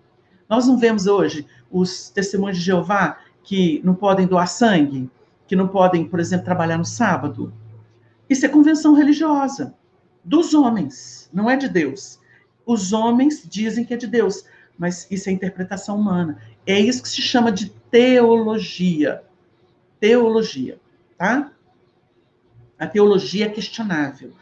Nós 0.48 0.66
não 0.66 0.76
vemos 0.78 1.06
hoje 1.06 1.46
os 1.70 2.10
testemunhos 2.10 2.58
de 2.58 2.64
Jeová 2.64 3.18
que 3.42 3.80
não 3.84 3.94
podem 3.94 4.26
doar 4.26 4.48
sangue, 4.48 5.10
que 5.46 5.56
não 5.56 5.68
podem, 5.68 6.06
por 6.06 6.20
exemplo, 6.20 6.44
trabalhar 6.44 6.78
no 6.78 6.84
sábado. 6.84 7.52
Isso 8.28 8.46
é 8.46 8.48
convenção 8.48 8.94
religiosa 8.94 9.74
dos 10.24 10.54
homens, 10.54 11.28
não 11.32 11.50
é 11.50 11.56
de 11.56 11.68
Deus. 11.68 12.18
Os 12.64 12.92
homens 12.92 13.46
dizem 13.46 13.84
que 13.84 13.92
é 13.92 13.96
de 13.96 14.06
Deus, 14.06 14.44
mas 14.78 15.06
isso 15.10 15.28
é 15.28 15.32
interpretação 15.32 15.98
humana. 15.98 16.38
É 16.66 16.80
isso 16.80 17.02
que 17.02 17.08
se 17.08 17.20
chama 17.20 17.52
de 17.52 17.68
teologia. 17.90 19.22
Teologia, 20.00 20.78
tá? 21.18 21.52
A 22.78 22.86
teologia 22.86 23.46
é 23.46 23.50
questionável. 23.50 24.32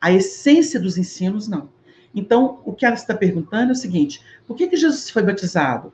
A 0.00 0.12
essência 0.12 0.78
dos 0.78 0.96
ensinos, 0.96 1.48
não. 1.48 1.68
Então, 2.14 2.60
o 2.64 2.72
que 2.72 2.86
ela 2.86 2.94
está 2.94 3.14
perguntando 3.14 3.70
é 3.70 3.72
o 3.72 3.76
seguinte: 3.76 4.22
por 4.46 4.56
que, 4.56 4.66
que 4.66 4.76
Jesus 4.76 5.10
foi 5.10 5.22
batizado? 5.22 5.92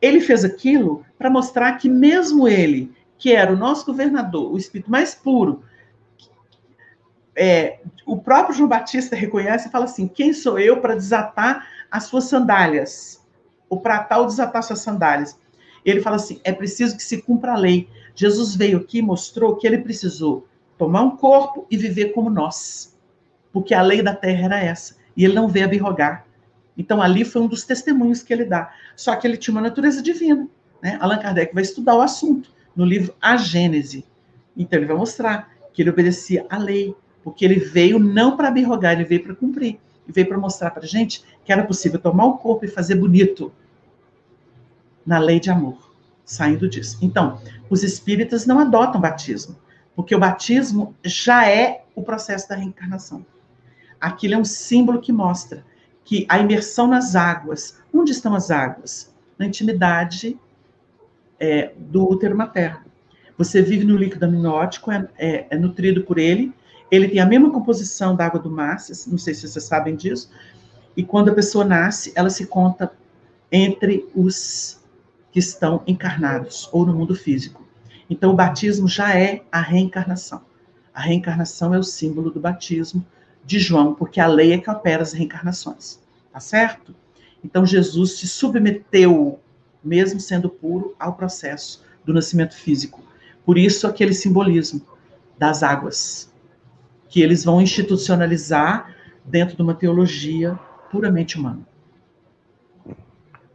Ele 0.00 0.20
fez 0.20 0.44
aquilo 0.44 1.04
para 1.18 1.30
mostrar 1.30 1.72
que, 1.78 1.88
mesmo 1.88 2.48
ele, 2.48 2.92
que 3.18 3.32
era 3.32 3.52
o 3.52 3.56
nosso 3.56 3.86
governador, 3.86 4.52
o 4.52 4.58
espírito 4.58 4.90
mais 4.90 5.14
puro, 5.14 5.62
é, 7.36 7.80
o 8.06 8.18
próprio 8.18 8.54
João 8.54 8.68
Batista 8.68 9.16
reconhece 9.16 9.68
e 9.68 9.70
fala 9.70 9.84
assim: 9.84 10.06
quem 10.06 10.32
sou 10.32 10.58
eu 10.58 10.80
para 10.80 10.94
desatar 10.94 11.66
as 11.90 12.04
suas 12.04 12.24
sandálias? 12.24 13.22
Ou 13.68 13.80
para 13.80 14.04
tal 14.04 14.26
desatar 14.26 14.62
suas 14.62 14.80
sandálias? 14.80 15.38
Ele 15.84 16.00
fala 16.00 16.16
assim: 16.16 16.40
é 16.44 16.52
preciso 16.52 16.96
que 16.96 17.02
se 17.02 17.22
cumpra 17.22 17.52
a 17.52 17.58
lei. 17.58 17.88
Jesus 18.14 18.54
veio 18.54 18.78
aqui 18.78 18.98
e 18.98 19.02
mostrou 19.02 19.56
que 19.56 19.66
ele 19.66 19.78
precisou 19.78 20.46
tomar 20.78 21.02
um 21.02 21.16
corpo 21.16 21.66
e 21.70 21.76
viver 21.76 22.12
como 22.12 22.30
nós, 22.30 22.96
porque 23.52 23.74
a 23.74 23.82
lei 23.82 24.02
da 24.02 24.14
terra 24.14 24.44
era 24.44 24.60
essa, 24.60 24.96
e 25.16 25.24
ele 25.24 25.34
não 25.34 25.48
veio 25.48 25.66
abirrogar. 25.66 26.26
Então 26.76 27.00
ali 27.00 27.24
foi 27.24 27.42
um 27.42 27.46
dos 27.46 27.64
testemunhos 27.64 28.22
que 28.22 28.32
ele 28.32 28.44
dá. 28.44 28.72
Só 28.96 29.14
que 29.16 29.26
ele 29.26 29.36
tinha 29.36 29.54
uma 29.54 29.60
natureza 29.60 30.02
divina. 30.02 30.48
Né? 30.82 30.98
Allan 31.00 31.18
Kardec 31.18 31.54
vai 31.54 31.62
estudar 31.62 31.94
o 31.94 32.00
assunto 32.00 32.50
no 32.74 32.84
livro 32.84 33.14
A 33.20 33.36
Gênese. 33.36 34.04
Então 34.56 34.78
ele 34.78 34.86
vai 34.86 34.96
mostrar 34.96 35.50
que 35.72 35.82
ele 35.82 35.90
obedecia 35.90 36.46
à 36.48 36.58
lei, 36.58 36.94
porque 37.22 37.44
ele 37.44 37.56
veio 37.56 37.98
não 37.98 38.36
para 38.36 38.48
abirrogar, 38.48 38.92
ele 38.92 39.04
veio 39.04 39.22
para 39.22 39.34
cumprir. 39.34 39.78
E 40.06 40.12
veio 40.12 40.28
para 40.28 40.38
mostrar 40.38 40.70
para 40.70 40.84
a 40.84 40.86
gente 40.86 41.24
que 41.44 41.52
era 41.52 41.64
possível 41.64 41.98
tomar 41.98 42.26
o 42.26 42.38
corpo 42.38 42.64
e 42.64 42.68
fazer 42.68 42.94
bonito 42.96 43.52
na 45.04 45.18
lei 45.18 45.40
de 45.40 45.50
amor, 45.50 45.92
saindo 46.24 46.68
disso. 46.68 46.98
Então, 47.02 47.40
os 47.68 47.82
espíritas 47.82 48.46
não 48.46 48.58
adotam 48.58 49.00
batismo, 49.00 49.56
porque 49.94 50.14
o 50.14 50.18
batismo 50.18 50.94
já 51.04 51.48
é 51.48 51.84
o 51.94 52.02
processo 52.02 52.48
da 52.48 52.56
reencarnação. 52.56 53.24
Aquilo 54.04 54.34
é 54.34 54.36
um 54.36 54.44
símbolo 54.44 55.00
que 55.00 55.10
mostra 55.10 55.64
que 56.04 56.26
a 56.28 56.38
imersão 56.38 56.86
nas 56.86 57.16
águas, 57.16 57.78
onde 57.90 58.12
estão 58.12 58.34
as 58.34 58.50
águas? 58.50 59.10
Na 59.38 59.46
intimidade 59.46 60.38
é, 61.40 61.72
do 61.74 62.06
útero 62.06 62.36
materno. 62.36 62.84
Você 63.38 63.62
vive 63.62 63.82
no 63.86 63.96
líquido 63.96 64.26
amniótico, 64.26 64.92
é, 64.92 65.08
é, 65.16 65.46
é 65.48 65.56
nutrido 65.56 66.02
por 66.02 66.18
ele, 66.18 66.52
ele 66.90 67.08
tem 67.08 67.18
a 67.18 67.24
mesma 67.24 67.50
composição 67.50 68.14
da 68.14 68.26
água 68.26 68.38
do 68.38 68.50
mar, 68.50 68.76
não 69.06 69.16
sei 69.16 69.32
se 69.32 69.48
vocês 69.48 69.64
sabem 69.64 69.96
disso, 69.96 70.30
e 70.94 71.02
quando 71.02 71.30
a 71.30 71.34
pessoa 71.34 71.64
nasce, 71.64 72.12
ela 72.14 72.28
se 72.28 72.46
conta 72.46 72.92
entre 73.50 74.06
os 74.14 74.82
que 75.32 75.38
estão 75.38 75.82
encarnados 75.86 76.68
ou 76.72 76.84
no 76.84 76.92
mundo 76.92 77.14
físico. 77.14 77.66
Então, 78.10 78.32
o 78.32 78.36
batismo 78.36 78.86
já 78.86 79.18
é 79.18 79.42
a 79.50 79.62
reencarnação. 79.62 80.42
A 80.92 81.00
reencarnação 81.00 81.72
é 81.72 81.78
o 81.78 81.82
símbolo 81.82 82.30
do 82.30 82.38
batismo 82.38 83.02
de 83.44 83.58
João, 83.58 83.94
porque 83.94 84.20
a 84.20 84.26
lei 84.26 84.52
é 84.52 84.58
que 84.58 84.70
opera 84.70 85.02
as 85.02 85.12
reencarnações. 85.12 86.00
Tá 86.32 86.40
certo? 86.40 86.94
Então, 87.44 87.66
Jesus 87.66 88.18
se 88.18 88.26
submeteu, 88.26 89.38
mesmo 89.82 90.18
sendo 90.18 90.48
puro, 90.48 90.94
ao 90.98 91.14
processo 91.14 91.84
do 92.04 92.12
nascimento 92.12 92.54
físico. 92.54 93.02
Por 93.44 93.58
isso, 93.58 93.86
aquele 93.86 94.14
simbolismo 94.14 94.80
das 95.38 95.62
águas 95.62 96.32
que 97.08 97.22
eles 97.22 97.44
vão 97.44 97.60
institucionalizar 97.60 98.94
dentro 99.24 99.56
de 99.56 99.62
uma 99.62 99.74
teologia 99.74 100.58
puramente 100.90 101.38
humana. 101.38 101.60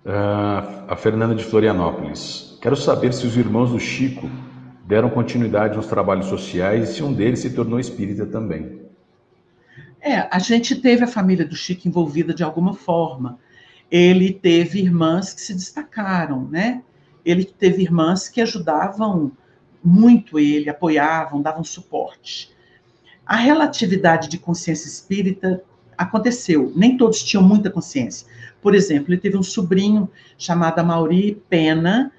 Uh, 0.05 0.85
a 0.87 0.95
Fernanda 0.95 1.35
de 1.35 1.43
Florianópolis. 1.43 2.57
Quero 2.61 2.75
saber 2.75 3.13
se 3.13 3.27
os 3.27 3.35
irmãos 3.35 3.71
do 3.71 3.79
Chico 3.79 4.29
deram 4.85 5.09
continuidade 5.09 5.75
nos 5.75 5.87
trabalhos 5.87 6.27
sociais 6.27 6.89
e 6.89 6.93
se 6.93 7.03
um 7.03 7.13
deles 7.13 7.39
se 7.39 7.51
tornou 7.51 7.79
espírita 7.79 8.25
também. 8.25 8.88
É, 10.01 10.27
a 10.31 10.39
gente 10.39 10.75
teve 10.75 11.03
a 11.03 11.07
família 11.07 11.45
do 11.45 11.55
Chico 11.55 11.87
envolvida 11.87 12.33
de 12.33 12.43
alguma 12.43 12.73
forma. 12.73 13.37
Ele 13.91 14.31
teve 14.31 14.79
irmãs 14.79 15.33
que 15.33 15.41
se 15.41 15.53
destacaram, 15.53 16.47
né? 16.47 16.83
Ele 17.25 17.43
teve 17.43 17.81
irmãs 17.81 18.29
que 18.29 18.41
ajudavam 18.41 19.31
muito 19.83 20.39
ele, 20.39 20.69
apoiavam, 20.69 21.41
davam 21.41 21.63
suporte. 21.63 22.51
A 23.25 23.35
relatividade 23.35 24.29
de 24.29 24.37
consciência 24.37 24.87
espírita 24.87 25.63
aconteceu, 25.97 26.71
nem 26.75 26.97
todos 26.97 27.21
tinham 27.21 27.43
muita 27.43 27.69
consciência. 27.69 28.25
Por 28.61 28.73
exemplo, 28.73 29.13
ele 29.13 29.21
teve 29.21 29.37
um 29.37 29.43
sobrinho 29.43 30.09
chamado 30.37 30.83
Mauri 30.83 31.41
Pena, 31.49 32.11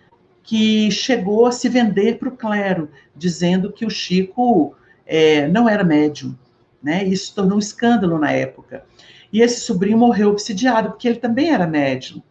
que 0.42 0.90
chegou 0.90 1.46
a 1.46 1.52
se 1.52 1.68
vender 1.68 2.18
para 2.18 2.28
o 2.28 2.36
clero, 2.36 2.90
dizendo 3.16 3.72
que 3.72 3.86
o 3.86 3.90
Chico 3.90 4.74
é, 5.06 5.48
não 5.48 5.68
era 5.68 5.84
médium. 5.84 6.36
Né? 6.82 7.04
Isso 7.04 7.34
tornou 7.34 7.56
um 7.56 7.60
escândalo 7.60 8.18
na 8.18 8.32
época. 8.32 8.84
E 9.32 9.42
esse 9.42 9.60
sobrinho 9.60 9.98
morreu 9.98 10.30
obsidiado, 10.30 10.90
porque 10.90 11.06
ele 11.06 11.18
também 11.18 11.50
era 11.50 11.66
médium. 11.66 12.22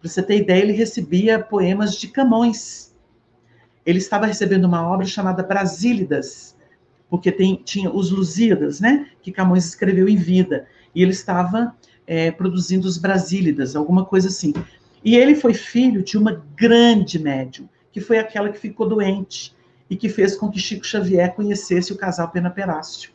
Para 0.00 0.08
você 0.08 0.22
ter 0.22 0.38
ideia, 0.38 0.62
ele 0.62 0.72
recebia 0.72 1.38
poemas 1.38 1.96
de 1.96 2.08
Camões. 2.08 2.94
Ele 3.84 3.98
estava 3.98 4.26
recebendo 4.26 4.64
uma 4.64 4.86
obra 4.88 5.06
chamada 5.06 5.42
Brasílidas, 5.42 6.56
porque 7.10 7.30
tem, 7.30 7.60
tinha 7.64 7.90
os 7.90 8.10
Lusíadas, 8.10 8.80
né? 8.80 9.08
Que 9.22 9.32
Camões 9.32 9.66
escreveu 9.66 10.08
em 10.08 10.16
vida. 10.16 10.66
E 10.94 11.02
ele 11.02 11.12
estava 11.12 11.74
é, 12.06 12.30
produzindo 12.30 12.86
os 12.86 12.98
Brasílidas, 12.98 13.76
alguma 13.76 14.04
coisa 14.04 14.28
assim. 14.28 14.54
E 15.04 15.14
ele 15.16 15.34
foi 15.34 15.54
filho 15.54 16.02
de 16.02 16.16
uma 16.16 16.44
grande 16.56 17.18
médium, 17.18 17.68
que 17.92 18.00
foi 18.00 18.18
aquela 18.18 18.48
que 18.48 18.58
ficou 18.58 18.88
doente 18.88 19.54
e 19.88 19.96
que 19.96 20.08
fez 20.08 20.36
com 20.36 20.50
que 20.50 20.58
Chico 20.58 20.84
Xavier 20.84 21.34
conhecesse 21.34 21.92
o 21.92 21.96
casal 21.96 22.28
Pena 22.30 22.50
Perácio. 22.50 23.10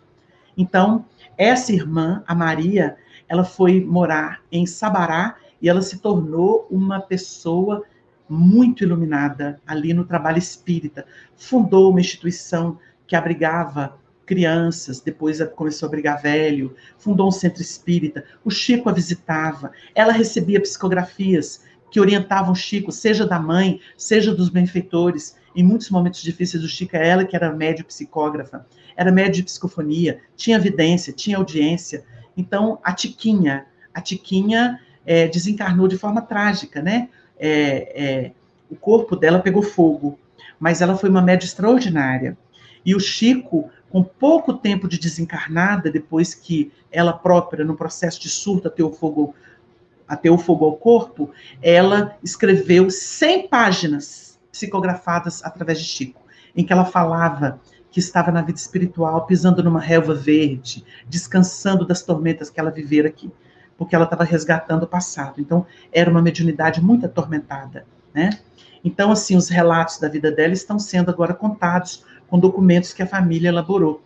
Então, 0.57 1.05
essa 1.37 1.71
irmã, 1.71 2.23
a 2.27 2.35
Maria, 2.35 2.97
ela 3.27 3.43
foi 3.43 3.83
morar 3.83 4.41
em 4.51 4.65
Sabará 4.65 5.37
e 5.61 5.69
ela 5.69 5.81
se 5.81 5.99
tornou 5.99 6.67
uma 6.69 6.99
pessoa 6.99 7.83
muito 8.27 8.83
iluminada 8.83 9.59
ali 9.65 9.93
no 9.93 10.05
trabalho 10.05 10.37
espírita. 10.37 11.05
Fundou 11.35 11.89
uma 11.89 11.99
instituição 11.99 12.79
que 13.05 13.15
abrigava 13.15 13.99
crianças, 14.25 15.01
depois 15.01 15.41
começou 15.55 15.87
a 15.87 15.89
abrigar 15.89 16.21
velho, 16.21 16.73
fundou 16.97 17.27
um 17.27 17.31
centro 17.31 17.61
espírita. 17.61 18.23
O 18.45 18.49
Chico 18.49 18.87
a 18.87 18.93
visitava, 18.93 19.71
ela 19.93 20.13
recebia 20.13 20.61
psicografias 20.61 21.65
que 21.91 21.99
orientavam 21.99 22.53
o 22.53 22.55
Chico, 22.55 22.91
seja 22.91 23.27
da 23.27 23.37
mãe, 23.37 23.81
seja 23.97 24.33
dos 24.33 24.47
benfeitores. 24.47 25.35
Em 25.55 25.63
muitos 25.63 25.89
momentos 25.89 26.21
difíceis 26.21 26.61
do 26.61 26.69
Chico, 26.69 26.95
ela 26.95 27.25
que 27.25 27.35
era 27.35 27.51
médio 27.51 27.85
psicógrafa, 27.85 28.65
era 28.95 29.11
médio 29.11 29.33
de 29.33 29.43
psicofonia, 29.43 30.19
tinha 30.35 30.57
evidência, 30.57 31.13
tinha 31.13 31.37
audiência. 31.37 32.03
Então, 32.35 32.79
a 32.83 32.93
Tiquinha, 32.93 33.65
a 33.93 34.01
Tiquinha 34.01 34.79
é, 35.05 35.27
desencarnou 35.27 35.87
de 35.87 35.97
forma 35.97 36.21
trágica, 36.21 36.81
né? 36.81 37.09
É, 37.37 38.03
é, 38.03 38.31
o 38.69 38.75
corpo 38.75 39.15
dela 39.15 39.39
pegou 39.39 39.61
fogo, 39.61 40.17
mas 40.59 40.81
ela 40.81 40.97
foi 40.97 41.09
uma 41.09 41.21
média 41.21 41.45
extraordinária. 41.45 42.37
E 42.85 42.95
o 42.95 42.99
Chico, 42.99 43.69
com 43.89 44.03
pouco 44.03 44.53
tempo 44.53 44.87
de 44.87 44.97
desencarnada, 44.99 45.91
depois 45.91 46.33
que 46.33 46.71
ela 46.91 47.13
própria, 47.13 47.65
no 47.65 47.75
processo 47.75 48.21
de 48.21 48.29
surto, 48.29 48.67
até 48.67 48.83
o 48.83 48.91
fogo 48.91 49.35
até 50.07 50.29
o 50.29 50.37
fogo 50.37 50.65
ao 50.65 50.75
corpo, 50.75 51.31
ela 51.61 52.17
escreveu 52.21 52.89
100 52.89 53.47
páginas 53.47 54.30
psicografadas 54.61 55.43
através 55.43 55.79
de 55.79 55.85
Chico, 55.85 56.21
em 56.55 56.63
que 56.63 56.71
ela 56.71 56.85
falava 56.85 57.59
que 57.89 57.99
estava 57.99 58.31
na 58.31 58.41
vida 58.41 58.57
espiritual, 58.57 59.25
pisando 59.25 59.63
numa 59.63 59.79
relva 59.79 60.13
verde, 60.13 60.85
descansando 61.09 61.85
das 61.85 62.03
tormentas 62.03 62.49
que 62.49 62.59
ela 62.59 62.71
vivera 62.71 63.07
aqui, 63.07 63.31
porque 63.77 63.95
ela 63.95 64.05
estava 64.05 64.23
resgatando 64.23 64.83
o 64.83 64.87
passado. 64.87 65.41
Então, 65.41 65.65
era 65.91 66.09
uma 66.09 66.21
mediunidade 66.21 66.81
muito 66.81 67.05
atormentada, 67.05 67.85
né? 68.13 68.29
Então, 68.83 69.11
assim, 69.11 69.35
os 69.35 69.49
relatos 69.49 69.99
da 69.99 70.07
vida 70.07 70.31
dela 70.31 70.53
estão 70.53 70.79
sendo 70.79 71.11
agora 71.11 71.33
contados 71.33 72.05
com 72.27 72.39
documentos 72.39 72.93
que 72.93 73.03
a 73.03 73.07
família 73.07 73.49
elaborou 73.49 74.01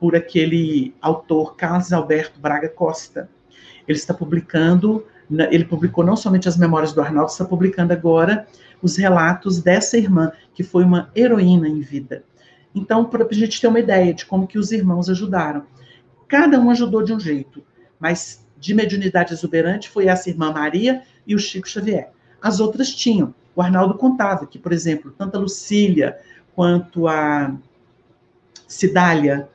por 0.00 0.16
aquele 0.16 0.94
autor 1.00 1.54
Carlos 1.54 1.92
Alberto 1.92 2.40
Braga 2.40 2.68
Costa, 2.68 3.30
ele 3.86 3.96
está 3.96 4.12
publicando, 4.12 5.06
ele 5.50 5.64
publicou 5.64 6.04
não 6.04 6.16
somente 6.16 6.48
as 6.48 6.56
memórias 6.56 6.92
do 6.92 7.00
Arnaldo, 7.00 7.30
está 7.30 7.44
publicando 7.44 7.92
agora 7.92 8.46
os 8.84 8.98
relatos 8.98 9.62
dessa 9.62 9.96
irmã, 9.96 10.30
que 10.52 10.62
foi 10.62 10.84
uma 10.84 11.10
heroína 11.16 11.66
em 11.66 11.80
vida. 11.80 12.22
Então, 12.74 13.06
para 13.06 13.24
a 13.24 13.34
gente 13.34 13.58
ter 13.58 13.66
uma 13.66 13.80
ideia 13.80 14.12
de 14.12 14.26
como 14.26 14.46
que 14.46 14.58
os 14.58 14.72
irmãos 14.72 15.08
ajudaram. 15.08 15.64
Cada 16.28 16.60
um 16.60 16.68
ajudou 16.68 17.02
de 17.02 17.14
um 17.14 17.18
jeito, 17.18 17.64
mas 17.98 18.46
de 18.58 18.74
mediunidade 18.74 19.32
exuberante 19.32 19.88
foi 19.88 20.06
essa 20.06 20.28
irmã 20.28 20.52
Maria 20.52 21.02
e 21.26 21.34
o 21.34 21.38
Chico 21.38 21.66
Xavier. 21.66 22.10
As 22.42 22.60
outras 22.60 22.94
tinham. 22.94 23.34
O 23.56 23.62
Arnaldo 23.62 23.94
contava 23.94 24.46
que, 24.46 24.58
por 24.58 24.70
exemplo, 24.70 25.14
tanto 25.16 25.38
a 25.38 25.40
Lucília 25.40 26.18
quanto 26.54 27.08
a 27.08 27.56
Cidália, 28.68 29.48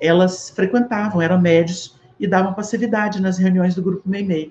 elas 0.00 0.48
frequentavam, 0.48 1.20
eram 1.20 1.38
médios 1.38 1.94
e 2.18 2.26
davam 2.26 2.54
passividade 2.54 3.20
nas 3.20 3.36
reuniões 3.36 3.74
do 3.74 3.82
grupo 3.82 4.08
Meimei. 4.08 4.50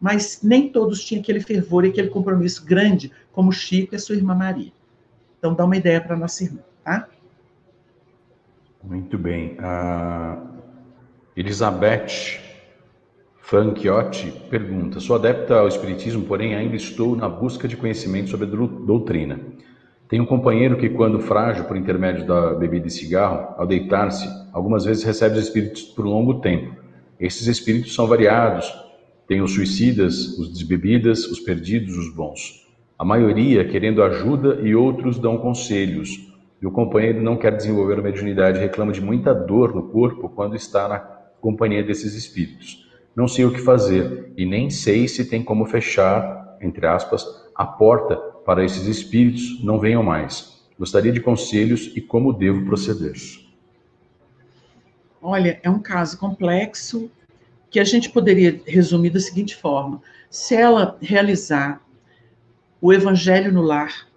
Mas 0.00 0.40
nem 0.42 0.68
todos 0.68 1.04
tinham 1.04 1.20
aquele 1.20 1.40
fervor 1.40 1.84
e 1.84 1.88
aquele 1.88 2.08
compromisso 2.08 2.64
grande, 2.64 3.12
como 3.32 3.52
Chico 3.52 3.94
e 3.94 3.98
sua 3.98 4.16
irmã 4.16 4.34
Maria. 4.34 4.72
Então, 5.38 5.54
dá 5.54 5.64
uma 5.64 5.76
ideia 5.76 6.00
para 6.00 6.14
a 6.14 6.18
nossa 6.18 6.44
irmã, 6.44 6.60
tá? 6.82 7.08
Muito 8.82 9.18
bem. 9.18 9.56
A 9.58 10.42
Elizabeth 11.36 12.40
Franchiotti 13.36 14.32
pergunta: 14.48 15.00
Sou 15.00 15.16
adepta 15.16 15.58
ao 15.58 15.68
Espiritismo, 15.68 16.24
porém 16.24 16.54
ainda 16.54 16.76
estou 16.76 17.14
na 17.14 17.28
busca 17.28 17.68
de 17.68 17.76
conhecimento 17.76 18.30
sobre 18.30 18.46
a 18.46 18.50
doutrina. 18.50 19.38
Tenho 20.08 20.24
um 20.24 20.26
companheiro 20.26 20.76
que, 20.76 20.88
quando 20.88 21.20
frágil 21.20 21.64
por 21.64 21.76
intermédio 21.76 22.26
da 22.26 22.54
bebida 22.54 22.88
e 22.88 22.90
cigarro, 22.90 23.54
ao 23.56 23.66
deitar-se, 23.66 24.28
algumas 24.52 24.84
vezes 24.84 25.04
recebe 25.04 25.38
os 25.38 25.44
espíritos 25.44 25.82
por 25.82 26.04
longo 26.04 26.40
tempo. 26.40 26.74
Esses 27.18 27.46
espíritos 27.46 27.94
são 27.94 28.06
variados. 28.06 28.72
Tem 29.30 29.40
os 29.40 29.54
suicidas, 29.54 30.36
os 30.38 30.48
desbebidas, 30.48 31.24
os 31.24 31.38
perdidos, 31.38 31.96
os 31.96 32.12
bons. 32.12 32.66
A 32.98 33.04
maioria 33.04 33.64
querendo 33.64 34.02
ajuda 34.02 34.58
e 34.60 34.74
outros 34.74 35.20
dão 35.20 35.38
conselhos. 35.38 36.34
E 36.60 36.66
o 36.66 36.72
companheiro 36.72 37.22
não 37.22 37.36
quer 37.36 37.56
desenvolver 37.56 38.00
a 38.00 38.02
mediunidade 38.02 38.58
reclama 38.58 38.90
de 38.90 39.00
muita 39.00 39.32
dor 39.32 39.72
no 39.72 39.84
corpo 39.84 40.28
quando 40.28 40.56
está 40.56 40.88
na 40.88 40.98
companhia 41.40 41.80
desses 41.80 42.16
espíritos. 42.16 42.90
Não 43.14 43.28
sei 43.28 43.44
o 43.44 43.52
que 43.52 43.60
fazer 43.60 44.32
e 44.36 44.44
nem 44.44 44.68
sei 44.68 45.06
se 45.06 45.24
tem 45.24 45.44
como 45.44 45.64
fechar, 45.64 46.58
entre 46.60 46.84
aspas, 46.88 47.24
a 47.54 47.64
porta 47.64 48.16
para 48.44 48.64
esses 48.64 48.88
espíritos 48.88 49.62
não 49.62 49.78
venham 49.78 50.02
mais. 50.02 50.60
Gostaria 50.76 51.12
de 51.12 51.20
conselhos 51.20 51.92
e 51.94 52.00
como 52.00 52.32
devo 52.32 52.64
proceder. 52.64 53.14
Olha, 55.22 55.60
é 55.62 55.70
um 55.70 55.78
caso 55.78 56.18
complexo 56.18 57.08
que 57.70 57.78
a 57.78 57.84
gente 57.84 58.10
poderia 58.10 58.60
resumir 58.66 59.10
da 59.10 59.20
seguinte 59.20 59.56
forma: 59.56 60.02
se 60.28 60.54
ela 60.54 60.98
realizar 61.00 61.80
o 62.80 62.92
evangelho 62.92 63.52
no 63.52 63.62
lar, 63.62 64.08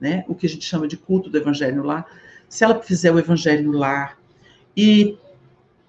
né, 0.00 0.24
o 0.26 0.34
que 0.34 0.46
a 0.46 0.48
gente 0.48 0.64
chama 0.64 0.88
de 0.88 0.96
culto 0.96 1.28
do 1.28 1.36
evangelho 1.36 1.76
no 1.76 1.84
lar, 1.84 2.06
se 2.48 2.64
ela 2.64 2.80
fizer 2.82 3.12
o 3.12 3.18
evangelho 3.18 3.70
no 3.70 3.78
lar 3.78 4.18
e 4.76 5.18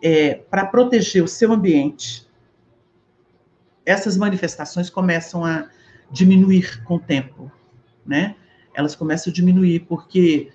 é, 0.01 0.35
para 0.35 0.65
proteger 0.65 1.23
o 1.23 1.27
seu 1.27 1.51
ambiente, 1.53 2.27
essas 3.85 4.17
manifestações 4.17 4.89
começam 4.89 5.45
a 5.45 5.69
diminuir 6.11 6.83
com 6.83 6.95
o 6.95 6.99
tempo, 6.99 7.51
né? 8.05 8.35
Elas 8.73 8.95
começam 8.95 9.31
a 9.31 9.33
diminuir 9.33 9.81
porque 9.81 10.51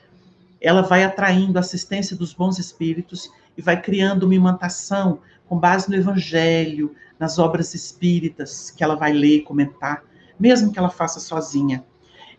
ela 0.60 0.82
vai 0.82 1.04
atraindo 1.04 1.56
a 1.56 1.60
assistência 1.60 2.16
dos 2.16 2.32
bons 2.32 2.58
espíritos 2.58 3.30
e 3.56 3.62
vai 3.62 3.80
criando 3.80 4.24
uma 4.24 4.34
imantação 4.34 5.20
com 5.48 5.58
base 5.58 5.88
no 5.88 5.96
Evangelho, 5.96 6.94
nas 7.18 7.38
obras 7.38 7.74
espíritas 7.74 8.70
que 8.70 8.84
ela 8.84 8.94
vai 8.94 9.12
ler, 9.12 9.42
comentar, 9.42 10.04
mesmo 10.38 10.72
que 10.72 10.78
ela 10.78 10.90
faça 10.90 11.18
sozinha. 11.18 11.84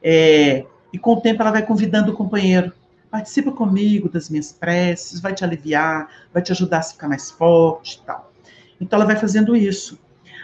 É, 0.02 0.66
e 0.94 0.98
com 0.98 1.14
o 1.14 1.22
tempo 1.22 1.42
ela 1.42 1.52
vai 1.52 1.66
convidando 1.66 2.12
o 2.12 2.16
companheiro. 2.16 2.72
Participa 3.12 3.52
comigo 3.52 4.08
das 4.08 4.30
minhas 4.30 4.52
preces, 4.52 5.20
vai 5.20 5.34
te 5.34 5.44
aliviar, 5.44 6.10
vai 6.34 6.42
te 6.42 6.52
ajudar 6.52 6.80
a 6.80 6.84
ficar 6.84 7.08
mais 7.08 7.32
forte 7.32 8.00
e 8.02 8.06
tal. 8.06 8.32
Então 8.80 8.98
ela 8.98 9.06
vai 9.06 9.16
fazendo 9.16 9.56
isso. 9.56 10.00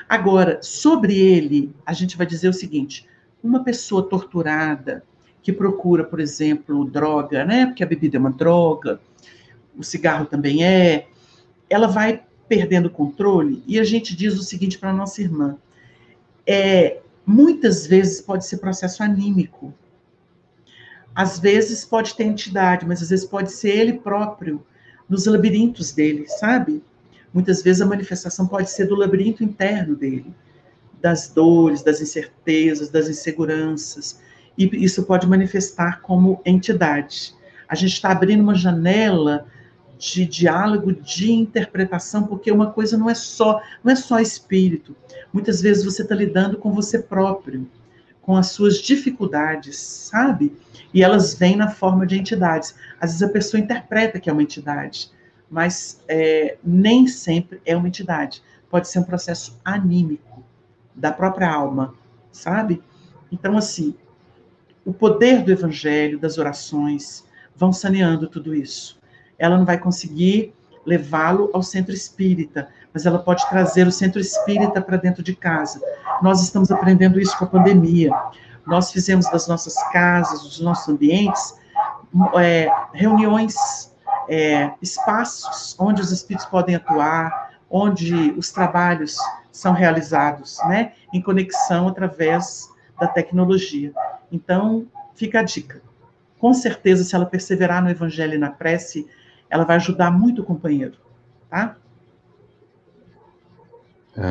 Agora, 0.09 0.59
sobre 0.61 1.17
ele, 1.17 1.73
a 1.85 1.93
gente 1.93 2.17
vai 2.17 2.25
dizer 2.25 2.49
o 2.49 2.53
seguinte: 2.53 3.07
uma 3.43 3.63
pessoa 3.63 4.07
torturada 4.07 5.03
que 5.41 5.53
procura, 5.53 6.03
por 6.03 6.19
exemplo, 6.19 6.85
droga, 6.85 7.45
né? 7.45 7.67
Porque 7.67 7.83
a 7.83 7.87
bebida 7.87 8.17
é 8.17 8.19
uma 8.19 8.31
droga, 8.31 8.99
o 9.77 9.83
cigarro 9.83 10.25
também 10.25 10.63
é, 10.63 11.07
ela 11.69 11.87
vai 11.87 12.23
perdendo 12.47 12.87
o 12.87 12.91
controle 12.91 13.63
e 13.67 13.79
a 13.79 13.83
gente 13.83 14.15
diz 14.15 14.37
o 14.37 14.43
seguinte 14.43 14.77
para 14.77 14.93
nossa 14.93 15.21
irmã: 15.21 15.57
é, 16.45 16.99
muitas 17.25 17.87
vezes 17.87 18.21
pode 18.21 18.45
ser 18.45 18.57
processo 18.57 19.03
anímico. 19.03 19.73
Às 21.13 21.39
vezes 21.39 21.85
pode 21.85 22.13
ter 22.15 22.25
entidade, 22.25 22.85
mas 22.85 23.01
às 23.01 23.09
vezes 23.09 23.25
pode 23.25 23.51
ser 23.51 23.69
ele 23.69 23.93
próprio 23.93 24.65
nos 25.07 25.25
labirintos 25.25 25.93
dele, 25.93 26.27
sabe? 26.27 26.83
Muitas 27.33 27.61
vezes 27.61 27.81
a 27.81 27.85
manifestação 27.85 28.47
pode 28.47 28.69
ser 28.69 28.85
do 28.85 28.95
labirinto 28.95 29.43
interno 29.43 29.95
dele, 29.95 30.33
das 31.01 31.29
dores, 31.29 31.83
das 31.83 32.01
incertezas, 32.01 32.89
das 32.89 33.07
inseguranças, 33.07 34.19
e 34.57 34.83
isso 34.83 35.03
pode 35.03 35.27
manifestar 35.27 36.01
como 36.01 36.41
entidade. 36.45 37.33
A 37.67 37.75
gente 37.75 37.93
está 37.93 38.11
abrindo 38.11 38.41
uma 38.41 38.55
janela 38.55 39.47
de 39.97 40.25
diálogo, 40.25 40.93
de 40.93 41.31
interpretação, 41.31 42.25
porque 42.27 42.51
uma 42.51 42.71
coisa 42.71 42.97
não 42.97 43.09
é 43.09 43.15
só, 43.15 43.61
não 43.83 43.91
é 43.91 43.95
só 43.95 44.19
espírito. 44.19 44.95
Muitas 45.31 45.61
vezes 45.61 45.83
você 45.83 46.01
está 46.01 46.15
lidando 46.15 46.57
com 46.57 46.71
você 46.71 46.99
próprio, 46.99 47.67
com 48.21 48.35
as 48.35 48.47
suas 48.47 48.77
dificuldades, 48.79 49.77
sabe? 49.77 50.55
E 50.93 51.03
elas 51.03 51.33
vêm 51.33 51.55
na 51.55 51.69
forma 51.69 52.05
de 52.05 52.17
entidades. 52.17 52.75
Às 52.99 53.11
vezes 53.11 53.23
a 53.23 53.29
pessoa 53.29 53.61
interpreta 53.61 54.19
que 54.19 54.29
é 54.29 54.33
uma 54.33 54.43
entidade, 54.43 55.11
mas 55.49 56.01
é, 56.07 56.57
nem 56.63 57.07
sempre 57.07 57.61
é 57.65 57.75
uma 57.75 57.87
entidade. 57.87 58.41
Pode 58.69 58.89
ser 58.89 58.99
um 58.99 59.03
processo 59.03 59.59
anímico 59.63 60.43
da 60.93 61.11
própria 61.11 61.51
alma, 61.51 61.93
sabe? 62.31 62.81
Então, 63.31 63.57
assim, 63.57 63.93
o 64.83 64.93
poder 64.93 65.43
do 65.43 65.51
evangelho, 65.51 66.19
das 66.19 66.37
orações, 66.37 67.25
vão 67.55 67.71
saneando 67.71 68.27
tudo 68.27 68.53
isso. 68.53 68.99
Ela 69.37 69.57
não 69.57 69.65
vai 69.65 69.77
conseguir 69.77 70.53
levá-lo 70.85 71.49
ao 71.53 71.63
centro 71.63 71.93
espírita, 71.93 72.67
mas 72.93 73.05
ela 73.05 73.19
pode 73.19 73.47
trazer 73.49 73.87
o 73.87 73.91
centro 73.91 74.19
espírita 74.19 74.81
para 74.81 74.97
dentro 74.97 75.23
de 75.23 75.35
casa. 75.35 75.81
Nós 76.21 76.41
estamos 76.41 76.71
aprendendo 76.71 77.19
isso 77.19 77.37
com 77.37 77.45
a 77.45 77.47
pandemia. 77.47 78.11
Nós 78.65 78.91
fizemos 78.91 79.29
das 79.29 79.47
nossas 79.47 79.75
casas, 79.91 80.43
dos 80.43 80.59
nossos 80.59 80.87
ambientes, 80.87 81.55
é, 82.39 82.69
reuniões, 82.93 83.55
é, 84.29 84.71
espaços 84.81 85.75
onde 85.79 86.01
os 86.01 86.11
espíritos 86.11 86.45
podem 86.47 86.75
atuar, 86.75 87.51
onde 87.69 88.33
os 88.37 88.51
trabalhos 88.51 89.17
são 89.51 89.73
realizados, 89.73 90.59
né, 90.67 90.93
em 91.13 91.21
conexão 91.21 91.87
através 91.87 92.69
da 92.99 93.07
tecnologia. 93.07 93.93
Então, 94.31 94.85
fica 95.15 95.39
a 95.39 95.43
dica 95.43 95.81
com 96.45 96.53
certeza, 96.53 97.03
se 97.03 97.15
ela 97.15 97.25
perseverar 97.25 97.81
no 97.83 97.89
evangelho 97.89 98.35
e 98.35 98.37
na 98.37 98.51
prece, 98.51 99.07
ela 99.55 99.63
vai 99.63 99.77
ajudar 99.77 100.11
muito 100.11 100.41
o 100.41 100.45
companheiro, 100.45 100.97
tá? 101.49 101.77
É, 104.17 104.21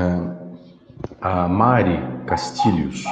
a 1.20 1.48
Mari 1.48 1.98
Castilhos. 2.26 3.04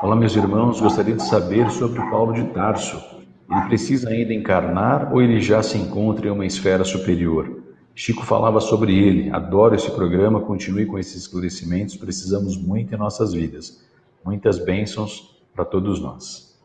Olá, 0.00 0.14
meus 0.14 0.36
irmãos, 0.36 0.80
gostaria 0.80 1.14
de 1.14 1.24
saber 1.24 1.70
sobre 1.70 2.00
o 2.00 2.10
Paulo 2.10 2.32
de 2.32 2.44
Tarso. 2.52 3.02
Ele 3.50 3.60
precisa 3.62 4.10
ainda 4.10 4.32
encarnar 4.32 5.12
ou 5.12 5.20
ele 5.20 5.40
já 5.40 5.62
se 5.62 5.76
encontra 5.76 6.28
em 6.28 6.30
uma 6.30 6.46
esfera 6.46 6.84
superior? 6.84 7.62
Chico 7.94 8.24
falava 8.24 8.60
sobre 8.60 8.96
ele. 8.96 9.30
Adoro 9.30 9.74
esse 9.74 9.90
programa, 9.90 10.40
continue 10.40 10.86
com 10.86 10.98
esses 10.98 11.22
esclarecimentos, 11.22 11.96
precisamos 11.96 12.56
muito 12.56 12.94
em 12.94 12.98
nossas 12.98 13.32
vidas. 13.32 13.84
Muitas 14.24 14.58
bênçãos 14.58 15.42
para 15.54 15.64
todos 15.64 16.00
nós. 16.00 16.58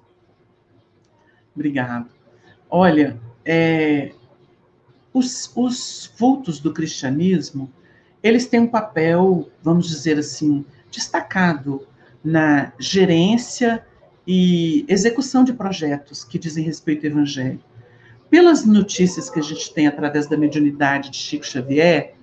Obrigado. 1.56 2.08
Olha, 2.70 3.20
é, 3.44 4.14
os, 5.20 5.52
os 5.56 6.12
vultos 6.18 6.60
do 6.60 6.74
cristianismo, 6.74 7.72
eles 8.24 8.48
têm 8.48 8.62
um 8.62 8.68
papel, 8.68 9.50
vamos 9.62 9.88
dizer 9.88 10.18
assim, 10.18 10.66
destacado 10.92 11.86
na 12.24 12.74
gerência 12.80 13.86
e 14.26 14.86
execução 14.88 15.44
de 15.44 15.54
projetos 15.54 16.24
que 16.24 16.40
dizem 16.40 16.64
respeito 16.64 17.06
ao 17.06 17.12
evangelho. 17.12 17.60
Pelas 18.30 18.66
notícias 18.66 19.30
que 19.30 19.40
a 19.40 19.44
gente 19.44 19.74
tem 19.74 19.88
através 19.88 20.28
da 20.28 20.38
mediunidade 20.38 21.10
de 21.10 21.18
Chico 21.18 21.46
Xavier, 21.46 22.14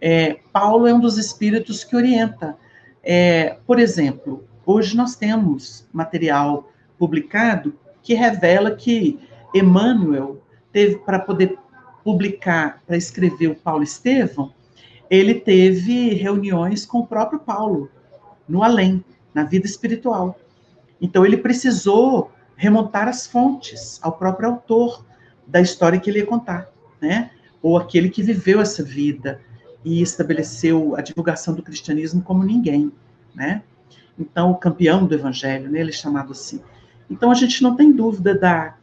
é, 0.00 0.38
Paulo 0.52 0.86
é 0.86 0.94
um 0.94 1.00
dos 1.00 1.18
espíritos 1.18 1.84
que 1.84 1.96
orienta. 1.96 2.56
É, 3.02 3.58
por 3.66 3.78
exemplo, 3.78 4.44
hoje 4.64 4.96
nós 4.96 5.16
temos 5.16 5.86
material 5.92 6.70
publicado 6.98 7.74
que 8.02 8.14
revela 8.14 8.70
que 8.70 9.18
Emmanuel 9.54 10.42
teve 10.72 10.96
para 10.98 11.18
poder 11.18 11.58
publicar, 12.06 12.84
para 12.86 12.96
escrever 12.96 13.48
o 13.48 13.56
Paulo 13.56 13.82
Estevão, 13.82 14.52
ele 15.10 15.34
teve 15.34 16.14
reuniões 16.14 16.86
com 16.86 17.00
o 17.00 17.06
próprio 17.06 17.40
Paulo, 17.40 17.90
no 18.48 18.62
além, 18.62 19.04
na 19.34 19.42
vida 19.42 19.66
espiritual. 19.66 20.38
Então 21.00 21.26
ele 21.26 21.36
precisou 21.36 22.30
remontar 22.54 23.08
as 23.08 23.26
fontes 23.26 23.98
ao 24.00 24.12
próprio 24.12 24.50
autor 24.50 25.04
da 25.44 25.60
história 25.60 25.98
que 25.98 26.08
ele 26.08 26.20
ia 26.20 26.26
contar, 26.26 26.70
né? 27.00 27.32
Ou 27.60 27.76
aquele 27.76 28.08
que 28.08 28.22
viveu 28.22 28.60
essa 28.60 28.84
vida 28.84 29.40
e 29.84 30.00
estabeleceu 30.00 30.94
a 30.94 31.00
divulgação 31.00 31.54
do 31.54 31.62
cristianismo 31.62 32.22
como 32.22 32.44
ninguém, 32.44 32.92
né? 33.34 33.64
Então, 34.16 34.52
o 34.52 34.56
campeão 34.56 35.04
do 35.04 35.14
evangelho, 35.14 35.68
né, 35.68 35.80
ele 35.80 35.90
é 35.90 35.92
chamado 35.92 36.30
assim. 36.30 36.62
Então 37.10 37.32
a 37.32 37.34
gente 37.34 37.64
não 37.64 37.74
tem 37.74 37.90
dúvida 37.90 38.32
da, 38.32 38.76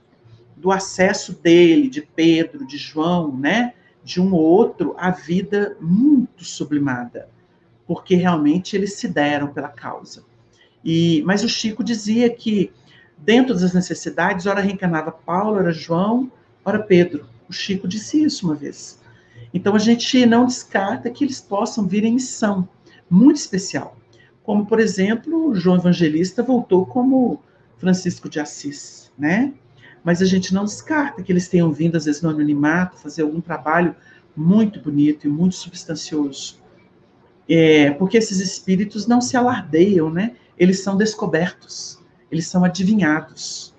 do 0.64 0.72
acesso 0.72 1.34
dele, 1.34 1.90
de 1.90 2.02
Pedro, 2.02 2.66
de 2.66 2.78
João, 2.78 3.36
né, 3.36 3.74
de 4.02 4.22
um 4.22 4.34
ou 4.34 4.40
outro, 4.40 4.96
à 4.98 5.12
vida 5.12 5.76
muito 5.82 6.46
sublimada, 6.46 7.28
porque 7.86 8.16
realmente 8.16 8.74
eles 8.74 8.94
se 8.94 9.10
deram 9.10 9.50
pela 9.50 9.68
causa. 9.68 10.24
E, 10.82 11.22
mas 11.26 11.44
o 11.44 11.50
Chico 11.50 11.84
dizia 11.84 12.30
que 12.30 12.72
dentro 13.18 13.54
das 13.54 13.74
necessidades, 13.74 14.46
ora 14.46 14.62
reencarnava 14.62 15.12
Paulo, 15.12 15.58
ora 15.58 15.74
João, 15.74 16.32
ora 16.64 16.82
Pedro. 16.82 17.26
O 17.50 17.54
Chico 17.54 17.86
disse 17.86 18.24
isso 18.24 18.46
uma 18.46 18.56
vez. 18.56 19.02
Então 19.54 19.76
a 19.76 19.80
gente 19.80 20.26
não 20.26 20.46
descarta 20.46 21.10
que 21.10 21.26
eles 21.26 21.42
possam 21.42 21.86
vir 21.86 22.06
em 22.06 22.14
missão 22.14 22.68
muito 23.10 23.36
especial. 23.36 23.98
Como, 24.44 24.66
por 24.66 24.80
exemplo, 24.80 25.54
João 25.56 25.76
Evangelista 25.76 26.42
voltou 26.42 26.86
como 26.86 27.42
Francisco 27.78 28.30
de 28.30 28.40
Assis, 28.40 29.12
né? 29.18 29.54
Mas 30.04 30.22
a 30.22 30.26
gente 30.26 30.54
não 30.54 30.66
descarta 30.66 31.24
que 31.24 31.32
eles 31.32 31.48
tenham 31.48 31.72
vindo, 31.72 31.96
às 31.96 32.06
vezes, 32.06 32.22
no 32.22 32.30
anonimato, 32.30 32.98
fazer 32.98 33.22
algum 33.22 33.40
trabalho 33.40 33.96
muito 34.36 34.80
bonito 34.80 35.26
e 35.26 35.30
muito 35.30 35.56
substancioso. 35.56 36.62
É, 37.48 37.92
porque 37.92 38.18
esses 38.18 38.40
espíritos 38.40 39.08
não 39.08 39.22
se 39.22 39.38
alardeiam, 39.38 40.10
né? 40.10 40.36
Eles 40.58 40.82
são 40.82 40.98
descobertos, 40.98 42.00
eles 42.32 42.48
são 42.48 42.64
adivinhados. 42.64 43.74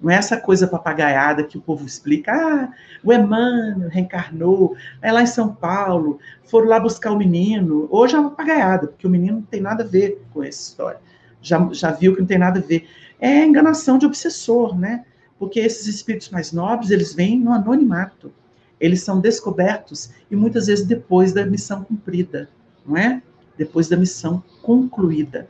Não 0.00 0.10
é 0.10 0.14
essa 0.14 0.36
coisa 0.36 0.68
papagaiada 0.68 1.42
que 1.42 1.58
o 1.58 1.60
povo 1.60 1.84
explica. 1.84 2.32
Ah, 2.32 2.72
o 3.02 3.12
Emmanuel 3.12 3.88
reencarnou, 3.88 4.76
é 5.02 5.10
lá 5.10 5.22
em 5.22 5.26
São 5.26 5.52
Paulo, 5.52 6.20
foram 6.44 6.68
lá 6.68 6.78
buscar 6.78 7.10
o 7.10 7.16
menino. 7.16 7.88
Hoje 7.90 8.14
é 8.14 8.18
uma 8.20 8.30
papagaiada, 8.30 8.86
porque 8.88 9.06
o 9.06 9.10
menino 9.10 9.36
não 9.36 9.42
tem 9.42 9.60
nada 9.60 9.82
a 9.82 9.86
ver 9.86 10.24
com 10.32 10.42
essa 10.42 10.70
história. 10.70 11.00
Já, 11.42 11.68
já 11.72 11.90
viu 11.90 12.14
que 12.14 12.20
não 12.20 12.26
tem 12.26 12.38
nada 12.38 12.60
a 12.60 12.62
ver 12.62 12.88
é 13.20 13.44
enganação 13.44 13.98
de 13.98 14.06
obsessor, 14.06 14.78
né? 14.78 15.04
Porque 15.38 15.60
esses 15.60 15.86
espíritos 15.86 16.30
mais 16.30 16.52
nobres, 16.52 16.90
eles 16.90 17.14
vêm 17.14 17.38
no 17.38 17.52
anonimato. 17.52 18.32
Eles 18.80 19.02
são 19.02 19.20
descobertos 19.20 20.10
e 20.30 20.36
muitas 20.36 20.66
vezes 20.66 20.86
depois 20.86 21.32
da 21.32 21.44
missão 21.44 21.82
cumprida, 21.84 22.48
não 22.86 22.96
é? 22.96 23.22
Depois 23.56 23.88
da 23.88 23.96
missão 23.96 24.42
concluída. 24.62 25.48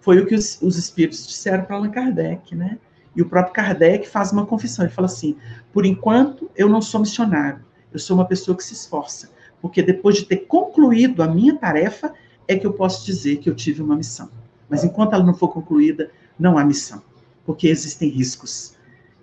Foi 0.00 0.20
o 0.20 0.26
que 0.26 0.34
os, 0.34 0.60
os 0.62 0.76
espíritos 0.76 1.26
disseram 1.26 1.64
para 1.64 1.76
Allan 1.76 1.90
Kardec, 1.90 2.54
né? 2.54 2.78
E 3.16 3.22
o 3.22 3.28
próprio 3.28 3.54
Kardec 3.54 4.08
faz 4.08 4.30
uma 4.30 4.46
confissão. 4.46 4.84
Ele 4.84 4.94
fala 4.94 5.06
assim: 5.06 5.36
por 5.72 5.84
enquanto 5.84 6.48
eu 6.54 6.68
não 6.68 6.80
sou 6.80 7.00
missionário, 7.00 7.64
eu 7.92 7.98
sou 7.98 8.16
uma 8.16 8.26
pessoa 8.26 8.56
que 8.56 8.62
se 8.62 8.74
esforça, 8.74 9.30
porque 9.60 9.82
depois 9.82 10.16
de 10.16 10.26
ter 10.26 10.46
concluído 10.46 11.22
a 11.22 11.26
minha 11.26 11.56
tarefa 11.56 12.12
é 12.46 12.56
que 12.56 12.66
eu 12.66 12.72
posso 12.72 13.04
dizer 13.04 13.38
que 13.38 13.50
eu 13.50 13.54
tive 13.54 13.82
uma 13.82 13.96
missão. 13.96 14.30
Mas 14.68 14.84
enquanto 14.84 15.14
ela 15.14 15.24
não 15.24 15.34
for 15.34 15.48
concluída, 15.48 16.10
não 16.38 16.58
há 16.58 16.64
missão, 16.64 17.02
porque 17.44 17.66
existem 17.68 18.08
riscos. 18.08 18.75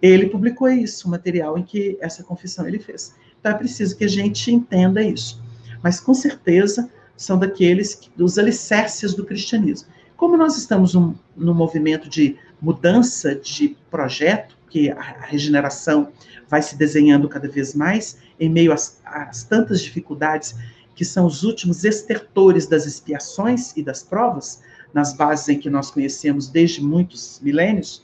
Ele 0.03 0.25
publicou 0.27 0.67
isso, 0.67 1.07
o 1.07 1.11
material 1.11 1.57
em 1.57 1.63
que 1.63 1.97
essa 2.01 2.25
confissão 2.25 2.67
ele 2.67 2.77
fez. 2.77 3.15
Então 3.39 3.53
é 3.53 3.55
preciso 3.55 3.95
que 3.95 4.03
a 4.03 4.09
gente 4.09 4.51
entenda 4.51 5.01
isso. 5.01 5.41
Mas 5.81 6.01
com 6.01 6.13
certeza 6.13 6.91
são 7.15 7.39
daqueles 7.39 7.95
que, 7.95 8.09
dos 8.13 8.37
alicerces 8.37 9.13
do 9.13 9.23
cristianismo. 9.23 9.87
Como 10.17 10.35
nós 10.35 10.57
estamos 10.57 10.93
num, 10.93 11.15
num 11.37 11.53
movimento 11.53 12.09
de 12.09 12.35
mudança 12.61 13.33
de 13.33 13.77
projeto, 13.89 14.57
que 14.69 14.91
a, 14.91 14.99
a 14.99 15.25
regeneração 15.25 16.11
vai 16.49 16.61
se 16.61 16.75
desenhando 16.75 17.29
cada 17.29 17.47
vez 17.47 17.73
mais, 17.73 18.17
em 18.37 18.49
meio 18.49 18.73
às, 18.73 18.99
às 19.05 19.43
tantas 19.45 19.81
dificuldades 19.81 20.53
que 20.95 21.05
são 21.05 21.25
os 21.25 21.43
últimos 21.43 21.85
estertores 21.85 22.67
das 22.67 22.85
expiações 22.85 23.71
e 23.77 23.81
das 23.81 24.03
provas, 24.03 24.61
nas 24.93 25.13
bases 25.13 25.47
em 25.47 25.59
que 25.59 25.69
nós 25.69 25.89
conhecemos 25.89 26.49
desde 26.49 26.83
muitos 26.83 27.39
milênios, 27.41 28.03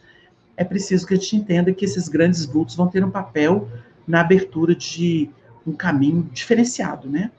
é 0.59 0.63
preciso 0.65 1.07
que 1.07 1.13
a 1.13 1.17
gente 1.17 1.37
entenda 1.37 1.73
que 1.73 1.85
esses 1.85 2.09
grandes 2.09 2.43
vultos 2.43 2.75
vão 2.75 2.89
ter 2.89 3.01
um 3.01 3.09
papel 3.09 3.69
na 4.05 4.19
abertura 4.19 4.75
de 4.75 5.29
um 5.65 5.71
caminho 5.71 6.29
diferenciado, 6.33 7.09
né? 7.09 7.31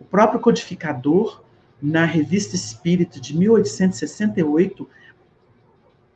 O 0.00 0.04
próprio 0.04 0.40
codificador, 0.40 1.42
na 1.80 2.06
Revista 2.06 2.56
Espírita 2.56 3.20
de 3.20 3.36
1868, 3.36 4.88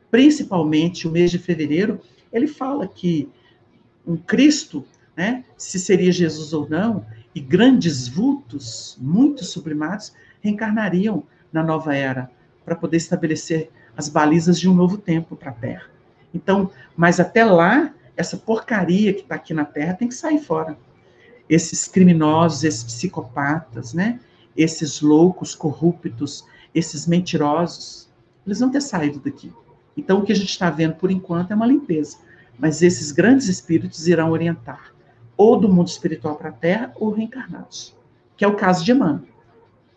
principalmente 0.09 1.07
o 1.07 1.11
mês 1.11 1.29
de 1.29 1.37
fevereiro, 1.37 2.01
ele 2.33 2.47
fala 2.47 2.87
que 2.87 3.29
um 4.03 4.17
Cristo, 4.17 4.83
né, 5.15 5.45
se 5.55 5.77
seria 5.77 6.11
Jesus 6.11 6.51
ou 6.51 6.67
não, 6.67 7.05
e 7.35 7.39
grandes 7.39 8.07
vultos, 8.07 8.97
muito 8.99 9.45
sublimados, 9.45 10.15
reencarnariam 10.41 11.21
na 11.53 11.61
nova 11.61 11.95
era 11.95 12.27
para 12.65 12.75
poder 12.75 12.97
estabelecer 12.97 13.69
as 13.95 14.09
balizas 14.09 14.59
de 14.59 14.67
um 14.67 14.73
novo 14.73 14.97
tempo 14.97 15.35
para 15.35 15.51
a 15.51 15.53
Terra. 15.53 15.98
Então, 16.33 16.71
mas 16.95 17.19
até 17.19 17.43
lá, 17.43 17.93
essa 18.15 18.37
porcaria 18.37 19.13
que 19.13 19.21
está 19.21 19.35
aqui 19.35 19.53
na 19.53 19.65
Terra 19.65 19.93
tem 19.93 20.07
que 20.07 20.15
sair 20.15 20.39
fora. 20.39 20.77
Esses 21.49 21.87
criminosos, 21.87 22.63
esses 22.63 22.83
psicopatas, 22.83 23.93
né? 23.93 24.19
Esses 24.55 25.01
loucos, 25.01 25.55
corruptos, 25.55 26.45
esses 26.73 27.07
mentirosos, 27.07 28.09
eles 28.45 28.59
vão 28.59 28.69
ter 28.69 28.81
saído 28.81 29.19
daqui. 29.19 29.51
Então, 29.95 30.19
o 30.19 30.23
que 30.23 30.31
a 30.31 30.35
gente 30.35 30.49
está 30.49 30.69
vendo 30.69 30.95
por 30.95 31.11
enquanto 31.11 31.51
é 31.51 31.55
uma 31.55 31.65
limpeza. 31.65 32.17
Mas 32.57 32.81
esses 32.81 33.11
grandes 33.11 33.47
espíritos 33.47 34.07
irão 34.07 34.31
orientar 34.31 34.93
ou 35.39 35.57
do 35.57 35.69
mundo 35.71 35.87
espiritual 35.87 36.35
para 36.35 36.49
a 36.49 36.51
Terra 36.51 36.91
ou 36.95 37.11
reencarnados, 37.11 37.95
que 38.35 38.43
é 38.43 38.47
o 38.47 38.57
caso 38.57 38.83
de 38.83 38.91
Emmanuel. 38.91 39.23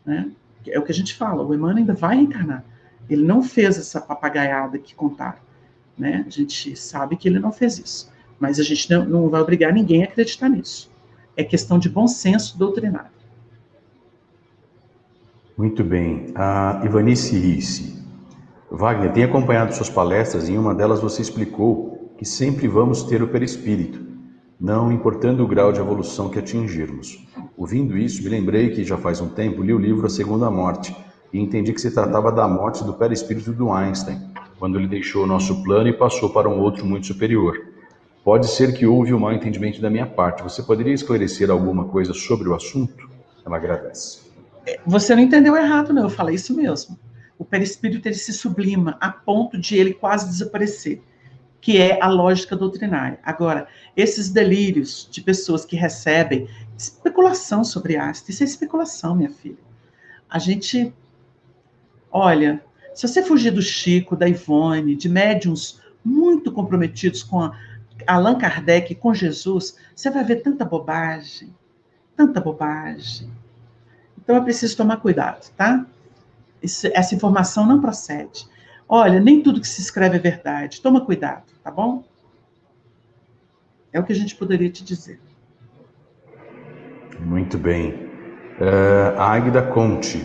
Né? 0.07 0.31
É 0.69 0.79
o 0.79 0.85
que 0.85 0.93
a 0.93 0.95
gente 0.95 1.15
fala, 1.15 1.43
o 1.43 1.53
Emmanuel 1.53 1.79
ainda 1.79 1.95
vai 1.95 2.15
reencarnar. 2.15 2.65
Ele 3.11 3.25
não 3.25 3.43
fez 3.43 3.77
essa 3.77 4.01
papagaiada 4.01 4.79
que 4.79 4.95
contaram. 4.95 5.41
Né? 5.99 6.25
A 6.27 6.31
gente 6.31 6.77
sabe 6.77 7.17
que 7.17 7.29
ele 7.29 7.39
não 7.39 7.53
fez 7.53 7.79
isso. 7.79 8.13
Mas 8.39 8.59
a 8.59 8.63
gente 8.63 8.91
não, 8.91 9.05
não 9.05 9.29
vai 9.29 9.41
obrigar 9.41 9.73
ninguém 9.73 10.03
a 10.03 10.07
acreditar 10.07 10.49
nisso. 10.49 10.91
É 11.37 11.45
questão 11.45 11.79
de 11.79 11.89
bom 11.89 12.07
senso 12.07 12.59
doutrinário. 12.59 13.11
Muito 15.57 15.85
bem. 15.85 16.33
A 16.35 16.83
Ivanice 16.85 17.39
Risse. 17.39 18.03
Wagner, 18.71 19.13
tem 19.13 19.25
acompanhado 19.25 19.75
suas 19.75 19.91
palestras 19.91 20.49
e 20.49 20.53
em 20.53 20.59
uma 20.59 20.75
delas 20.75 21.01
você 21.01 21.21
explicou 21.23 22.13
que 22.17 22.25
sempre 22.25 22.67
vamos 22.67 23.03
ter 23.03 23.23
o 23.23 23.29
perispírito 23.29 24.13
não 24.63 24.93
importando 24.93 25.43
o 25.43 25.49
grau 25.49 25.73
de 25.73 25.81
evolução 25.81 26.31
que 26.31 26.39
atingirmos. 26.39 27.27
Ouvindo 27.57 27.99
isso, 27.99 28.23
me 28.23 28.29
lembrei 28.29 28.71
que 28.71 28.85
já 28.85 28.97
faz 28.97 29.21
um 29.21 29.29
tempo 29.29 29.61
li 29.61 29.75
o 29.75 29.79
livro 29.79 30.07
A 30.07 30.09
Segunda 30.09 30.49
Morte 30.49 30.97
e 31.33 31.41
entendi 31.41 31.73
que 31.73 31.81
se 31.81 31.91
tratava 31.91 32.31
da 32.31 32.47
morte 32.47 32.85
do 32.85 32.95
perispírito 32.95 33.53
do 33.53 33.73
Einstein, 33.73 34.21
quando 34.63 34.79
ele 34.79 34.87
deixou 34.87 35.25
o 35.25 35.27
nosso 35.27 35.61
plano 35.65 35.89
e 35.89 35.93
passou 35.93 36.31
para 36.31 36.49
um 36.49 36.61
outro 36.61 36.87
muito 36.87 37.09
superior. 37.09 37.67
Pode 38.23 38.47
ser 38.47 38.73
que 38.73 38.87
houve 38.87 39.13
um 39.13 39.19
mal 39.19 39.33
entendimento 39.33 39.81
da 39.81 39.91
minha 39.91 40.07
parte. 40.07 40.41
Você 40.45 40.63
poderia 40.63 40.95
esclarecer 40.95 41.51
alguma 41.51 41.87
coisa 41.87 42.15
sobre 42.15 42.49
o 42.49 42.55
assunto? 42.55 43.11
Ela 43.45 43.57
agradece. 43.57 44.21
Você 44.87 45.17
não 45.17 45.23
entendeu 45.25 45.57
errado, 45.57 45.93
não. 45.93 46.05
Eu 46.05 46.09
falei 46.09 46.37
isso 46.37 46.55
mesmo. 46.55 46.97
O 47.37 47.45
perispírito 47.45 48.07
ele 48.07 48.15
se 48.15 48.33
sublima 48.33 48.97
a 49.01 49.11
ponto 49.11 49.59
de 49.59 49.77
ele 49.77 49.95
quase 49.95 50.29
desaparecer 50.29 51.03
que 51.61 51.79
é 51.79 52.01
a 52.01 52.07
lógica 52.07 52.55
doutrinária. 52.55 53.19
Agora, 53.25 53.67
esses 53.97 54.31
delírios 54.31 55.09
de 55.11 55.23
pessoas 55.23 55.65
que 55.65 55.75
recebem 55.75 56.49
especulação 56.79 57.65
sobre 57.65 57.97
ácido, 57.97 58.31
isso 58.31 58.45
é 58.45 58.47
especulação, 58.47 59.17
minha 59.17 59.31
filha. 59.31 59.59
A 60.31 60.39
gente, 60.39 60.95
olha, 62.13 62.63
se 62.95 63.09
você 63.09 63.23
fugir 63.23 63.53
do 63.53 63.63
Chico, 63.63 64.17
da 64.17 64.29
Ivone, 64.29 64.95
de 64.95 65.09
médiums 65.09 65.81
muito 66.05 66.51
comprometidos 66.53 67.23
com 67.23 67.51
Allan 68.07 68.39
Kardec, 68.39 68.95
com 68.97 69.15
Jesus, 69.15 69.77
você 69.95 70.11
vai 70.11 70.25
ver 70.25 70.37
tanta 70.37 70.65
bobagem, 70.65 71.55
tanta 72.17 72.41
bobagem. 72.41 73.31
Então 74.19 74.37
é 74.37 74.41
preciso 74.41 74.77
tomar 74.77 74.99
cuidado, 74.99 75.51
tá? 75.57 75.87
essa 76.95 77.15
informação 77.15 77.67
não 77.67 77.81
procede. 77.81 78.47
Olha, 78.89 79.19
nem 79.19 79.43
tudo 79.43 79.61
que 79.61 79.67
se 79.67 79.81
escreve 79.81 80.17
é 80.17 80.21
verdade. 80.21 80.81
Toma 80.81 81.05
cuidado, 81.05 81.45
tá 81.63 81.71
bom? 81.71 82.05
É 83.93 83.99
o 83.99 84.05
que 84.05 84.13
a 84.13 84.17
gente 84.17 84.37
poderia 84.37 84.71
te 84.71 84.85
dizer. 84.85 85.21
Muito 87.21 87.59
bem. 87.59 87.91
Uh, 88.61 89.19
Águida 89.19 89.63
Conte, 89.63 90.25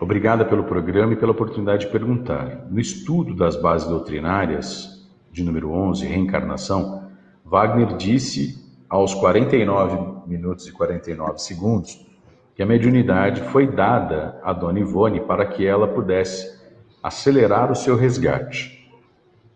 obrigada 0.00 0.44
pelo 0.44 0.64
programa 0.64 1.12
e 1.12 1.16
pela 1.16 1.32
oportunidade 1.32 1.86
de 1.86 1.92
perguntar. 1.92 2.66
No 2.70 2.80
estudo 2.80 3.34
das 3.34 3.56
bases 3.56 3.88
doutrinárias, 3.88 5.08
de 5.30 5.42
número 5.42 5.70
11, 5.70 6.06
Reencarnação, 6.06 7.08
Wagner 7.44 7.96
disse 7.96 8.62
aos 8.88 9.14
49 9.14 10.28
minutos 10.28 10.66
e 10.66 10.72
49 10.72 11.38
segundos 11.38 12.06
que 12.54 12.62
a 12.62 12.66
mediunidade 12.66 13.40
foi 13.50 13.66
dada 13.66 14.40
a 14.44 14.52
Dona 14.52 14.78
Ivone 14.78 15.20
para 15.20 15.44
que 15.46 15.66
ela 15.66 15.88
pudesse 15.88 16.62
acelerar 17.02 17.70
o 17.70 17.74
seu 17.74 17.96
resgate. 17.96 18.88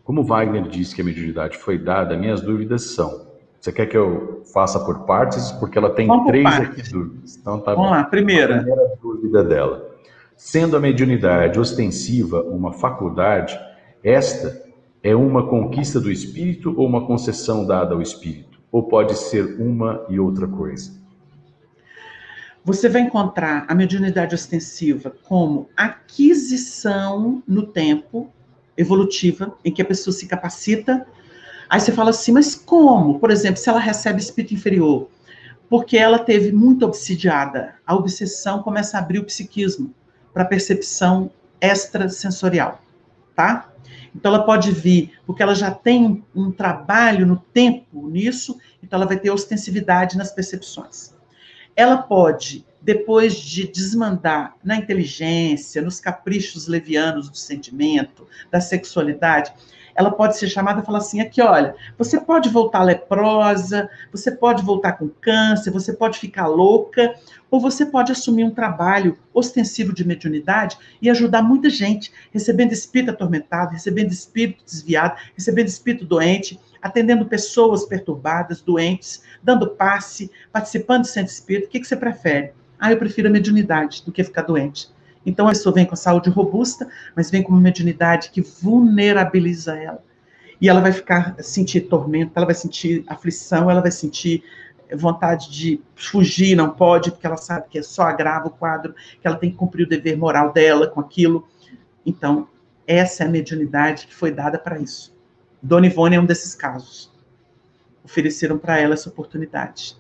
Como 0.03 0.25
Wagner 0.25 0.63
disse 0.63 0.95
que 0.95 1.03
a 1.03 1.05
mediunidade 1.05 1.57
foi 1.59 1.79
dada, 1.79 2.17
minhas 2.17 2.41
dúvidas 2.41 2.95
são: 2.95 3.29
você 3.61 3.73
quer 3.73 3.87
que 3.87 3.97
eu 3.97 4.43
faça 4.53 4.81
por 4.81 5.01
partes? 5.01 5.53
Porque 5.53 5.79
ela 5.79 5.91
tem 5.91 6.07
Vamos 6.07 6.27
três 6.27 6.47
aqui 6.47 6.91
dúvidas. 6.91 7.37
Então, 7.37 7.61
tá 7.61 7.75
Vamos 7.75 7.91
bom. 7.91 7.95
lá, 7.95 8.05
primeira. 8.05 8.57
A 8.57 8.59
primeira 8.59 8.97
dúvida 9.03 9.45
dela. 9.45 9.88
Sendo 10.39 10.77
a 10.77 10.81
mediunidade 10.81 11.59
ostensiva 11.59 12.45
uma 12.45 12.73
faculdade, 12.73 13.59
esta 14.05 14.65
é 15.03 15.13
uma 15.13 15.49
conquista 15.49 15.99
do 15.99 16.13
espírito 16.13 16.73
ou 16.77 16.87
uma 16.87 17.05
concessão 17.05 17.67
dada 17.67 17.93
ao 17.93 18.01
espírito? 18.01 18.61
Ou 18.71 18.85
pode 18.85 19.19
ser 19.19 19.61
uma 19.61 20.07
e 20.09 20.21
outra 20.21 20.47
coisa? 20.47 20.93
Você 22.65 22.89
vai 22.89 23.03
encontrar 23.03 23.67
a 23.67 23.75
mediunidade 23.75 24.33
ostensiva 24.33 25.13
como 25.25 25.69
aquisição 25.77 27.43
no 27.45 27.67
tempo 27.67 28.33
evolutiva, 28.77 29.57
em 29.65 29.73
que 29.73 29.83
a 29.83 29.85
pessoa 29.85 30.15
se 30.15 30.29
capacita. 30.29 31.05
Aí 31.69 31.81
você 31.81 31.91
fala 31.91 32.11
assim, 32.11 32.31
mas 32.31 32.55
como? 32.55 33.19
Por 33.19 33.33
exemplo, 33.33 33.57
se 33.57 33.69
ela 33.69 33.81
recebe 33.81 34.21
espírito 34.21 34.55
inferior, 34.55 35.09
porque 35.69 35.99
ela 35.99 36.21
teve 36.21 36.53
muito 36.53 36.87
obsidiada. 36.87 37.75
A 37.85 37.97
obsessão 37.97 38.63
começa 38.63 38.97
a 38.97 39.01
abrir 39.01 39.19
o 39.19 39.25
psiquismo 39.25 39.93
para 40.33 40.45
percepção 40.45 41.31
extrasensorial, 41.61 42.81
tá? 43.35 43.73
Então 44.15 44.35
ela 44.35 44.45
pode 44.45 44.71
vir, 44.71 45.13
porque 45.27 45.43
ela 45.43 45.55
já 45.55 45.71
tem 45.71 46.25
um 46.35 46.51
trabalho 46.51 47.27
no 47.27 47.37
tempo 47.37 48.09
nisso, 48.09 48.59
então 48.83 48.99
ela 48.99 49.07
vai 49.07 49.19
ter 49.19 49.31
ostensividade 49.31 50.17
nas 50.17 50.33
percepções 50.33 51.13
ela 51.79 51.97
pode, 51.97 52.67
depois 52.83 53.37
de 53.37 53.69
desmandar 53.69 54.57
na 54.65 54.75
inteligência, 54.75 55.81
nos 55.81 56.01
caprichos 56.01 56.67
levianos 56.67 57.31
do 57.31 57.37
sentimento, 57.37 58.27
da 58.51 58.61
sexualidade, 58.61 59.53
ela 59.99 60.13
pode 60.13 60.39
ser 60.39 60.47
chamada 60.49 60.81
e 60.81 60.87
falar 60.87 60.99
assim: 60.99 61.21
aqui, 61.21 61.43
olha, 61.43 61.75
você 61.99 62.21
pode 62.21 62.49
voltar 62.49 62.85
leprosa, 62.85 63.91
você 64.13 64.31
pode 64.31 64.63
voltar 64.63 64.93
com 64.93 65.09
câncer, 65.09 65.73
você 65.73 65.93
pode 65.93 66.21
ficar 66.21 66.47
louca, 66.47 67.17
ou 67.51 67.61
você 67.61 67.85
pode 67.85 68.13
assumir 68.13 68.45
um 68.45 68.55
trabalho 68.55 69.19
ostensivo 69.35 69.93
de 69.93 70.07
mediunidade 70.07 70.79
e 71.03 71.11
ajudar 71.11 71.43
muita 71.43 71.69
gente, 71.69 72.13
recebendo 72.31 72.71
espírito 72.71 73.11
atormentado, 73.11 73.73
recebendo 73.73 74.13
espírito 74.13 74.65
desviado, 74.65 75.17
recebendo 75.35 75.67
espírito 75.67 76.05
doente, 76.05 76.61
atendendo 76.81 77.27
pessoas 77.27 77.85
perturbadas, 77.85 78.61
doentes, 78.61 79.25
dando 79.43 79.71
passe, 79.71 80.31
participando 80.53 81.03
de 81.03 81.09
centro 81.09 81.33
espírita, 81.33 81.67
o 81.67 81.71
que, 81.71 81.81
que 81.81 81.89
você 81.89 81.97
prefere? 81.97 82.53
Ah, 82.79 82.93
eu 82.93 82.99
prefiro 82.99 83.27
a 83.27 83.33
mediunidade 83.33 84.05
do 84.07 84.13
que 84.13 84.23
ficar 84.23 84.43
doente. 84.43 84.91
Então 85.29 85.47
a 85.47 85.51
pessoa 85.51 85.75
vem 85.75 85.85
com 85.85 85.93
a 85.93 85.97
saúde 85.97 86.31
robusta, 86.31 86.89
mas 87.15 87.31
vem 87.31 87.43
com 87.43 87.53
uma 87.53 87.61
mediunidade 87.61 88.31
que 88.31 88.41
vulnerabiliza 88.41 89.77
ela. 89.77 90.03
E 90.59 90.69
ela 90.69 90.81
vai 90.81 90.91
ficar 90.91 91.37
sentir 91.43 91.83
tormento, 91.83 92.33
ela 92.35 92.47
vai 92.47 92.55
sentir 92.55 93.05
aflição, 93.07 93.71
ela 93.71 93.83
vai 93.83 93.91
sentir 93.91 94.43
vontade 94.97 95.51
de 95.51 95.81
fugir, 95.95 96.57
não 96.57 96.71
pode, 96.71 97.11
porque 97.11 97.27
ela 97.27 97.37
sabe 97.37 97.67
que 97.69 97.79
é 97.79 97.83
só 97.83 98.05
agrava 98.05 98.49
o 98.49 98.51
quadro, 98.51 98.95
que 99.21 99.27
ela 99.27 99.37
tem 99.37 99.51
que 99.51 99.57
cumprir 99.57 99.85
o 99.85 99.89
dever 99.89 100.17
moral 100.17 100.51
dela 100.51 100.87
com 100.87 100.99
aquilo. 100.99 101.47
Então, 102.07 102.49
essa 102.87 103.23
é 103.23 103.27
a 103.27 103.31
mediunidade 103.31 104.07
que 104.07 104.15
foi 104.15 104.33
dada 104.33 104.59
para 104.59 104.79
isso. 104.79 105.15
Dona 105.63 105.87
Ivone 105.87 106.17
é 106.17 106.21
um 106.21 106.25
desses 106.25 106.55
casos. 106.55 107.13
Ofereceram 108.03 108.57
para 108.57 108.81
ela 108.81 108.95
essa 108.95 109.11
oportunidade 109.11 109.95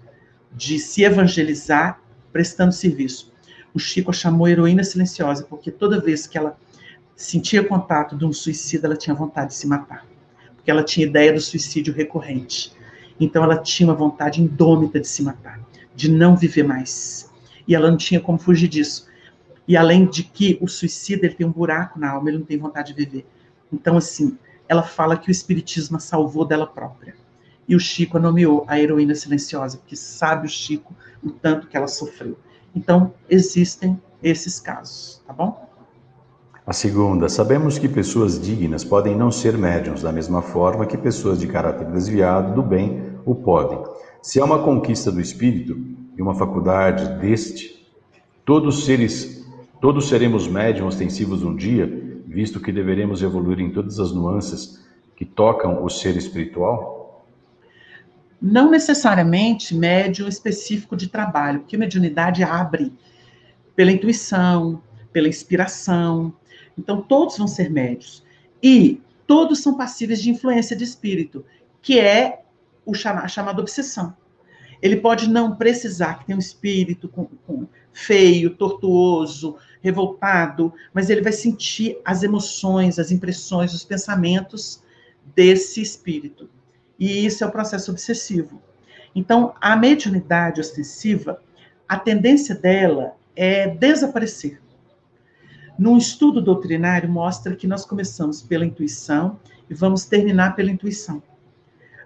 de 0.50 0.78
se 0.78 1.04
evangelizar 1.04 2.00
prestando 2.32 2.72
serviço. 2.72 3.30
O 3.74 3.78
Chico 3.78 4.10
a 4.10 4.14
chamou 4.14 4.48
heroína 4.48 4.82
silenciosa, 4.82 5.44
porque 5.44 5.70
toda 5.70 6.00
vez 6.00 6.26
que 6.26 6.38
ela 6.38 6.56
sentia 7.14 7.64
contato 7.64 8.16
de 8.16 8.24
um 8.24 8.32
suicida, 8.32 8.86
ela 8.86 8.96
tinha 8.96 9.14
vontade 9.14 9.48
de 9.50 9.54
se 9.56 9.66
matar. 9.66 10.06
Porque 10.54 10.70
ela 10.70 10.82
tinha 10.82 11.06
ideia 11.06 11.32
do 11.32 11.40
suicídio 11.40 11.92
recorrente. 11.92 12.72
Então 13.20 13.42
ela 13.42 13.58
tinha 13.58 13.88
uma 13.88 13.94
vontade 13.94 14.40
indômita 14.40 15.00
de 15.00 15.08
se 15.08 15.22
matar, 15.22 15.60
de 15.94 16.10
não 16.10 16.36
viver 16.36 16.62
mais. 16.62 17.30
E 17.66 17.74
ela 17.74 17.90
não 17.90 17.96
tinha 17.96 18.20
como 18.20 18.38
fugir 18.38 18.68
disso. 18.68 19.08
E 19.66 19.76
além 19.76 20.06
de 20.06 20.22
que 20.22 20.56
o 20.60 20.68
suicida 20.68 21.26
ele 21.26 21.34
tem 21.34 21.46
um 21.46 21.52
buraco 21.52 21.98
na 21.98 22.10
alma, 22.12 22.30
ele 22.30 22.38
não 22.38 22.46
tem 22.46 22.56
vontade 22.56 22.94
de 22.94 23.04
viver. 23.04 23.26
Então, 23.72 23.96
assim, 23.96 24.38
ela 24.68 24.82
fala 24.82 25.16
que 25.16 25.28
o 25.28 25.32
espiritismo 25.32 25.96
a 25.96 26.00
salvou 26.00 26.44
dela 26.44 26.66
própria. 26.66 27.14
E 27.68 27.76
o 27.76 27.80
Chico 27.80 28.16
a 28.16 28.20
nomeou 28.20 28.64
a 28.66 28.80
heroína 28.80 29.14
silenciosa, 29.14 29.76
porque 29.76 29.94
sabe 29.94 30.46
o 30.46 30.50
Chico 30.50 30.94
o 31.22 31.30
tanto 31.30 31.66
que 31.66 31.76
ela 31.76 31.86
sofreu. 31.86 32.38
Então, 32.74 33.12
existem 33.28 34.00
esses 34.22 34.58
casos, 34.60 35.22
tá 35.26 35.32
bom? 35.32 35.68
A 36.66 36.72
segunda, 36.72 37.28
sabemos 37.28 37.78
que 37.78 37.88
pessoas 37.88 38.38
dignas 38.38 38.84
podem 38.84 39.16
não 39.16 39.30
ser 39.30 39.56
médiums, 39.56 40.02
da 40.02 40.12
mesma 40.12 40.42
forma 40.42 40.84
que 40.84 40.98
pessoas 40.98 41.40
de 41.40 41.46
caráter 41.46 41.90
desviado 41.90 42.54
do 42.54 42.62
bem 42.62 43.14
o 43.24 43.34
podem. 43.34 43.82
Se 44.20 44.38
é 44.38 44.44
uma 44.44 44.62
conquista 44.62 45.10
do 45.10 45.20
espírito, 45.20 45.76
e 46.18 46.22
uma 46.22 46.34
faculdade 46.34 47.20
deste, 47.20 47.86
todos 48.44 48.84
seres, 48.84 49.46
todos 49.80 50.08
seremos 50.08 50.48
médiums 50.48 50.94
ostensivos 50.94 51.44
um 51.44 51.54
dia, 51.54 51.86
visto 52.26 52.60
que 52.60 52.72
deveremos 52.72 53.22
evoluir 53.22 53.60
em 53.60 53.70
todas 53.70 54.00
as 54.00 54.12
nuances 54.12 54.84
que 55.14 55.24
tocam 55.24 55.84
o 55.84 55.88
ser 55.88 56.16
espiritual? 56.16 56.97
Não 58.40 58.70
necessariamente 58.70 59.74
médium 59.74 60.28
específico 60.28 60.96
de 60.96 61.08
trabalho, 61.08 61.60
porque 61.60 61.76
mediunidade 61.76 62.42
abre 62.42 62.92
pela 63.74 63.92
intuição, 63.92 64.82
pela 65.12 65.28
inspiração. 65.28 66.32
Então, 66.76 67.00
todos 67.00 67.36
vão 67.36 67.48
ser 67.48 67.70
médios. 67.70 68.24
E 68.62 69.00
todos 69.26 69.60
são 69.60 69.76
passíveis 69.76 70.22
de 70.22 70.30
influência 70.30 70.76
de 70.76 70.84
espírito, 70.84 71.44
que 71.82 71.98
é 71.98 72.42
o 72.84 72.94
chama, 72.94 73.20
a 73.22 73.28
chamada 73.28 73.60
obsessão. 73.60 74.16
Ele 74.80 74.96
pode 74.96 75.28
não 75.28 75.56
precisar 75.56 76.14
que 76.14 76.26
tenha 76.26 76.36
um 76.36 76.40
espírito 76.40 77.08
com, 77.08 77.26
com, 77.46 77.66
feio, 77.92 78.54
tortuoso, 78.54 79.56
revoltado, 79.82 80.72
mas 80.94 81.10
ele 81.10 81.20
vai 81.20 81.32
sentir 81.32 81.98
as 82.04 82.22
emoções, 82.22 82.98
as 82.98 83.10
impressões, 83.10 83.74
os 83.74 83.84
pensamentos 83.84 84.82
desse 85.34 85.82
espírito. 85.82 86.48
E 86.98 87.24
isso 87.24 87.44
é 87.44 87.46
o 87.46 87.52
processo 87.52 87.90
obsessivo. 87.90 88.60
Então, 89.14 89.54
a 89.60 89.76
mediunidade 89.76 90.60
ostensiva, 90.60 91.42
a 91.88 91.98
tendência 91.98 92.54
dela 92.54 93.14
é 93.34 93.68
desaparecer. 93.68 94.60
Num 95.78 95.96
estudo 95.96 96.42
doutrinário, 96.42 97.08
mostra 97.08 97.54
que 97.54 97.68
nós 97.68 97.84
começamos 97.84 98.42
pela 98.42 98.66
intuição 98.66 99.38
e 99.70 99.74
vamos 99.74 100.04
terminar 100.04 100.56
pela 100.56 100.70
intuição. 100.70 101.22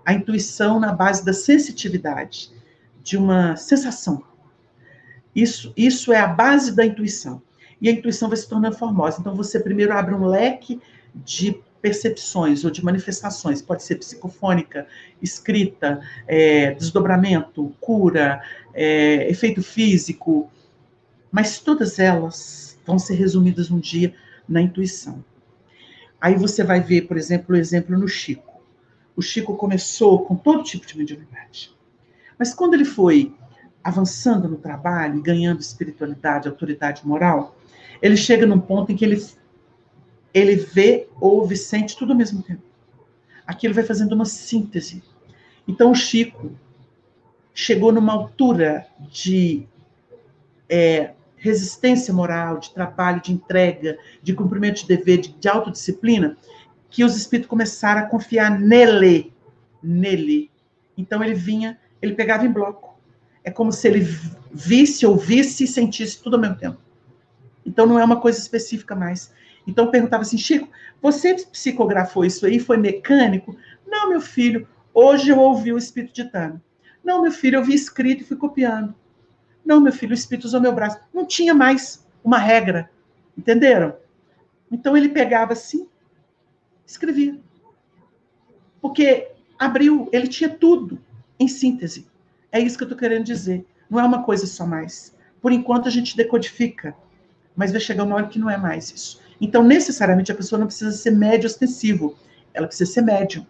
A 0.05 0.13
intuição 0.13 0.79
na 0.79 0.93
base 0.93 1.25
da 1.25 1.33
sensitividade 1.33 2.53
de 3.03 3.17
uma 3.17 3.57
sensação. 3.57 4.23
Isso, 5.35 5.73
isso 5.77 6.13
é 6.13 6.19
a 6.19 6.27
base 6.27 6.77
da 6.77 6.85
intuição. 6.85 7.41
E 7.81 7.89
a 7.89 7.93
intuição 7.93 8.29
vai 8.29 8.37
se 8.37 8.49
tornando 8.49 8.77
formosa. 8.77 9.19
Então, 9.21 9.35
você 9.35 9.59
primeiro 9.59 9.93
abre 9.93 10.15
um 10.15 10.27
leque 10.27 10.81
de 11.15 11.61
percepções 11.83 12.65
ou 12.65 12.71
de 12.71 12.83
manifestações, 12.83 13.61
pode 13.61 13.83
ser 13.83 13.97
psicofônica, 13.97 14.87
escrita, 15.21 16.01
é, 16.29 16.73
desdobramento, 16.73 17.75
cura, 17.81 18.41
é, 18.73 19.29
efeito 19.29 19.63
físico, 19.63 20.51
mas 21.31 21.59
todas 21.59 21.99
elas 21.99 22.79
vão 22.87 22.99
ser 22.99 23.15
resumidas 23.15 23.71
um 23.71 23.81
dia 23.81 24.15
na 24.49 24.63
intuição. 24.63 25.25
Aí 26.21 26.37
você 26.37 26.63
vai 26.63 26.81
ver, 26.81 27.03
por 27.03 27.17
exemplo, 27.17 27.55
o 27.55 27.59
exemplo 27.59 27.99
no 27.99 28.07
Chico. 28.07 28.63
O 29.17 29.21
Chico 29.21 29.57
começou 29.57 30.25
com 30.25 30.37
todo 30.37 30.63
tipo 30.63 30.87
de 30.87 30.97
mediunidade. 30.97 31.75
Mas 32.39 32.55
quando 32.55 32.75
ele 32.75 32.85
foi 32.85 33.35
avançando 33.83 34.49
no 34.49 34.57
trabalho 34.57 35.21
ganhando 35.21 35.61
espiritualidade, 35.61 36.49
autoridade 36.49 37.05
moral, 37.07 37.57
ele 38.01 38.17
chega 38.17 38.47
num 38.47 38.61
ponto 38.61 38.93
em 38.93 38.97
que 38.97 39.05
ele, 39.05 39.25
ele 40.33 40.57
vê, 40.57 41.09
ouve, 41.21 41.57
sente 41.57 41.97
tudo 41.97 42.13
ao 42.13 42.19
mesmo 42.19 42.43
tempo. 42.43 42.63
Aquilo 43.47 43.75
vai 43.75 43.85
fazendo 43.85 44.13
uma 44.13 44.25
síntese. 44.25 45.03
Então 45.67 45.91
o 45.91 45.95
Chico 45.95 46.53
chegou 47.55 47.93
numa 47.93 48.13
altura 48.13 48.87
de 49.11 49.67
é, 50.69 51.13
resistência 51.37 52.15
moral, 52.15 52.59
de 52.59 52.73
trabalho, 52.73 53.21
de 53.21 53.33
entrega, 53.33 53.99
de 54.23 54.33
cumprimento 54.33 54.83
de 54.83 54.89
dever, 54.89 55.19
de, 55.19 55.33
de 55.33 55.49
autodisciplina, 55.49 56.37
que 56.89 57.05
os 57.05 57.17
espíritos 57.17 57.49
começaram 57.49 58.03
a 58.03 58.07
confiar 58.07 58.59
nele, 58.59 59.33
nele. 59.83 60.51
Então 60.97 61.23
ele 61.23 61.35
vinha 61.35 61.79
ele 62.03 62.15
pegava 62.15 62.45
em 62.45 62.51
bloco. 62.51 62.99
É 63.45 63.51
como 63.51 63.73
se 63.73 63.87
ele 63.87 64.01
visse, 64.53 65.07
ouvisse 65.07 65.65
e 65.65 65.69
sentisse 65.69 66.21
tudo 66.21 66.35
ao 66.35 66.43
mesmo 66.43 66.57
tempo. 66.57 66.79
Então 67.65 67.87
não 67.87 67.99
é 67.99 68.05
uma 68.05 68.21
coisa 68.21 68.41
específica 68.41 68.97
mais. 68.97 69.33
Então 69.67 69.91
perguntava 69.91 70.23
assim, 70.23 70.39
Chico, 70.39 70.69
você 71.01 71.35
psicografou 71.35 72.25
isso 72.25 72.47
aí? 72.47 72.59
Foi 72.59 72.77
mecânico? 72.77 73.57
Não, 73.87 74.09
meu 74.09 74.21
filho, 74.21 74.69
hoje 74.93 75.31
eu 75.31 75.39
ouvi 75.39 75.73
o 75.73 75.79
Espírito 75.79 76.15
ditando. 76.15 76.61
Não, 77.05 77.23
meu 77.23 77.33
filho, 77.33 77.57
eu 77.59 77.65
vi 77.65 77.75
escrito 77.75 78.23
e 78.23 78.27
fui 78.27 78.37
copiando. 78.37 78.95
Não, 79.65 79.81
meu 79.81 79.93
filho, 79.93 80.11
o 80.11 80.15
Espírito 80.15 80.45
usou 80.45 80.61
meu 80.61 80.73
braço. 80.73 80.99
Não 81.13 81.27
tinha 81.27 81.55
mais 81.55 82.07
uma 82.25 82.39
regra. 82.39 82.91
Entenderam? 83.37 83.97
Então 84.71 84.97
ele 84.97 85.09
pegava 85.09 85.53
assim, 85.53 85.87
escrevia. 86.87 87.39
Porque 88.81 89.29
abriu, 89.59 90.09
ele 90.13 90.27
tinha 90.29 90.51
tudo. 90.51 90.99
Em 91.39 91.49
síntese, 91.49 92.07
é 92.53 92.61
isso 92.61 92.77
que 92.77 92.85
eu 92.85 92.87
estou 92.87 92.99
querendo 92.99 93.25
dizer. 93.25 93.67
Não 93.91 93.99
é 93.99 94.05
uma 94.05 94.23
coisa 94.23 94.47
só 94.47 94.65
mais. 94.65 95.17
Por 95.41 95.51
enquanto 95.51 95.89
a 95.89 95.91
gente 95.91 96.17
decodifica, 96.17 96.95
mas 97.57 97.73
vai 97.73 97.81
chegar 97.81 98.05
uma 98.05 98.15
hora 98.15 98.29
que 98.29 98.39
não 98.39 98.49
é 98.49 98.57
mais 98.57 98.91
isso. 98.91 99.22
Então, 99.43 99.65
necessariamente, 99.65 100.31
a 100.31 100.37
pessoa 100.37 100.57
não 100.57 100.69
precisa 100.69 100.93
ser 100.93 101.11
médio 101.11 101.49
ostensivo, 101.49 102.17
ela 102.55 102.69
precisa 102.69 102.93
ser 102.93 103.03
médio. 103.03 103.45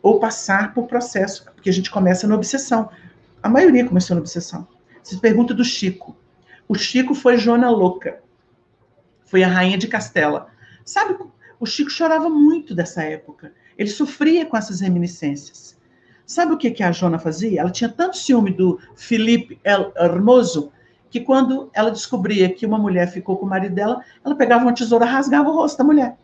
Ou 0.00 0.20
passar 0.20 0.72
por 0.72 0.86
processo, 0.86 1.44
porque 1.52 1.68
a 1.68 1.72
gente 1.72 1.90
começa 1.90 2.28
na 2.28 2.36
obsessão. 2.36 2.88
A 3.42 3.48
maioria 3.48 3.84
começou 3.84 4.14
na 4.14 4.20
obsessão. 4.20 4.68
Se 5.02 5.18
pergunta 5.18 5.52
do 5.52 5.64
Chico. 5.64 6.16
O 6.68 6.76
Chico 6.76 7.16
foi 7.16 7.36
Jona 7.36 7.68
Louca. 7.68 8.20
Foi 9.24 9.42
a 9.42 9.48
rainha 9.48 9.76
de 9.76 9.88
Castela. 9.88 10.46
Sabe, 10.84 11.18
o 11.58 11.66
Chico 11.66 11.90
chorava 11.90 12.28
muito 12.28 12.76
dessa 12.76 13.02
época. 13.02 13.52
Ele 13.76 13.90
sofria 13.90 14.46
com 14.46 14.56
essas 14.56 14.80
reminiscências. 14.80 15.76
Sabe 16.24 16.52
o 16.52 16.56
que, 16.56 16.70
que 16.70 16.82
a 16.84 16.92
Jona 16.92 17.18
fazia? 17.18 17.60
Ela 17.60 17.70
tinha 17.70 17.90
tanto 17.90 18.16
ciúme 18.16 18.52
do 18.52 18.78
Felipe 18.94 19.58
El 19.64 19.92
Hermoso 19.96 20.72
que 21.14 21.20
quando 21.20 21.70
ela 21.72 21.92
descobria 21.92 22.52
que 22.52 22.66
uma 22.66 22.76
mulher 22.76 23.06
ficou 23.06 23.36
com 23.36 23.46
o 23.46 23.48
marido 23.48 23.72
dela, 23.72 24.04
ela 24.24 24.34
pegava 24.34 24.64
uma 24.64 24.74
tesoura, 24.74 25.04
rasgava 25.04 25.48
o 25.48 25.54
rosto 25.54 25.78
da 25.78 25.84
mulher. 25.84 26.18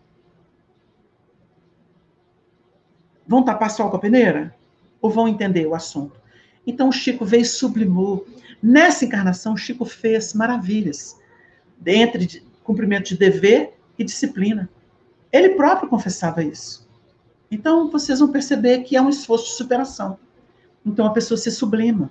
Vão 3.24 3.45
tapar 3.45 3.70
sol 3.70 3.88
com 3.88 3.99
a 3.99 4.01
peneira? 4.01 4.53
Ou 5.01 5.09
vão 5.09 5.28
entender 5.28 5.64
o 5.64 5.76
assunto? 5.76 6.20
Então 6.66 6.88
o 6.88 6.93
Chico 6.93 7.24
veio 7.24 7.43
e 7.43 7.45
sublimou. 7.45 8.26
Nessa 8.61 9.05
encarnação, 9.05 9.53
o 9.53 9.57
Chico 9.57 9.84
fez 9.84 10.34
maravilhas, 10.34 11.16
entre 11.86 12.45
cumprimento 12.64 13.11
de 13.11 13.16
dever 13.16 13.78
e 13.97 14.03
disciplina. 14.03 14.68
Ele 15.30 15.51
próprio 15.51 15.88
confessava 15.88 16.43
isso. 16.43 16.84
Então, 17.49 17.88
vocês 17.88 18.18
vão 18.18 18.32
perceber 18.32 18.80
que 18.80 18.97
é 18.97 19.01
um 19.01 19.09
esforço 19.09 19.45
de 19.45 19.53
superação. 19.53 20.18
Então, 20.84 21.07
a 21.07 21.12
pessoa 21.12 21.38
se 21.38 21.53
sublima. 21.53 22.11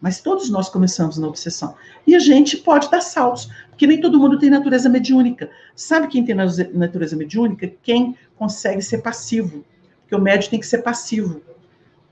Mas 0.00 0.20
todos 0.20 0.48
nós 0.48 0.68
começamos 0.68 1.18
na 1.18 1.26
obsessão. 1.26 1.74
E 2.06 2.14
a 2.14 2.18
gente 2.18 2.56
pode 2.58 2.90
dar 2.90 3.00
saltos, 3.00 3.50
porque 3.70 3.86
nem 3.86 4.00
todo 4.00 4.18
mundo 4.18 4.38
tem 4.38 4.48
natureza 4.48 4.88
mediúnica. 4.88 5.50
Sabe 5.74 6.08
quem 6.08 6.24
tem 6.24 6.34
natureza 6.34 7.16
mediúnica? 7.16 7.70
Quem 7.82 8.16
consegue 8.36 8.80
ser 8.80 8.98
passivo. 8.98 9.64
Porque 10.02 10.14
o 10.14 10.20
médio 10.20 10.50
tem 10.50 10.60
que 10.60 10.66
ser 10.66 10.78
passivo. 10.78 11.42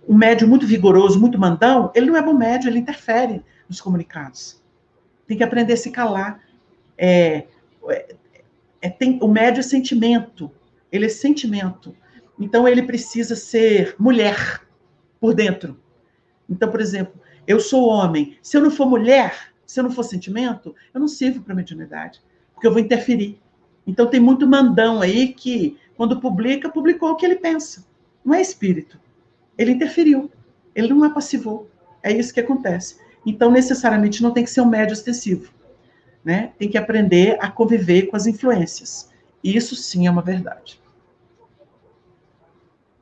Um 0.08 0.16
médio 0.16 0.48
muito 0.48 0.66
vigoroso, 0.66 1.20
muito 1.20 1.38
mandão, 1.38 1.90
ele 1.94 2.06
não 2.06 2.16
é 2.16 2.22
bom 2.22 2.34
médio, 2.34 2.68
ele 2.68 2.78
interfere 2.78 3.42
nos 3.68 3.80
comunicados. 3.80 4.60
Tem 5.26 5.36
que 5.36 5.42
aprender 5.44 5.72
a 5.72 5.76
se 5.76 5.90
calar. 5.90 6.40
É, 6.98 7.44
é, 7.88 8.14
é 8.82 8.88
tem, 8.88 9.18
o 9.22 9.28
médio 9.28 9.60
é 9.60 9.62
sentimento. 9.62 10.50
Ele 10.90 11.06
é 11.06 11.08
sentimento. 11.08 11.94
Então 12.38 12.66
ele 12.66 12.82
precisa 12.82 13.34
ser 13.34 13.94
mulher 13.98 14.60
por 15.20 15.34
dentro. 15.34 15.76
Então, 16.48 16.70
por 16.70 16.80
exemplo, 16.80 17.20
eu 17.46 17.60
sou 17.60 17.88
homem. 17.88 18.36
Se 18.42 18.56
eu 18.56 18.62
não 18.62 18.70
for 18.70 18.86
mulher, 18.86 19.52
se 19.66 19.80
eu 19.80 19.84
não 19.84 19.90
for 19.90 20.02
sentimento, 20.02 20.74
eu 20.92 21.00
não 21.00 21.08
sirvo 21.08 21.42
para 21.42 21.54
mediunidade, 21.54 22.20
porque 22.54 22.66
eu 22.66 22.72
vou 22.72 22.80
interferir. 22.80 23.38
Então 23.86 24.06
tem 24.06 24.20
muito 24.20 24.46
mandão 24.46 25.00
aí 25.00 25.32
que, 25.32 25.78
quando 25.96 26.20
publica, 26.20 26.68
publicou 26.68 27.10
o 27.10 27.16
que 27.16 27.24
ele 27.24 27.36
pensa. 27.36 27.84
Não 28.24 28.34
é 28.34 28.40
espírito. 28.40 28.98
Ele 29.56 29.72
interferiu. 29.72 30.30
Ele 30.74 30.88
não 30.88 31.04
é 31.04 31.12
passivou. 31.12 31.70
É 32.02 32.12
isso 32.12 32.34
que 32.34 32.40
acontece. 32.40 32.98
Então, 33.24 33.50
necessariamente, 33.50 34.22
não 34.22 34.32
tem 34.32 34.44
que 34.44 34.50
ser 34.50 34.60
um 34.60 34.68
médio 34.68 34.92
extensivo. 34.92 35.52
Né? 36.24 36.52
Tem 36.58 36.68
que 36.68 36.76
aprender 36.76 37.36
a 37.40 37.50
conviver 37.50 38.06
com 38.06 38.16
as 38.16 38.26
influências. 38.26 39.10
Isso 39.42 39.76
sim 39.76 40.06
é 40.06 40.10
uma 40.10 40.22
verdade. 40.22 40.80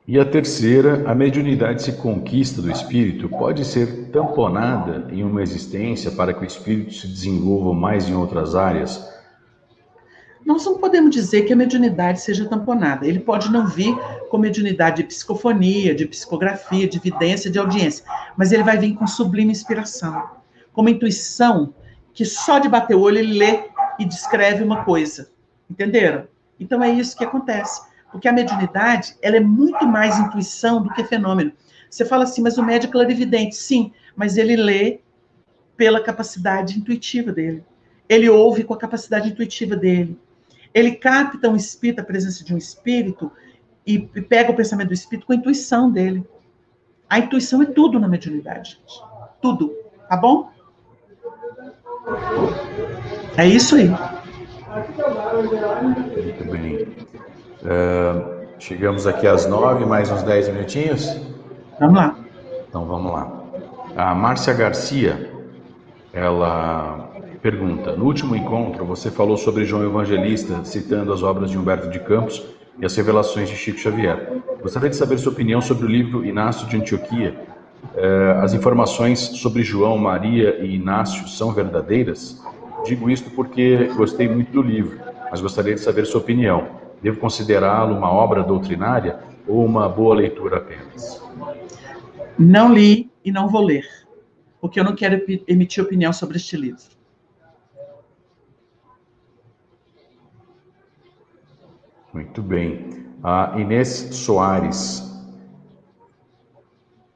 E 0.07 0.19
a 0.19 0.25
terceira, 0.25 1.09
a 1.09 1.15
mediunidade 1.15 1.81
se 1.81 1.93
conquista 1.93 2.61
do 2.61 2.69
espírito 2.69 3.27
pode 3.27 3.65
ser 3.65 4.11
tamponada 4.11 5.07
em 5.11 5.23
uma 5.23 5.41
existência 5.41 6.11
para 6.11 6.31
que 6.31 6.43
o 6.43 6.45
espírito 6.45 6.93
se 6.93 7.07
desenvolva 7.07 7.73
mais 7.73 8.07
em 8.07 8.13
outras 8.13 8.53
áreas? 8.53 9.03
Nós 10.45 10.63
não 10.63 10.77
podemos 10.77 11.09
dizer 11.09 11.41
que 11.41 11.53
a 11.53 11.55
mediunidade 11.55 12.21
seja 12.21 12.47
tamponada. 12.47 13.07
Ele 13.07 13.19
pode 13.19 13.51
não 13.51 13.65
vir 13.65 13.97
com 14.29 14.37
mediunidade 14.37 14.97
de 14.97 15.05
psicofonia, 15.05 15.95
de 15.95 16.05
psicografia, 16.05 16.87
de 16.87 16.97
evidência, 16.99 17.49
de 17.49 17.57
audiência, 17.57 18.05
mas 18.37 18.51
ele 18.51 18.61
vai 18.61 18.77
vir 18.77 18.93
com 18.93 19.07
sublime 19.07 19.51
inspiração, 19.51 20.29
com 20.71 20.81
uma 20.81 20.91
intuição 20.91 21.73
que 22.13 22.23
só 22.23 22.59
de 22.59 22.69
bater 22.69 22.95
o 22.95 23.01
olho 23.01 23.17
ele 23.17 23.39
lê 23.39 23.59
e 23.97 24.05
descreve 24.05 24.63
uma 24.63 24.85
coisa. 24.85 25.31
Entenderam? 25.67 26.27
Então 26.59 26.83
é 26.83 26.91
isso 26.91 27.17
que 27.17 27.23
acontece. 27.23 27.81
Porque 28.15 28.29
a 28.29 28.31
mediunidade, 28.31 29.13
ela 29.21 29.35
é 29.35 29.41
muito 29.41 29.85
mais 29.85 30.17
intuição 30.17 30.81
do 30.81 30.89
que 30.93 31.03
fenômeno. 31.03 31.51
Você 31.89 32.05
fala 32.05 32.23
assim, 32.23 32.41
mas 32.41 32.57
o 32.57 32.63
médico 32.63 32.91
é 32.91 32.93
clarividente. 32.93 33.57
Sim, 33.57 33.91
mas 34.15 34.37
ele 34.37 34.55
lê 34.55 35.01
pela 35.75 36.01
capacidade 36.01 36.79
intuitiva 36.79 37.33
dele. 37.33 37.61
Ele 38.07 38.29
ouve 38.29 38.63
com 38.63 38.73
a 38.73 38.77
capacidade 38.77 39.27
intuitiva 39.27 39.75
dele. 39.75 40.17
Ele 40.73 40.95
capta 40.95 41.49
um 41.49 41.57
espírito, 41.57 41.99
a 41.99 42.05
presença 42.05 42.41
de 42.41 42.53
um 42.53 42.57
espírito, 42.57 43.29
e 43.85 43.99
pega 43.99 44.49
o 44.49 44.55
pensamento 44.55 44.87
do 44.87 44.93
espírito 44.93 45.27
com 45.27 45.33
a 45.33 45.35
intuição 45.35 45.91
dele. 45.91 46.25
A 47.09 47.19
intuição 47.19 47.61
é 47.63 47.65
tudo 47.65 47.99
na 47.99 48.07
mediunidade, 48.07 48.79
gente. 48.79 49.03
Tudo. 49.41 49.75
Tá 50.07 50.15
bom? 50.15 50.49
É 53.35 53.45
isso 53.45 53.75
aí. 53.75 53.89
Muito 55.83 56.45
bem. 56.49 57.04
Uh, 57.65 58.45
chegamos 58.59 59.07
aqui 59.07 59.25
às 59.25 59.47
nove, 59.47 59.85
mais 59.85 60.11
uns 60.11 60.21
dez 60.21 60.47
minutinhos. 60.47 61.19
Vamos 61.79 61.95
lá. 61.95 62.15
Então 62.69 62.85
vamos 62.85 63.11
lá. 63.11 63.43
A 63.97 64.13
Márcia 64.13 64.53
Garcia, 64.53 65.31
ela 66.13 67.09
pergunta: 67.41 67.95
No 67.95 68.05
último 68.05 68.35
encontro, 68.35 68.85
você 68.85 69.09
falou 69.09 69.35
sobre 69.35 69.65
João 69.65 69.83
Evangelista, 69.83 70.63
citando 70.63 71.11
as 71.11 71.23
obras 71.23 71.49
de 71.49 71.57
Humberto 71.57 71.89
de 71.89 71.99
Campos 71.99 72.45
e 72.79 72.85
as 72.85 72.95
revelações 72.95 73.49
de 73.49 73.55
Chico 73.55 73.79
Xavier. 73.79 74.33
Gostaria 74.61 74.89
de 74.89 74.95
saber 74.95 75.17
sua 75.17 75.31
opinião 75.31 75.59
sobre 75.59 75.85
o 75.85 75.89
livro 75.89 76.23
Inácio 76.23 76.67
de 76.67 76.77
Antioquia. 76.77 77.35
Eh, 77.95 78.39
as 78.43 78.53
informações 78.53 79.19
sobre 79.19 79.63
João, 79.63 79.97
Maria 79.97 80.59
e 80.59 80.75
Inácio 80.75 81.27
são 81.27 81.51
verdadeiras? 81.51 82.43
Digo 82.85 83.09
isto 83.09 83.31
porque 83.31 83.89
gostei 83.95 84.27
muito 84.27 84.51
do 84.51 84.61
livro, 84.61 84.99
mas 85.31 85.41
gostaria 85.41 85.73
de 85.73 85.79
saber 85.79 86.05
sua 86.05 86.21
opinião. 86.21 86.84
Devo 87.05 87.19
considerá-lo 87.19 87.95
uma 87.95 88.11
obra 88.11 88.41
doutrinária 88.41 89.19
ou 89.47 89.63
uma 89.63 89.87
boa 89.87 90.15
leitura 90.15 90.57
apenas? 90.57 91.21
Não 92.35 92.73
li 92.73 93.11
e 93.23 93.31
não 93.31 93.47
vou 93.47 93.61
ler, 93.61 93.87
porque 94.59 94.79
eu 94.79 94.83
não 94.83 94.95
quero 94.95 95.21
emitir 95.47 95.83
opinião 95.83 96.11
sobre 96.11 96.37
este 96.37 96.57
livro. 96.57 96.81
Muito 102.11 102.41
bem. 102.41 103.05
A 103.21 103.53
Inês 103.55 103.89
Soares. 104.11 105.03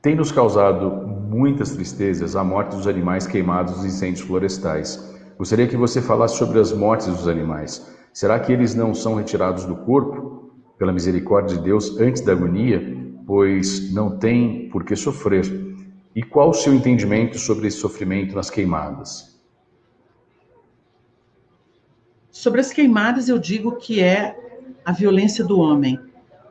Tem 0.03 0.13
nos 0.13 0.31
causado 0.31 0.91
muitas 0.91 1.71
tristezas 1.71 2.35
a 2.35 2.43
morte 2.43 2.75
dos 2.75 2.85
animais 2.85 3.25
queimados 3.25 3.77
nos 3.77 3.85
incêndios 3.85 4.21
florestais. 4.21 5.17
Gostaria 5.35 5.67
que 5.67 5.75
você 5.75 5.99
falasse 5.99 6.37
sobre 6.37 6.59
as 6.59 6.71
mortes 6.71 7.07
dos 7.07 7.27
animais. 7.27 7.97
Será 8.13 8.39
que 8.39 8.51
eles 8.51 8.75
não 8.75 8.93
são 8.93 9.15
retirados 9.15 9.65
do 9.65 9.75
corpo, 9.75 10.51
pela 10.77 10.93
misericórdia 10.93 11.57
de 11.57 11.63
Deus, 11.63 11.99
antes 11.99 12.21
da 12.21 12.31
agonia, 12.31 12.97
pois 13.25 13.93
não 13.93 14.17
têm 14.17 14.69
por 14.69 14.83
que 14.83 14.95
sofrer? 14.95 15.45
E 16.15 16.23
qual 16.23 16.49
o 16.49 16.53
seu 16.53 16.73
entendimento 16.73 17.37
sobre 17.37 17.67
esse 17.67 17.77
sofrimento 17.77 18.35
nas 18.35 18.49
queimadas? 18.49 19.39
Sobre 22.31 22.61
as 22.61 22.71
queimadas, 22.71 23.27
eu 23.27 23.37
digo 23.37 23.75
que 23.75 24.01
é 24.01 24.35
a 24.85 24.91
violência 24.91 25.43
do 25.43 25.59
homem, 25.59 25.99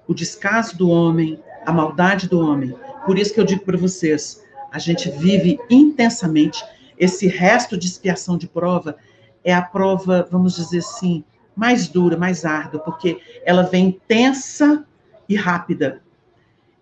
o 0.06 0.14
descaso 0.14 0.76
do 0.76 0.88
homem, 0.88 1.42
a 1.64 1.72
maldade 1.72 2.28
do 2.28 2.38
homem. 2.38 2.74
Por 3.06 3.18
isso 3.18 3.32
que 3.32 3.40
eu 3.40 3.44
digo 3.44 3.64
para 3.64 3.76
vocês, 3.76 4.42
a 4.70 4.78
gente 4.78 5.10
vive 5.10 5.58
intensamente 5.70 6.62
esse 6.98 7.26
resto 7.26 7.78
de 7.78 7.86
expiação 7.86 8.36
de 8.36 8.48
prova 8.48 8.96
é 9.44 9.54
a 9.54 9.62
prova, 9.62 10.26
vamos 10.30 10.56
dizer 10.56 10.78
assim, 10.78 11.24
mais 11.58 11.88
dura, 11.88 12.16
mais 12.16 12.44
árdua, 12.44 12.80
porque 12.80 13.20
ela 13.44 13.64
vem 13.64 13.88
intensa 13.88 14.86
e 15.28 15.34
rápida. 15.34 16.00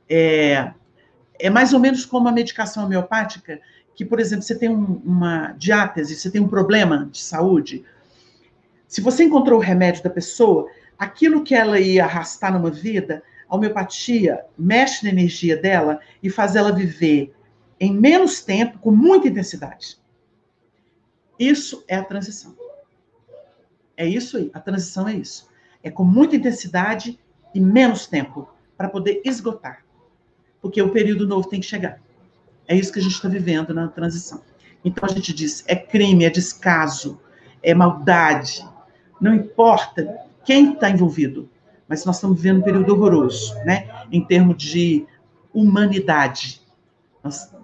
É, 0.06 0.70
é 1.38 1.48
mais 1.48 1.72
ou 1.72 1.80
menos 1.80 2.04
como 2.04 2.28
a 2.28 2.32
medicação 2.32 2.84
homeopática, 2.84 3.58
que, 3.94 4.04
por 4.04 4.20
exemplo, 4.20 4.42
você 4.44 4.54
tem 4.54 4.68
um, 4.68 5.00
uma 5.02 5.52
diátese, 5.52 6.14
você 6.14 6.30
tem 6.30 6.42
um 6.42 6.48
problema 6.48 7.08
de 7.10 7.22
saúde. 7.22 7.86
Se 8.86 9.00
você 9.00 9.24
encontrou 9.24 9.58
o 9.58 9.62
remédio 9.62 10.02
da 10.02 10.10
pessoa, 10.10 10.68
aquilo 10.98 11.42
que 11.42 11.54
ela 11.54 11.80
ia 11.80 12.04
arrastar 12.04 12.52
numa 12.52 12.70
vida, 12.70 13.22
a 13.48 13.56
homeopatia 13.56 14.44
mexe 14.58 15.04
na 15.04 15.10
energia 15.10 15.56
dela 15.56 16.00
e 16.22 16.28
faz 16.28 16.54
ela 16.54 16.70
viver 16.70 17.34
em 17.80 17.94
menos 17.94 18.42
tempo, 18.42 18.78
com 18.78 18.90
muita 18.90 19.28
intensidade. 19.28 19.98
Isso 21.38 21.82
é 21.88 21.96
a 21.96 22.04
transição. 22.04 22.65
É 23.96 24.06
isso 24.06 24.36
aí, 24.36 24.50
a 24.52 24.60
transição 24.60 25.08
é 25.08 25.14
isso. 25.14 25.48
É 25.82 25.90
com 25.90 26.04
muita 26.04 26.36
intensidade 26.36 27.18
e 27.54 27.60
menos 27.60 28.06
tempo 28.06 28.48
para 28.76 28.88
poder 28.88 29.22
esgotar. 29.24 29.84
Porque 30.60 30.82
o 30.82 30.90
período 30.90 31.26
novo 31.26 31.48
tem 31.48 31.60
que 31.60 31.66
chegar. 31.66 32.00
É 32.68 32.74
isso 32.74 32.92
que 32.92 32.98
a 32.98 33.02
gente 33.02 33.14
está 33.14 33.28
vivendo 33.28 33.72
na 33.72 33.88
transição. 33.88 34.42
Então 34.84 35.08
a 35.08 35.12
gente 35.12 35.32
diz: 35.32 35.64
é 35.66 35.76
crime, 35.76 36.24
é 36.24 36.30
descaso, 36.30 37.20
é 37.62 37.72
maldade. 37.74 38.66
Não 39.20 39.34
importa 39.34 40.18
quem 40.44 40.74
está 40.74 40.90
envolvido. 40.90 41.48
Mas 41.88 42.04
nós 42.04 42.16
estamos 42.16 42.36
vivendo 42.36 42.58
um 42.58 42.62
período 42.64 42.92
horroroso, 42.92 43.54
né? 43.64 43.88
Em 44.10 44.24
termos 44.24 44.56
de 44.56 45.06
humanidade. 45.54 46.60
Nós, 47.22 47.54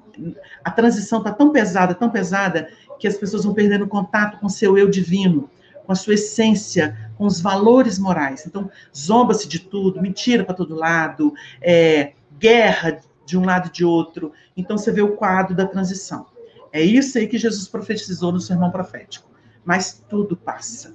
a 0.63 0.71
transição 0.71 1.19
está 1.19 1.33
tão 1.33 1.51
pesada, 1.51 1.95
tão 1.95 2.09
pesada, 2.09 2.71
que 3.01 3.09
as 3.09 3.17
pessoas 3.17 3.45
vão 3.45 3.53
perdendo 3.53 3.87
contato 3.89 4.39
com 4.39 4.49
seu 4.49 4.79
eu 4.79 4.89
divino, 4.89 5.51
com 5.85 5.93
a 5.93 5.95
sua 5.95 6.15
essência, 6.15 7.11
com 7.17 7.27
os 7.27 7.41
valores 7.41 7.99
morais. 7.99 8.47
Então, 8.47 8.71
zomba-se 8.97 9.49
de 9.49 9.59
tudo, 9.59 10.01
mentira 10.01 10.45
para 10.45 10.55
todo 10.55 10.75
lado, 10.75 11.33
é, 11.61 12.13
guerra 12.39 13.01
de 13.25 13.37
um 13.39 13.45
lado 13.45 13.69
e 13.69 13.73
de 13.73 13.85
outro. 13.85 14.33
Então, 14.57 14.77
você 14.79 14.91
vê 14.91 15.03
o 15.03 15.17
quadro 15.17 15.55
da 15.55 15.67
transição. 15.67 16.27
É 16.73 16.81
isso 16.81 17.19
aí 17.19 17.27
que 17.27 17.39
Jesus 17.39 17.69
profetizou 17.69 18.33
no 18.33 18.41
sermão 18.41 18.71
profético. 18.71 19.31
Mas 19.65 20.03
tudo 20.09 20.37
passa 20.37 20.95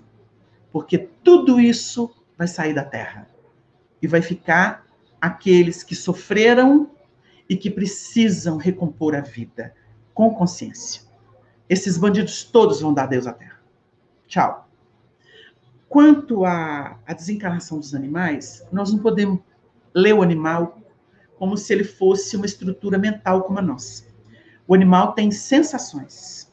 porque 0.77 1.09
tudo 1.23 1.59
isso 1.59 2.11
vai 2.37 2.47
sair 2.47 2.73
da 2.73 2.83
terra 2.83 3.27
e 3.99 4.07
vai 4.07 4.21
ficar 4.21 4.85
aqueles 5.19 5.83
que 5.83 5.95
sofreram 5.95 6.91
e 7.49 7.57
que 7.57 7.71
precisam 7.71 8.57
recompor 8.57 9.15
a 9.15 9.21
vida 9.21 9.73
com 10.13 10.33
consciência. 10.33 11.01
Esses 11.67 11.97
bandidos 11.97 12.43
todos 12.43 12.81
vão 12.81 12.93
dar 12.93 13.07
Deus 13.07 13.25
à 13.25 13.33
terra. 13.33 13.59
Tchau. 14.27 14.66
Quanto 15.89 16.45
à, 16.45 16.99
à 17.05 17.13
desencarnação 17.13 17.79
dos 17.79 17.95
animais, 17.95 18.65
nós 18.71 18.91
não 18.91 18.99
podemos 18.99 19.39
ler 19.93 20.13
o 20.13 20.21
animal 20.21 20.79
como 21.37 21.55
se 21.55 21.71
ele 21.73 21.83
fosse 21.83 22.35
uma 22.35 22.45
estrutura 22.45 22.97
mental 22.97 23.43
como 23.43 23.59
a 23.59 23.61
nossa. 23.61 24.03
O 24.67 24.73
animal 24.73 25.13
tem 25.13 25.31
sensações. 25.31 26.51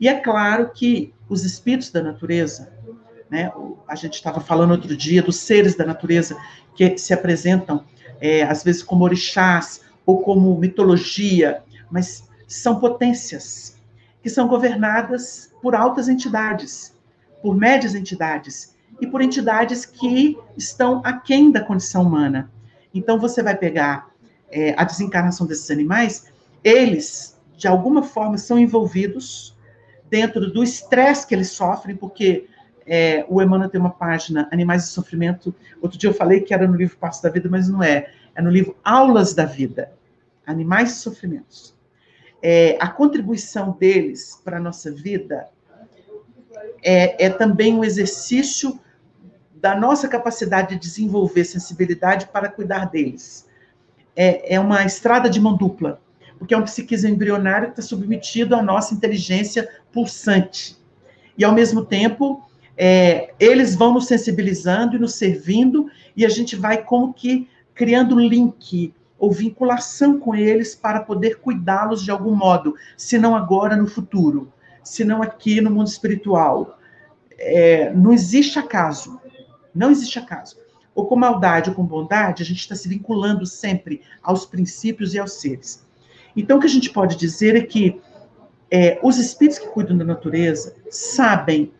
E 0.00 0.08
é 0.08 0.18
claro 0.18 0.70
que 0.70 1.14
os 1.28 1.44
espíritos 1.44 1.90
da 1.90 2.02
natureza, 2.02 2.72
né? 3.30 3.52
A 3.86 3.94
gente 3.94 4.14
estava 4.14 4.40
falando 4.40 4.72
outro 4.72 4.96
dia 4.96 5.22
dos 5.22 5.36
seres 5.36 5.76
da 5.76 5.84
natureza 5.84 6.36
que 6.74 6.98
se 6.98 7.14
apresentam, 7.14 7.84
é, 8.20 8.42
às 8.42 8.64
vezes, 8.64 8.82
como 8.82 9.04
orixás 9.04 9.82
ou 10.04 10.20
como 10.20 10.58
mitologia, 10.58 11.62
mas 11.90 12.28
são 12.46 12.80
potências 12.80 13.78
que 14.22 14.28
são 14.28 14.48
governadas 14.48 15.52
por 15.62 15.74
altas 15.74 16.08
entidades, 16.08 16.93
por 17.44 17.54
médias 17.54 17.94
entidades 17.94 18.74
e 18.98 19.06
por 19.06 19.20
entidades 19.20 19.84
que 19.84 20.34
estão 20.56 21.02
aquém 21.04 21.52
da 21.52 21.60
condição 21.60 22.00
humana. 22.00 22.50
Então, 22.94 23.18
você 23.18 23.42
vai 23.42 23.54
pegar 23.54 24.08
é, 24.50 24.74
a 24.78 24.82
desencarnação 24.82 25.46
desses 25.46 25.70
animais, 25.70 26.32
eles, 26.64 27.38
de 27.54 27.68
alguma 27.68 28.02
forma, 28.02 28.38
são 28.38 28.58
envolvidos 28.58 29.54
dentro 30.08 30.50
do 30.50 30.64
estresse 30.64 31.26
que 31.26 31.34
eles 31.34 31.50
sofrem, 31.50 31.94
porque 31.94 32.46
é, 32.86 33.26
o 33.28 33.42
Emmanuel 33.42 33.68
tem 33.68 33.78
uma 33.78 33.90
página, 33.90 34.48
Animais 34.50 34.84
de 34.84 34.88
Sofrimento. 34.88 35.54
Outro 35.82 35.98
dia 35.98 36.08
eu 36.08 36.14
falei 36.14 36.40
que 36.40 36.54
era 36.54 36.66
no 36.66 36.76
livro 36.76 36.96
Passo 36.96 37.22
da 37.22 37.28
Vida, 37.28 37.46
mas 37.50 37.68
não 37.68 37.82
é. 37.82 38.10
É 38.34 38.40
no 38.40 38.48
livro 38.48 38.74
Aulas 38.82 39.34
da 39.34 39.44
Vida. 39.44 39.92
Animais 40.46 40.94
de 40.94 40.94
Sofrimentos. 40.94 41.74
É, 42.40 42.78
a 42.80 42.88
contribuição 42.88 43.76
deles 43.78 44.40
para 44.42 44.56
a 44.56 44.60
nossa 44.60 44.90
vida 44.90 45.46
é, 46.84 47.26
é 47.26 47.30
também 47.30 47.74
um 47.74 47.82
exercício 47.82 48.78
da 49.54 49.74
nossa 49.74 50.06
capacidade 50.06 50.74
de 50.74 50.80
desenvolver 50.80 51.44
sensibilidade 51.44 52.26
para 52.26 52.50
cuidar 52.50 52.90
deles. 52.90 53.48
É, 54.14 54.54
é 54.54 54.60
uma 54.60 54.84
estrada 54.84 55.28
de 55.30 55.40
mão 55.40 55.56
dupla, 55.56 56.00
porque 56.38 56.52
é 56.52 56.58
um 56.58 56.62
psiquismo 56.62 57.08
embrionário 57.08 57.68
que 57.68 57.80
está 57.80 57.82
submetido 57.82 58.54
à 58.54 58.62
nossa 58.62 58.92
inteligência 58.92 59.66
pulsante. 59.90 60.76
E, 61.36 61.44
ao 61.44 61.52
mesmo 61.52 61.84
tempo, 61.84 62.44
é, 62.76 63.32
eles 63.40 63.74
vão 63.74 63.94
nos 63.94 64.06
sensibilizando 64.06 64.96
e 64.96 64.98
nos 64.98 65.14
servindo, 65.14 65.90
e 66.14 66.26
a 66.26 66.28
gente 66.28 66.54
vai 66.54 66.82
como 66.82 67.14
que 67.14 67.48
criando 67.74 68.20
link 68.20 68.92
ou 69.18 69.32
vinculação 69.32 70.20
com 70.20 70.34
eles 70.34 70.74
para 70.74 71.00
poder 71.00 71.40
cuidá-los 71.40 72.02
de 72.02 72.10
algum 72.10 72.34
modo, 72.34 72.74
se 72.96 73.18
não 73.18 73.34
agora, 73.34 73.74
no 73.74 73.86
futuro, 73.86 74.52
se 74.84 75.04
não 75.04 75.22
aqui 75.22 75.60
no 75.60 75.70
mundo 75.70 75.88
espiritual. 75.88 76.78
É, 77.36 77.92
não 77.92 78.12
existe 78.12 78.58
acaso, 78.58 79.20
não 79.74 79.90
existe 79.90 80.18
acaso. 80.18 80.56
Ou 80.94 81.06
com 81.06 81.16
maldade 81.16 81.70
ou 81.70 81.76
com 81.76 81.84
bondade, 81.84 82.42
a 82.42 82.46
gente 82.46 82.60
está 82.60 82.76
se 82.76 82.88
vinculando 82.88 83.44
sempre 83.44 84.02
aos 84.22 84.46
princípios 84.46 85.14
e 85.14 85.18
aos 85.18 85.32
seres. 85.32 85.84
Então, 86.36 86.58
o 86.58 86.60
que 86.60 86.66
a 86.66 86.70
gente 86.70 86.90
pode 86.90 87.16
dizer 87.16 87.56
é 87.56 87.62
que 87.62 88.00
é, 88.70 88.98
os 89.02 89.18
espíritos 89.18 89.58
que 89.58 89.68
cuidam 89.68 89.96
da 89.96 90.04
natureza 90.04 90.74
sabem, 90.90 91.72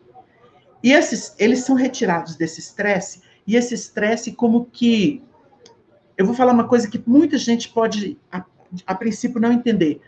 e 0.83 0.91
esses, 0.91 1.33
eles 1.37 1.59
são 1.59 1.75
retirados 1.75 2.35
desse 2.35 2.59
estresse, 2.59 3.21
e 3.47 3.55
esse 3.55 3.73
estresse 3.73 4.31
como 4.31 4.65
que, 4.65 5.23
eu 6.17 6.25
vou 6.25 6.35
falar 6.35 6.53
uma 6.53 6.67
coisa 6.67 6.89
que 6.89 7.01
muita 7.05 7.37
gente 7.37 7.69
pode, 7.69 8.17
a, 8.31 8.43
a 8.85 8.95
princípio, 8.95 9.39
não 9.39 9.51
entender. 9.51 10.01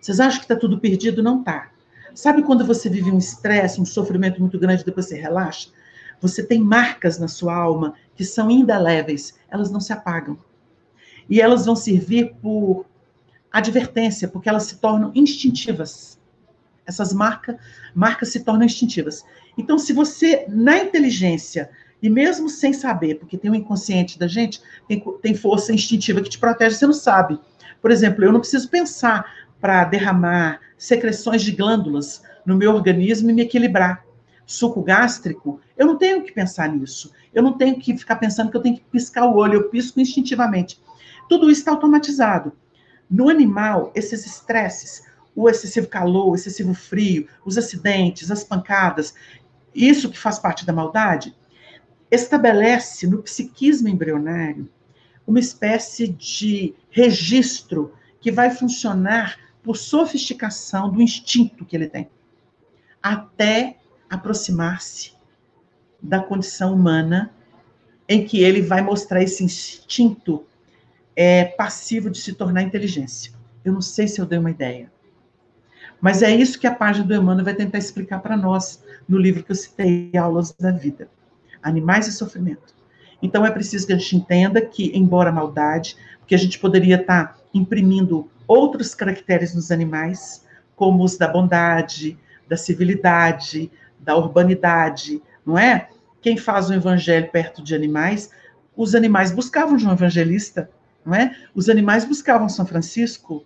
Vocês 0.00 0.18
acham 0.20 0.38
que 0.38 0.44
está 0.44 0.56
tudo 0.56 0.78
perdido? 0.78 1.22
Não 1.22 1.40
está. 1.40 1.70
Sabe 2.14 2.42
quando 2.42 2.66
você 2.66 2.88
vive 2.88 3.10
um 3.10 3.18
estresse, 3.18 3.80
um 3.80 3.84
sofrimento 3.84 4.40
muito 4.40 4.58
grande, 4.58 4.84
depois 4.84 5.06
você 5.06 5.16
relaxa? 5.16 5.68
Você 6.20 6.42
tem 6.42 6.60
marcas 6.60 7.18
na 7.18 7.28
sua 7.28 7.54
alma 7.54 7.94
que 8.14 8.24
são 8.24 8.50
indeléveis, 8.50 9.38
elas 9.48 9.70
não 9.70 9.80
se 9.80 9.92
apagam. 9.92 10.38
E 11.28 11.40
elas 11.40 11.64
vão 11.66 11.76
servir 11.76 12.34
por 12.42 12.84
advertência, 13.52 14.28
porque 14.28 14.48
elas 14.48 14.64
se 14.64 14.76
tornam 14.76 15.12
instintivas. 15.14 16.18
Essas 16.86 17.12
marcas, 17.12 17.56
marcas 17.94 18.30
se 18.30 18.40
tornam 18.40 18.64
instintivas. 18.64 19.24
Então, 19.56 19.78
se 19.78 19.92
você, 19.92 20.44
na 20.48 20.78
inteligência, 20.78 21.70
e 22.02 22.08
mesmo 22.08 22.48
sem 22.48 22.72
saber, 22.72 23.16
porque 23.16 23.36
tem 23.36 23.50
o 23.50 23.54
um 23.54 23.56
inconsciente 23.56 24.18
da 24.18 24.26
gente, 24.26 24.60
tem, 24.88 25.02
tem 25.22 25.34
força 25.34 25.72
instintiva 25.72 26.20
que 26.20 26.30
te 26.30 26.38
protege, 26.38 26.76
você 26.76 26.86
não 26.86 26.92
sabe. 26.92 27.38
Por 27.80 27.90
exemplo, 27.90 28.24
eu 28.24 28.32
não 28.32 28.40
preciso 28.40 28.68
pensar 28.68 29.24
para 29.60 29.84
derramar 29.84 30.60
secreções 30.76 31.42
de 31.42 31.52
glândulas 31.52 32.22
no 32.44 32.56
meu 32.56 32.72
organismo 32.74 33.30
e 33.30 33.32
me 33.32 33.42
equilibrar. 33.42 34.04
Suco 34.46 34.82
gástrico, 34.82 35.60
eu 35.76 35.86
não 35.86 35.96
tenho 35.96 36.22
que 36.22 36.32
pensar 36.32 36.68
nisso. 36.68 37.12
Eu 37.32 37.42
não 37.42 37.56
tenho 37.56 37.78
que 37.78 37.96
ficar 37.96 38.16
pensando 38.16 38.50
que 38.50 38.56
eu 38.56 38.62
tenho 38.62 38.76
que 38.76 38.84
piscar 38.90 39.26
o 39.26 39.36
olho, 39.36 39.54
eu 39.54 39.68
pisco 39.68 40.00
instintivamente. 40.00 40.80
Tudo 41.28 41.50
isso 41.50 41.60
está 41.60 41.70
automatizado. 41.70 42.52
No 43.08 43.28
animal, 43.28 43.92
esses 43.94 44.26
estresses, 44.26 45.04
o 45.34 45.48
excessivo 45.48 45.86
calor, 45.86 46.28
o 46.28 46.34
excessivo 46.34 46.74
frio, 46.74 47.28
os 47.44 47.56
acidentes, 47.56 48.30
as 48.30 48.42
pancadas, 48.42 49.14
isso 49.74 50.10
que 50.10 50.18
faz 50.18 50.38
parte 50.38 50.66
da 50.66 50.72
maldade, 50.72 51.34
estabelece 52.10 53.06
no 53.06 53.22
psiquismo 53.22 53.88
embrionário 53.88 54.68
uma 55.26 55.38
espécie 55.38 56.08
de 56.08 56.74
registro 56.90 57.92
que 58.20 58.32
vai 58.32 58.50
funcionar 58.50 59.36
por 59.62 59.76
sofisticação 59.76 60.90
do 60.90 61.02
instinto 61.02 61.64
que 61.64 61.76
ele 61.76 61.88
tem, 61.88 62.08
até 63.02 63.76
aproximar-se 64.08 65.12
da 66.02 66.20
condição 66.20 66.74
humana 66.74 67.32
em 68.08 68.24
que 68.24 68.42
ele 68.42 68.62
vai 68.62 68.80
mostrar 68.80 69.22
esse 69.22 69.44
instinto 69.44 70.44
é, 71.14 71.44
passivo 71.44 72.10
de 72.10 72.18
se 72.18 72.32
tornar 72.32 72.62
inteligência. 72.62 73.32
Eu 73.64 73.72
não 73.72 73.82
sei 73.82 74.08
se 74.08 74.20
eu 74.20 74.26
dei 74.26 74.38
uma 74.38 74.50
ideia. 74.50 74.90
Mas 76.00 76.22
é 76.22 76.34
isso 76.34 76.58
que 76.58 76.66
a 76.66 76.74
página 76.74 77.06
do 77.06 77.14
Emmanuel 77.14 77.44
vai 77.44 77.54
tentar 77.54 77.78
explicar 77.78 78.20
para 78.20 78.36
nós 78.36 78.82
no 79.06 79.18
livro 79.18 79.44
que 79.44 79.52
eu 79.52 79.56
citei, 79.56 80.10
Aulas 80.16 80.52
da 80.52 80.70
Vida. 80.70 81.08
Animais 81.62 82.06
e 82.06 82.12
Sofrimento. 82.12 82.74
Então 83.22 83.44
é 83.44 83.50
preciso 83.50 83.86
que 83.86 83.92
a 83.92 83.98
gente 83.98 84.16
entenda 84.16 84.62
que, 84.62 84.96
embora 84.96 85.28
a 85.28 85.32
maldade, 85.32 85.96
porque 86.20 86.34
a 86.34 86.38
gente 86.38 86.58
poderia 86.58 86.96
estar 86.96 87.34
tá 87.34 87.40
imprimindo 87.52 88.30
outros 88.50 88.96
caracteres 88.96 89.54
nos 89.54 89.70
animais, 89.70 90.44
como 90.74 91.04
os 91.04 91.16
da 91.16 91.28
bondade, 91.28 92.18
da 92.48 92.56
civilidade, 92.56 93.70
da 94.00 94.16
urbanidade, 94.16 95.22
não 95.46 95.56
é? 95.56 95.88
Quem 96.20 96.36
faz 96.36 96.68
o 96.68 96.74
evangelho 96.74 97.30
perto 97.30 97.62
de 97.62 97.76
animais, 97.76 98.28
os 98.76 98.96
animais 98.96 99.30
buscavam 99.30 99.78
João 99.78 99.94
Evangelista, 99.94 100.68
não 101.06 101.14
é? 101.14 101.36
Os 101.54 101.68
animais 101.68 102.04
buscavam 102.04 102.48
São 102.48 102.66
Francisco. 102.66 103.44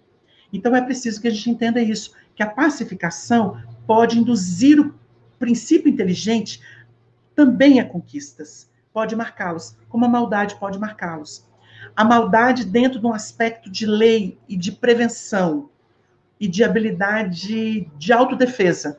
Então 0.50 0.74
é 0.74 0.80
preciso 0.80 1.20
que 1.20 1.28
a 1.28 1.30
gente 1.30 1.50
entenda 1.50 1.82
isso, 1.82 2.14
que 2.34 2.42
a 2.42 2.48
pacificação 2.48 3.62
pode 3.86 4.18
induzir 4.18 4.80
o 4.80 4.94
princípio 5.38 5.90
inteligente 5.90 6.62
também 7.34 7.78
a 7.78 7.84
conquistas, 7.84 8.70
pode 8.90 9.14
marcá-los, 9.14 9.76
como 9.86 10.06
a 10.06 10.08
maldade 10.08 10.54
pode 10.58 10.78
marcá-los 10.78 11.44
a 11.96 12.04
maldade 12.04 12.64
dentro 12.64 12.98
de 12.98 13.06
um 13.06 13.12
aspecto 13.12 13.70
de 13.70 13.86
lei 13.86 14.38
e 14.48 14.56
de 14.56 14.72
prevenção 14.72 15.68
e 16.38 16.48
de 16.48 16.64
habilidade 16.64 17.88
de 17.96 18.12
autodefesa, 18.12 18.98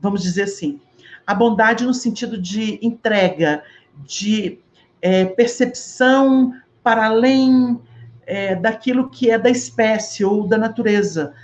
vamos 0.00 0.22
dizer 0.22 0.42
assim. 0.42 0.80
A 1.26 1.34
bondade 1.34 1.84
no 1.84 1.94
sentido 1.94 2.40
de 2.40 2.78
entrega, 2.82 3.62
de 4.04 4.58
é, 5.00 5.24
percepção 5.24 6.54
para 6.82 7.06
além 7.06 7.80
é, 8.26 8.54
daquilo 8.54 9.08
que 9.08 9.30
é 9.30 9.38
da 9.38 9.50
espécie 9.50 10.24
ou 10.24 10.46
da 10.46 10.58
natureza, 10.58 11.34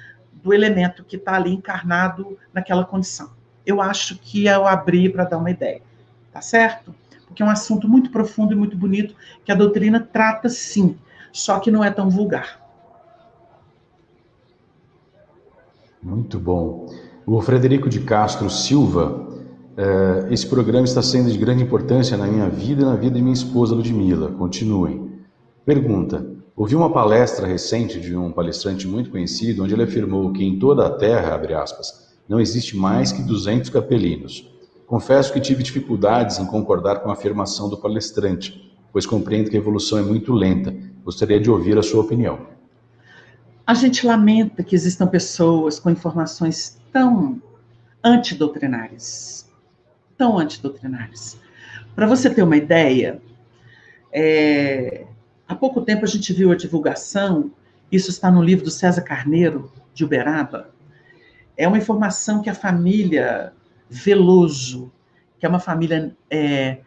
do 0.43 0.53
elemento 0.53 1.05
que 1.05 1.17
está 1.17 1.37
ali 1.37 1.53
encarnado 1.53 2.37
naquela 2.53 2.85
condição. 2.85 3.31
Eu 3.65 3.81
acho 3.81 4.19
que 4.19 4.47
eu 4.47 4.67
abri 4.67 5.09
para 5.09 5.25
dar 5.25 5.39
uma 5.39 5.51
ideia, 5.51 5.81
tá 6.33 6.41
certo? 6.41 6.93
Porque 7.33 7.43
é 7.43 7.47
um 7.47 7.51
assunto 7.51 7.89
muito 7.89 8.11
profundo 8.11 8.53
e 8.53 8.57
muito 8.57 8.77
bonito 8.77 9.15
que 9.43 9.51
a 9.51 9.55
doutrina 9.55 9.99
trata 9.99 10.51
sim, 10.51 10.97
só 11.33 11.59
que 11.59 11.71
não 11.71 11.83
é 11.83 11.91
tão 11.91 12.11
vulgar. 12.11 12.61
Muito 16.03 16.39
bom. 16.39 16.93
O 17.25 17.41
Frederico 17.41 17.89
de 17.89 18.01
Castro 18.01 18.51
Silva, 18.51 19.29
eh, 19.77 20.27
esse 20.31 20.47
programa 20.47 20.85
está 20.85 21.01
sendo 21.01 21.31
de 21.31 21.39
grande 21.39 21.63
importância 21.63 22.17
na 22.19 22.27
minha 22.27 22.51
vida 22.51 22.83
e 22.83 22.85
na 22.85 22.97
vida 22.97 23.17
de 23.17 23.23
minha 23.23 23.33
esposa 23.33 23.75
Ludmila. 23.75 24.33
Continuem. 24.33 25.11
Pergunta: 25.65 26.27
Ouvi 26.55 26.77
uma 26.77 26.93
palestra 26.93 27.47
recente 27.47 27.99
de 27.99 28.15
um 28.15 28.31
palestrante 28.31 28.87
muito 28.87 29.11
conhecido, 29.11 29.65
onde 29.65 29.73
ele 29.73 29.85
afirmou 29.85 30.33
que 30.33 30.45
em 30.45 30.59
toda 30.59 30.87
a 30.87 30.91
Terra, 30.91 31.41
aspas, 31.63 32.15
não 32.29 32.39
existe 32.39 32.77
mais 32.77 33.11
que 33.11 33.23
200 33.23 33.71
capelinos. 33.71 34.52
Confesso 34.93 35.33
que 35.33 35.41
tive 35.41 35.63
dificuldades 35.63 36.39
em 36.39 36.45
concordar 36.45 37.01
com 37.01 37.09
a 37.09 37.15
afirmação 37.15 37.67
do 37.67 37.79
palestrante, 37.79 38.71
pois 38.93 39.07
compreendo 39.07 39.49
que 39.49 39.57
a 39.57 39.59
evolução 39.59 39.99
é 39.99 40.03
muito 40.03 40.35
lenta. 40.35 40.71
Gostaria 41.03 41.41
de 41.41 41.51
ouvir 41.51 41.79
a 41.79 41.83
sua 41.83 42.03
opinião. 42.03 42.47
A 43.67 43.73
gente 43.73 44.07
lamenta 44.07 44.63
que 44.63 44.75
existam 44.75 45.07
pessoas 45.07 45.81
com 45.81 45.89
informações 45.89 46.79
tão 46.93 47.41
antidoutrinárias. 48.05 49.51
Tão 50.19 50.39
antidoutrinárias. 50.39 51.41
Para 51.95 52.07
você 52.07 52.29
ter 52.29 52.43
uma 52.43 52.59
ideia, 52.59 53.19
é, 54.13 55.07
há 55.49 55.55
pouco 55.55 55.81
tempo 55.81 56.05
a 56.05 56.09
gente 56.09 56.35
viu 56.35 56.53
a 56.53 56.55
divulgação, 56.55 57.51
isso 57.91 58.11
está 58.11 58.31
no 58.31 58.43
livro 58.43 58.67
do 58.67 58.71
César 58.71 59.01
Carneiro, 59.01 59.73
de 59.95 60.05
Uberaba. 60.05 60.69
É 61.57 61.67
uma 61.67 61.79
informação 61.79 62.43
que 62.43 62.51
a 62.51 62.55
família 62.55 63.55
Veloso, 63.93 64.91
que 65.39 65.45
é 65.45 65.49
uma 65.49 65.61
família 65.61 66.17
é, 66.31 66.79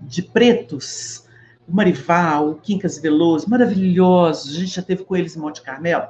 de 0.00 0.22
pretos, 0.22 1.26
o 1.68 1.74
Marival, 1.74 2.50
o 2.50 2.54
Quincas 2.54 2.98
Veloso, 2.98 3.48
maravilhosos, 3.48 4.56
a 4.56 4.60
gente 4.60 4.74
já 4.74 4.82
teve 4.82 5.04
com 5.04 5.14
eles 5.14 5.36
em 5.36 5.38
Monte 5.38 5.60
Carmelo. 5.60 6.08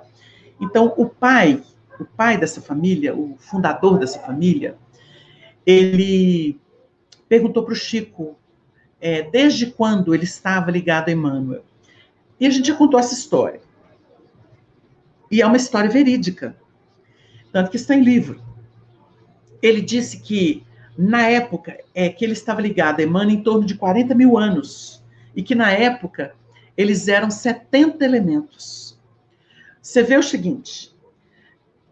Então, 0.61 0.94
o 0.97 1.07
pai, 1.07 1.62
o 1.98 2.05
pai 2.05 2.39
dessa 2.39 2.62
família, 2.62 3.15
o 3.15 3.35
fundador 3.39 3.98
dessa 3.98 4.20
família, 4.20 4.77
ele 5.66 6.59
perguntou 7.28 7.65
para 7.65 7.73
o 7.73 7.77
Chico 7.77 8.36
é, 9.01 9.23
desde 9.23 9.66
quando 9.66 10.15
ele 10.15 10.24
estava 10.24 10.70
ligado 10.70 11.09
a 11.09 11.12
Emmanuel. 11.12 11.65
E 12.39 12.47
a 12.47 12.51
gente 12.51 12.69
já 12.69 12.74
contou 12.74 13.01
essa 13.01 13.15
história. 13.15 13.61
E 15.28 15.43
é 15.43 15.47
uma 15.47 15.57
história 15.57 15.90
verídica. 15.90 16.57
Tanto 17.52 17.70
que 17.70 17.77
está 17.77 17.97
em 17.97 18.02
livro 18.02 18.49
ele 19.62 19.81
disse 19.81 20.20
que, 20.20 20.65
na 20.97 21.28
época, 21.28 21.78
é, 21.95 22.09
que 22.09 22.24
ele 22.24 22.32
estava 22.32 22.61
ligado 22.61 23.01
a 23.01 23.03
Emmanuel 23.03 23.39
em 23.39 23.43
torno 23.43 23.65
de 23.65 23.74
40 23.74 24.15
mil 24.15 24.39
anos, 24.39 25.03
e 25.35 25.43
que, 25.43 25.55
na 25.55 25.70
época, 25.70 26.35
eles 26.77 27.09
eram 27.09 27.31
70 27.31 28.05
elementos. 28.05 28.99
Você 29.81 30.03
vê 30.03 30.16
o 30.16 30.23
seguinte, 30.23 30.95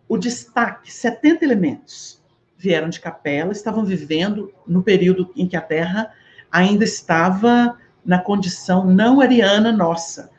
o 0.08 0.16
destaque, 0.16 0.92
70 0.92 1.44
elementos 1.44 2.22
vieram 2.56 2.88
de 2.88 3.00
capela, 3.00 3.52
estavam 3.52 3.84
vivendo 3.84 4.52
no 4.66 4.82
período 4.82 5.30
em 5.36 5.46
que 5.46 5.56
a 5.56 5.60
Terra 5.60 6.12
ainda 6.50 6.84
estava 6.84 7.78
na 8.04 8.18
condição 8.18 8.84
não 8.84 9.20
ariana 9.20 9.70
nossa, 9.70 10.30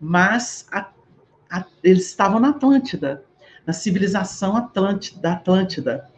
mas 0.00 0.66
a, 0.72 0.88
a, 1.50 1.64
eles 1.84 2.06
estavam 2.06 2.40
na 2.40 2.50
Atlântida, 2.50 3.22
na 3.66 3.72
civilização 3.72 4.56
Atlântida, 4.56 5.20
da 5.20 5.32
Atlântida. 5.34 6.08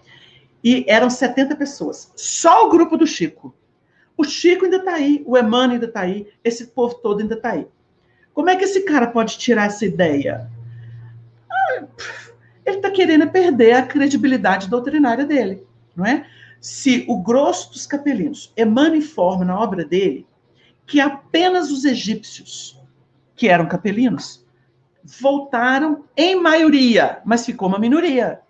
E 0.63 0.85
eram 0.89 1.09
70 1.09 1.57
pessoas. 1.57 2.13
Só 2.17 2.67
o 2.67 2.71
grupo 2.71 2.97
do 2.97 3.07
Chico. 3.07 3.55
O 4.17 4.25
Chico 4.25 4.65
ainda 4.65 4.77
está 4.77 4.95
aí, 4.95 5.23
o 5.27 5.39
Emmanuel 5.39 5.73
ainda 5.73 5.87
está 5.87 6.01
aí, 6.01 6.29
esse 6.45 6.67
povo 6.67 6.97
todo 6.97 7.21
ainda 7.21 7.35
está 7.35 7.53
aí. 7.53 7.67
Como 8.35 8.51
é 8.51 8.57
que 8.57 8.65
esse 8.65 8.83
cara 8.83 9.07
pode 9.07 9.39
tirar 9.39 9.67
essa 9.67 9.85
ideia? 9.87 10.51
Ah, 11.51 11.85
ele 12.67 12.77
está 12.77 12.91
querendo 12.91 13.29
perder 13.31 13.73
a 13.73 13.87
credibilidade 13.87 14.69
doutrinária 14.69 15.25
dele, 15.25 15.67
não 15.97 16.05
é? 16.05 16.27
Se 16.61 17.07
o 17.09 17.23
grosso 17.23 17.73
dos 17.73 17.87
capelinos, 17.87 18.53
Emmanuel 18.57 18.97
informa 18.97 19.45
na 19.45 19.59
obra 19.59 19.85
dele 19.85 20.27
que 20.87 21.01
apenas 21.01 21.71
os 21.71 21.85
egípcios, 21.85 22.79
que 23.37 23.49
eram 23.49 23.67
capelinos, 23.67 24.45
voltaram 25.05 26.05
em 26.17 26.35
maioria, 26.35 27.23
mas 27.25 27.47
ficou 27.47 27.69
uma 27.69 27.79
minoria. 27.79 28.41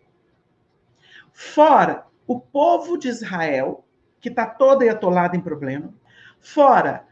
Fora 1.33 2.07
o 2.27 2.39
povo 2.39 2.97
de 2.97 3.09
Israel, 3.09 3.85
que 4.21 4.29
está 4.29 4.47
toda 4.47 4.89
atolada 4.91 5.37
em 5.37 5.41
problema. 5.41 5.93
Fora 6.39 7.05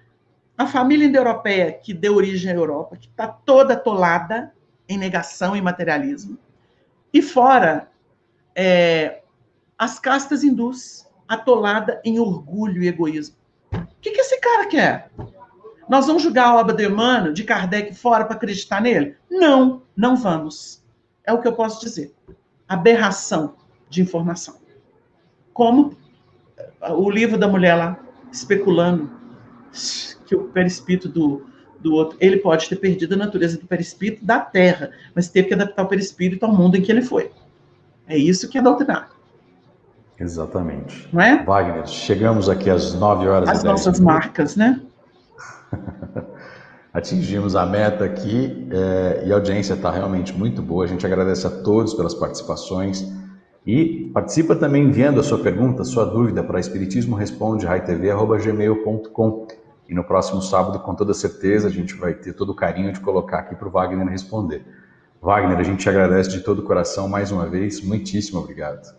a 0.56 0.66
família 0.66 1.06
indo-europeia, 1.06 1.72
que 1.72 1.94
deu 1.94 2.16
origem 2.16 2.50
à 2.50 2.54
Europa, 2.54 2.96
que 2.96 3.06
está 3.06 3.28
toda 3.28 3.74
atolada 3.74 4.52
em 4.88 4.98
negação 4.98 5.56
e 5.56 5.62
materialismo. 5.62 6.38
E 7.12 7.22
fora 7.22 7.88
é, 8.54 9.22
as 9.78 9.98
castas 9.98 10.42
hindus, 10.42 11.06
atolada 11.28 12.00
em 12.04 12.18
orgulho 12.18 12.82
e 12.82 12.88
egoísmo. 12.88 13.36
O 13.72 13.86
que, 14.00 14.10
que 14.10 14.20
esse 14.20 14.40
cara 14.40 14.66
quer? 14.66 15.10
Nós 15.88 16.06
vamos 16.06 16.22
julgar 16.22 16.48
a 16.48 16.56
obra 16.56 16.74
de 16.74 16.86
Emmanuel, 16.86 17.32
de 17.32 17.44
Kardec, 17.44 17.94
fora 17.94 18.24
para 18.24 18.36
acreditar 18.36 18.80
nele? 18.80 19.16
Não, 19.30 19.82
não 19.96 20.16
vamos. 20.16 20.84
É 21.24 21.32
o 21.32 21.40
que 21.40 21.48
eu 21.48 21.52
posso 21.52 21.80
dizer. 21.80 22.14
Aberração 22.66 23.56
de 23.88 24.02
informação. 24.02 24.56
Como 25.52 25.96
o 26.90 27.10
livro 27.10 27.38
da 27.38 27.48
mulher 27.48 27.74
lá, 27.74 27.98
especulando 28.30 29.10
que 30.26 30.34
o 30.34 30.44
perispírito 30.44 31.08
do, 31.08 31.46
do 31.80 31.94
outro, 31.94 32.16
ele 32.20 32.38
pode 32.38 32.68
ter 32.68 32.76
perdido 32.76 33.14
a 33.14 33.16
natureza 33.16 33.58
do 33.58 33.66
perispírito 33.66 34.24
da 34.24 34.40
Terra, 34.40 34.90
mas 35.14 35.28
teve 35.28 35.48
que 35.48 35.54
adaptar 35.54 35.82
o 35.82 35.86
perispírito 35.86 36.44
ao 36.44 36.52
mundo 36.52 36.76
em 36.76 36.82
que 36.82 36.90
ele 36.90 37.02
foi. 37.02 37.30
É 38.06 38.16
isso 38.16 38.48
que 38.48 38.58
é 38.58 38.62
doutrinar. 38.62 39.10
Exatamente. 40.18 41.08
Não 41.12 41.22
é? 41.22 41.44
Wagner, 41.44 41.86
chegamos 41.86 42.48
aqui 42.48 42.68
às 42.68 42.94
9 42.94 43.28
horas 43.28 43.48
As 43.48 43.62
nossas 43.62 44.00
marcas, 44.00 44.56
né? 44.56 44.80
Atingimos 46.92 47.54
a 47.54 47.64
meta 47.64 48.04
aqui 48.04 48.66
é, 48.70 49.22
e 49.26 49.30
a 49.30 49.34
audiência 49.36 49.74
está 49.74 49.90
realmente 49.90 50.32
muito 50.32 50.60
boa. 50.60 50.84
A 50.84 50.88
gente 50.88 51.06
agradece 51.06 51.46
a 51.46 51.50
todos 51.50 51.94
pelas 51.94 52.14
participações 52.14 53.06
e 53.68 54.10
participa 54.14 54.56
também 54.56 54.84
enviando 54.84 55.20
a 55.20 55.22
sua 55.22 55.40
pergunta, 55.40 55.84
sua 55.84 56.06
dúvida 56.06 56.42
para 56.42 56.58
espiritismoresponde.gmail.com 56.58 59.46
e 59.86 59.94
no 59.94 60.02
próximo 60.02 60.40
sábado, 60.40 60.80
com 60.80 60.94
toda 60.94 61.12
certeza, 61.12 61.68
a 61.68 61.70
gente 61.70 61.94
vai 61.94 62.14
ter 62.14 62.32
todo 62.32 62.52
o 62.52 62.54
carinho 62.54 62.90
de 62.90 63.00
colocar 63.00 63.40
aqui 63.40 63.54
para 63.54 63.68
o 63.68 63.70
Wagner 63.70 64.08
responder. 64.08 64.64
Wagner, 65.20 65.58
a 65.58 65.62
gente 65.62 65.80
te 65.80 65.88
agradece 65.90 66.30
de 66.30 66.40
todo 66.40 66.60
o 66.60 66.62
coração 66.62 67.10
mais 67.10 67.30
uma 67.30 67.46
vez. 67.46 67.82
Muitíssimo 67.82 68.40
obrigado. 68.40 68.96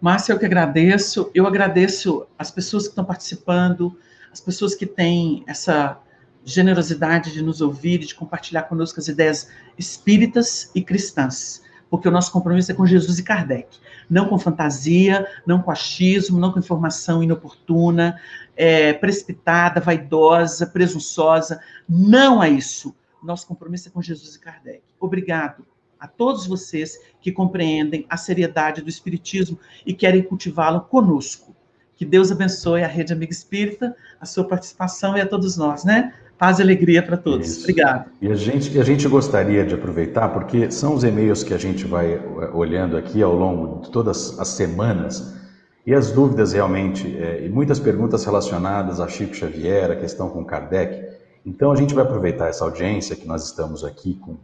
Márcia, 0.00 0.34
eu 0.34 0.38
que 0.38 0.46
agradeço. 0.46 1.28
Eu 1.34 1.44
agradeço 1.44 2.28
as 2.38 2.48
pessoas 2.48 2.84
que 2.84 2.90
estão 2.90 3.04
participando, 3.04 3.98
as 4.32 4.40
pessoas 4.40 4.76
que 4.76 4.86
têm 4.86 5.42
essa 5.48 5.98
generosidade 6.44 7.32
de 7.32 7.42
nos 7.42 7.60
ouvir 7.60 8.02
e 8.02 8.06
de 8.06 8.14
compartilhar 8.14 8.62
conosco 8.62 9.00
as 9.00 9.08
ideias 9.08 9.48
espíritas 9.76 10.70
e 10.76 10.82
cristãs, 10.82 11.61
porque 11.92 12.08
o 12.08 12.10
nosso 12.10 12.32
compromisso 12.32 12.72
é 12.72 12.74
com 12.74 12.86
Jesus 12.86 13.18
e 13.18 13.22
Kardec, 13.22 13.78
não 14.08 14.26
com 14.26 14.38
fantasia, 14.38 15.26
não 15.46 15.60
com 15.60 15.70
achismo, 15.70 16.40
não 16.40 16.50
com 16.50 16.58
informação 16.58 17.22
inoportuna, 17.22 18.18
é, 18.56 18.94
precipitada, 18.94 19.78
vaidosa, 19.78 20.66
presunçosa, 20.66 21.60
não 21.86 22.42
é 22.42 22.48
isso. 22.48 22.96
Nosso 23.22 23.46
compromisso 23.46 23.90
é 23.90 23.92
com 23.92 24.00
Jesus 24.00 24.36
e 24.36 24.40
Kardec. 24.40 24.80
Obrigado 24.98 25.66
a 26.00 26.08
todos 26.08 26.46
vocês 26.46 26.98
que 27.20 27.30
compreendem 27.30 28.06
a 28.08 28.16
seriedade 28.16 28.80
do 28.80 28.88
Espiritismo 28.88 29.58
e 29.84 29.92
querem 29.92 30.22
cultivá-lo 30.22 30.80
conosco. 30.80 31.54
Que 31.94 32.06
Deus 32.06 32.32
abençoe 32.32 32.82
a 32.82 32.88
Rede 32.88 33.12
Amiga 33.12 33.32
Espírita, 33.32 33.94
a 34.18 34.24
sua 34.24 34.48
participação 34.48 35.14
e 35.14 35.20
a 35.20 35.26
todos 35.26 35.58
nós, 35.58 35.84
né? 35.84 36.14
Paz 36.42 36.58
e 36.58 36.62
alegria 36.62 37.00
para 37.00 37.16
todos. 37.16 37.46
Isso. 37.46 37.60
Obrigado. 37.60 38.10
E 38.20 38.26
a 38.26 38.34
gente, 38.34 38.76
a 38.76 38.82
gente 38.82 39.06
gostaria 39.06 39.64
de 39.64 39.76
aproveitar, 39.76 40.28
porque 40.30 40.72
são 40.72 40.92
os 40.92 41.04
e-mails 41.04 41.44
que 41.44 41.54
a 41.54 41.56
gente 41.56 41.86
vai 41.86 42.14
eh, 42.14 42.50
olhando 42.52 42.96
aqui 42.96 43.22
ao 43.22 43.32
longo 43.32 43.82
de 43.82 43.92
todas 43.92 44.36
as 44.40 44.48
semanas, 44.48 45.38
e 45.86 45.94
as 45.94 46.10
dúvidas 46.10 46.52
realmente, 46.52 47.16
é, 47.16 47.46
e 47.46 47.48
muitas 47.48 47.78
perguntas 47.78 48.24
relacionadas 48.24 48.98
a 48.98 49.06
Chico 49.06 49.36
Xavier, 49.36 49.92
a 49.92 49.94
questão 49.94 50.28
com 50.30 50.44
Kardec. 50.44 51.16
Então 51.46 51.70
a 51.70 51.76
gente 51.76 51.94
vai 51.94 52.02
aproveitar 52.02 52.48
essa 52.48 52.64
audiência 52.64 53.14
que 53.14 53.24
nós 53.24 53.46
estamos 53.46 53.84
aqui 53.84 54.14
com 54.14 54.36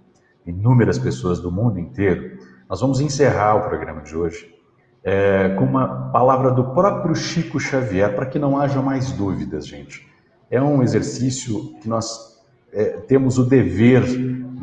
inúmeras 0.47 1.01
pessoas 1.01 1.41
do 1.41 1.51
mundo 1.51 1.81
inteiro. 1.81 2.39
Nós 2.71 2.81
vamos 2.81 3.01
encerrar 3.01 3.57
o 3.57 3.69
programa 3.69 4.03
de 4.03 4.17
hoje 4.17 4.55
é, 5.03 5.49
com 5.59 5.65
uma 5.65 6.13
palavra 6.13 6.53
do 6.53 6.63
próprio 6.63 7.17
Chico 7.17 7.59
Xavier, 7.59 8.15
para 8.15 8.27
que 8.27 8.39
não 8.39 8.57
haja 8.57 8.81
mais 8.81 9.11
dúvidas, 9.11 9.67
gente. 9.67 10.08
É 10.51 10.61
um 10.61 10.83
exercício 10.83 11.75
que 11.81 11.89
nós 11.89 12.39
é, 12.73 12.85
temos 13.07 13.39
o 13.39 13.45
dever 13.45 14.03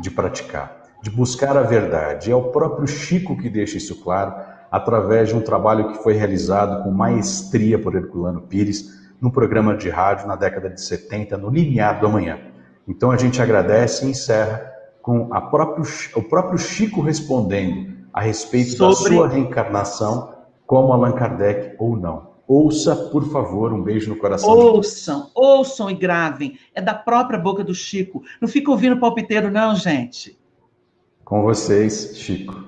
de 0.00 0.10
praticar, 0.10 0.84
de 1.02 1.10
buscar 1.10 1.56
a 1.56 1.62
verdade. 1.62 2.30
É 2.30 2.34
o 2.34 2.50
próprio 2.50 2.86
Chico 2.86 3.36
que 3.36 3.48
deixa 3.48 3.76
isso 3.76 4.02
claro, 4.02 4.34
através 4.70 5.28
de 5.28 5.36
um 5.36 5.40
trabalho 5.40 5.92
que 5.92 6.02
foi 6.02 6.14
realizado 6.14 6.82
com 6.82 6.90
maestria 6.90 7.78
por 7.78 7.94
Herculano 7.94 8.42
Pires, 8.42 8.96
num 9.20 9.30
programa 9.30 9.76
de 9.76 9.88
rádio 9.88 10.26
na 10.26 10.36
década 10.36 10.68
de 10.68 10.80
70, 10.80 11.36
no 11.38 11.50
Limiar 11.50 12.00
do 12.00 12.06
Amanhã. 12.06 12.38
Então 12.86 13.10
a 13.10 13.16
gente 13.16 13.40
agradece 13.40 14.04
e 14.04 14.10
encerra 14.10 14.72
com 15.00 15.28
próprio, 15.50 15.84
o 16.16 16.22
próprio 16.22 16.58
Chico 16.58 17.00
respondendo 17.00 17.94
a 18.12 18.20
respeito 18.20 18.70
Sobre... 18.72 19.10
da 19.10 19.16
sua 19.16 19.28
reencarnação 19.28 20.34
como 20.66 20.92
Allan 20.92 21.12
Kardec 21.12 21.76
ou 21.78 21.96
não. 21.96 22.35
Ouça, 22.48 22.94
por 22.94 23.30
favor, 23.30 23.72
um 23.72 23.82
beijo 23.82 24.08
no 24.08 24.16
coração. 24.16 24.48
Ouçam, 24.48 25.30
ouçam 25.34 25.90
e 25.90 25.94
gravem. 25.94 26.58
É 26.74 26.80
da 26.80 26.94
própria 26.94 27.38
boca 27.38 27.64
do 27.64 27.74
Chico. 27.74 28.22
Não 28.40 28.48
fica 28.48 28.70
ouvindo 28.70 29.00
palpiteiro, 29.00 29.50
não, 29.50 29.74
gente. 29.74 30.38
Com 31.24 31.42
vocês, 31.42 32.16
Chico. 32.16 32.64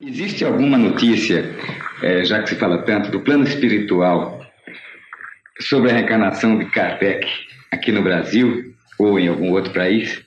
Existe 0.00 0.44
alguma 0.44 0.78
notícia, 0.78 1.54
é, 2.02 2.24
já 2.24 2.42
que 2.42 2.50
se 2.50 2.56
fala 2.56 2.82
tanto 2.82 3.10
do 3.10 3.20
plano 3.20 3.44
espiritual, 3.44 4.40
sobre 5.60 5.90
a 5.90 5.94
reencarnação 5.94 6.58
de 6.58 6.66
Kardec 6.66 7.26
aqui 7.70 7.92
no 7.92 8.02
Brasil 8.02 8.74
ou 8.98 9.18
em 9.18 9.28
algum 9.28 9.52
outro 9.52 9.72
país? 9.72 10.22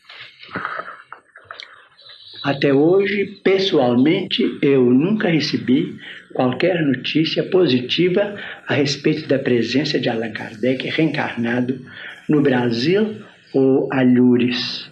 Até 2.43 2.73
hoje, 2.73 3.41
pessoalmente, 3.43 4.57
eu 4.61 4.85
nunca 4.85 5.29
recebi 5.29 5.99
qualquer 6.33 6.83
notícia 6.83 7.43
positiva 7.43 8.35
a 8.67 8.73
respeito 8.73 9.27
da 9.27 9.39
presença 9.39 9.99
de 9.99 10.09
Allan 10.09 10.31
Kardec 10.31 10.87
reencarnado 10.89 11.79
no 12.27 12.41
Brasil 12.41 13.15
ou 13.53 13.91
Alhures. 13.91 14.89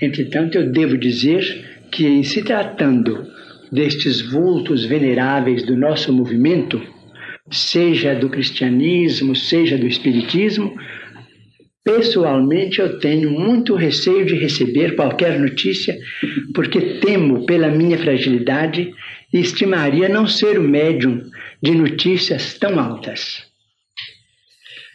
Entretanto, 0.00 0.56
eu 0.56 0.70
devo 0.70 0.96
dizer 0.96 1.84
que, 1.90 2.06
em 2.06 2.22
se 2.22 2.42
tratando 2.42 3.26
destes 3.72 4.20
vultos 4.20 4.84
veneráveis 4.84 5.64
do 5.64 5.76
nosso 5.76 6.12
movimento, 6.12 6.80
seja 7.50 8.14
do 8.14 8.28
cristianismo, 8.28 9.34
seja 9.34 9.76
do 9.76 9.86
espiritismo, 9.86 10.74
Pessoalmente, 11.88 12.80
eu 12.80 12.98
tenho 12.98 13.30
muito 13.30 13.74
receio 13.74 14.26
de 14.26 14.34
receber 14.34 14.94
qualquer 14.94 15.40
notícia, 15.40 15.96
porque 16.52 16.98
temo 17.00 17.46
pela 17.46 17.70
minha 17.70 17.96
fragilidade 17.96 18.92
estimaria 19.32 20.08
não 20.08 20.26
ser 20.26 20.58
o 20.58 20.62
médium 20.62 21.22
de 21.62 21.72
notícias 21.72 22.54
tão 22.54 22.78
altas. 22.78 23.46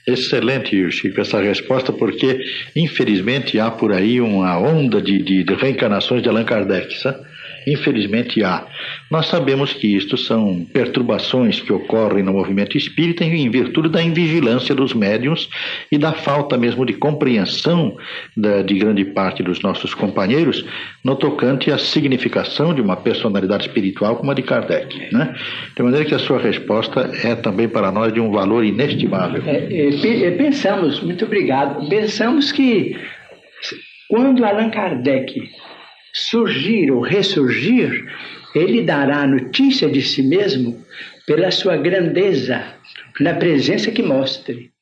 Excelente, 0.05 0.91
Chico, 0.91 1.21
essa 1.21 1.41
resposta, 1.41 1.93
porque 1.93 2.43
infelizmente 2.75 3.57
há 3.57 3.71
por 3.71 3.93
aí 3.93 4.19
uma 4.19 4.57
onda 4.59 5.01
de, 5.01 5.21
de, 5.21 5.43
de 5.43 5.53
reencarnações 5.53 6.21
de 6.21 6.27
Allan 6.27 6.43
Kardec, 6.43 6.97
sabe? 6.99 7.25
Infelizmente 7.67 8.43
há. 8.43 8.65
Nós 9.09 9.27
sabemos 9.27 9.73
que 9.73 9.95
isto 9.95 10.17
são 10.17 10.65
perturbações 10.71 11.59
que 11.59 11.71
ocorrem 11.71 12.23
no 12.23 12.33
movimento 12.33 12.77
espírita 12.77 13.23
em 13.23 13.49
virtude 13.49 13.89
da 13.89 14.01
invigilância 14.01 14.75
dos 14.75 14.93
médiums 14.93 15.49
e 15.91 15.97
da 15.97 16.13
falta 16.13 16.57
mesmo 16.57 16.85
de 16.85 16.93
compreensão 16.93 17.95
da, 18.35 18.61
de 18.61 18.75
grande 18.75 19.05
parte 19.05 19.43
dos 19.43 19.61
nossos 19.61 19.93
companheiros 19.93 20.65
no 21.03 21.15
tocante 21.15 21.71
à 21.71 21.77
significação 21.77 22.73
de 22.73 22.81
uma 22.81 22.95
personalidade 22.95 23.67
espiritual 23.67 24.15
como 24.15 24.31
a 24.31 24.33
de 24.33 24.41
Kardec. 24.41 25.13
Né? 25.13 25.35
De 25.75 25.83
maneira 25.83 26.05
que 26.05 26.15
a 26.15 26.19
sua 26.19 26.39
resposta 26.39 27.11
é 27.23 27.35
também 27.35 27.67
para 27.67 27.91
nós 27.91 28.13
de 28.13 28.19
um 28.19 28.31
valor 28.31 28.63
inestimável. 28.63 29.41
É, 29.45 30.27
é, 30.27 30.31
pensamos, 30.31 31.01
muito 31.01 31.25
obrigado, 31.25 31.87
pensamos 31.89 32.51
que 32.51 32.97
quando 34.09 34.45
Allan 34.45 34.69
Kardec 34.69 35.49
surgir 36.13 36.91
ou 36.91 37.01
ressurgir, 37.01 38.05
ele 38.53 38.83
dará 38.83 39.25
notícia 39.25 39.89
de 39.89 40.01
si 40.01 40.21
mesmo 40.21 40.85
pela 41.25 41.49
sua 41.49 41.75
grandeza, 41.75 42.63
na 43.19 43.33
presença 43.33 43.91
que 43.91 44.03
mostre. 44.03 44.72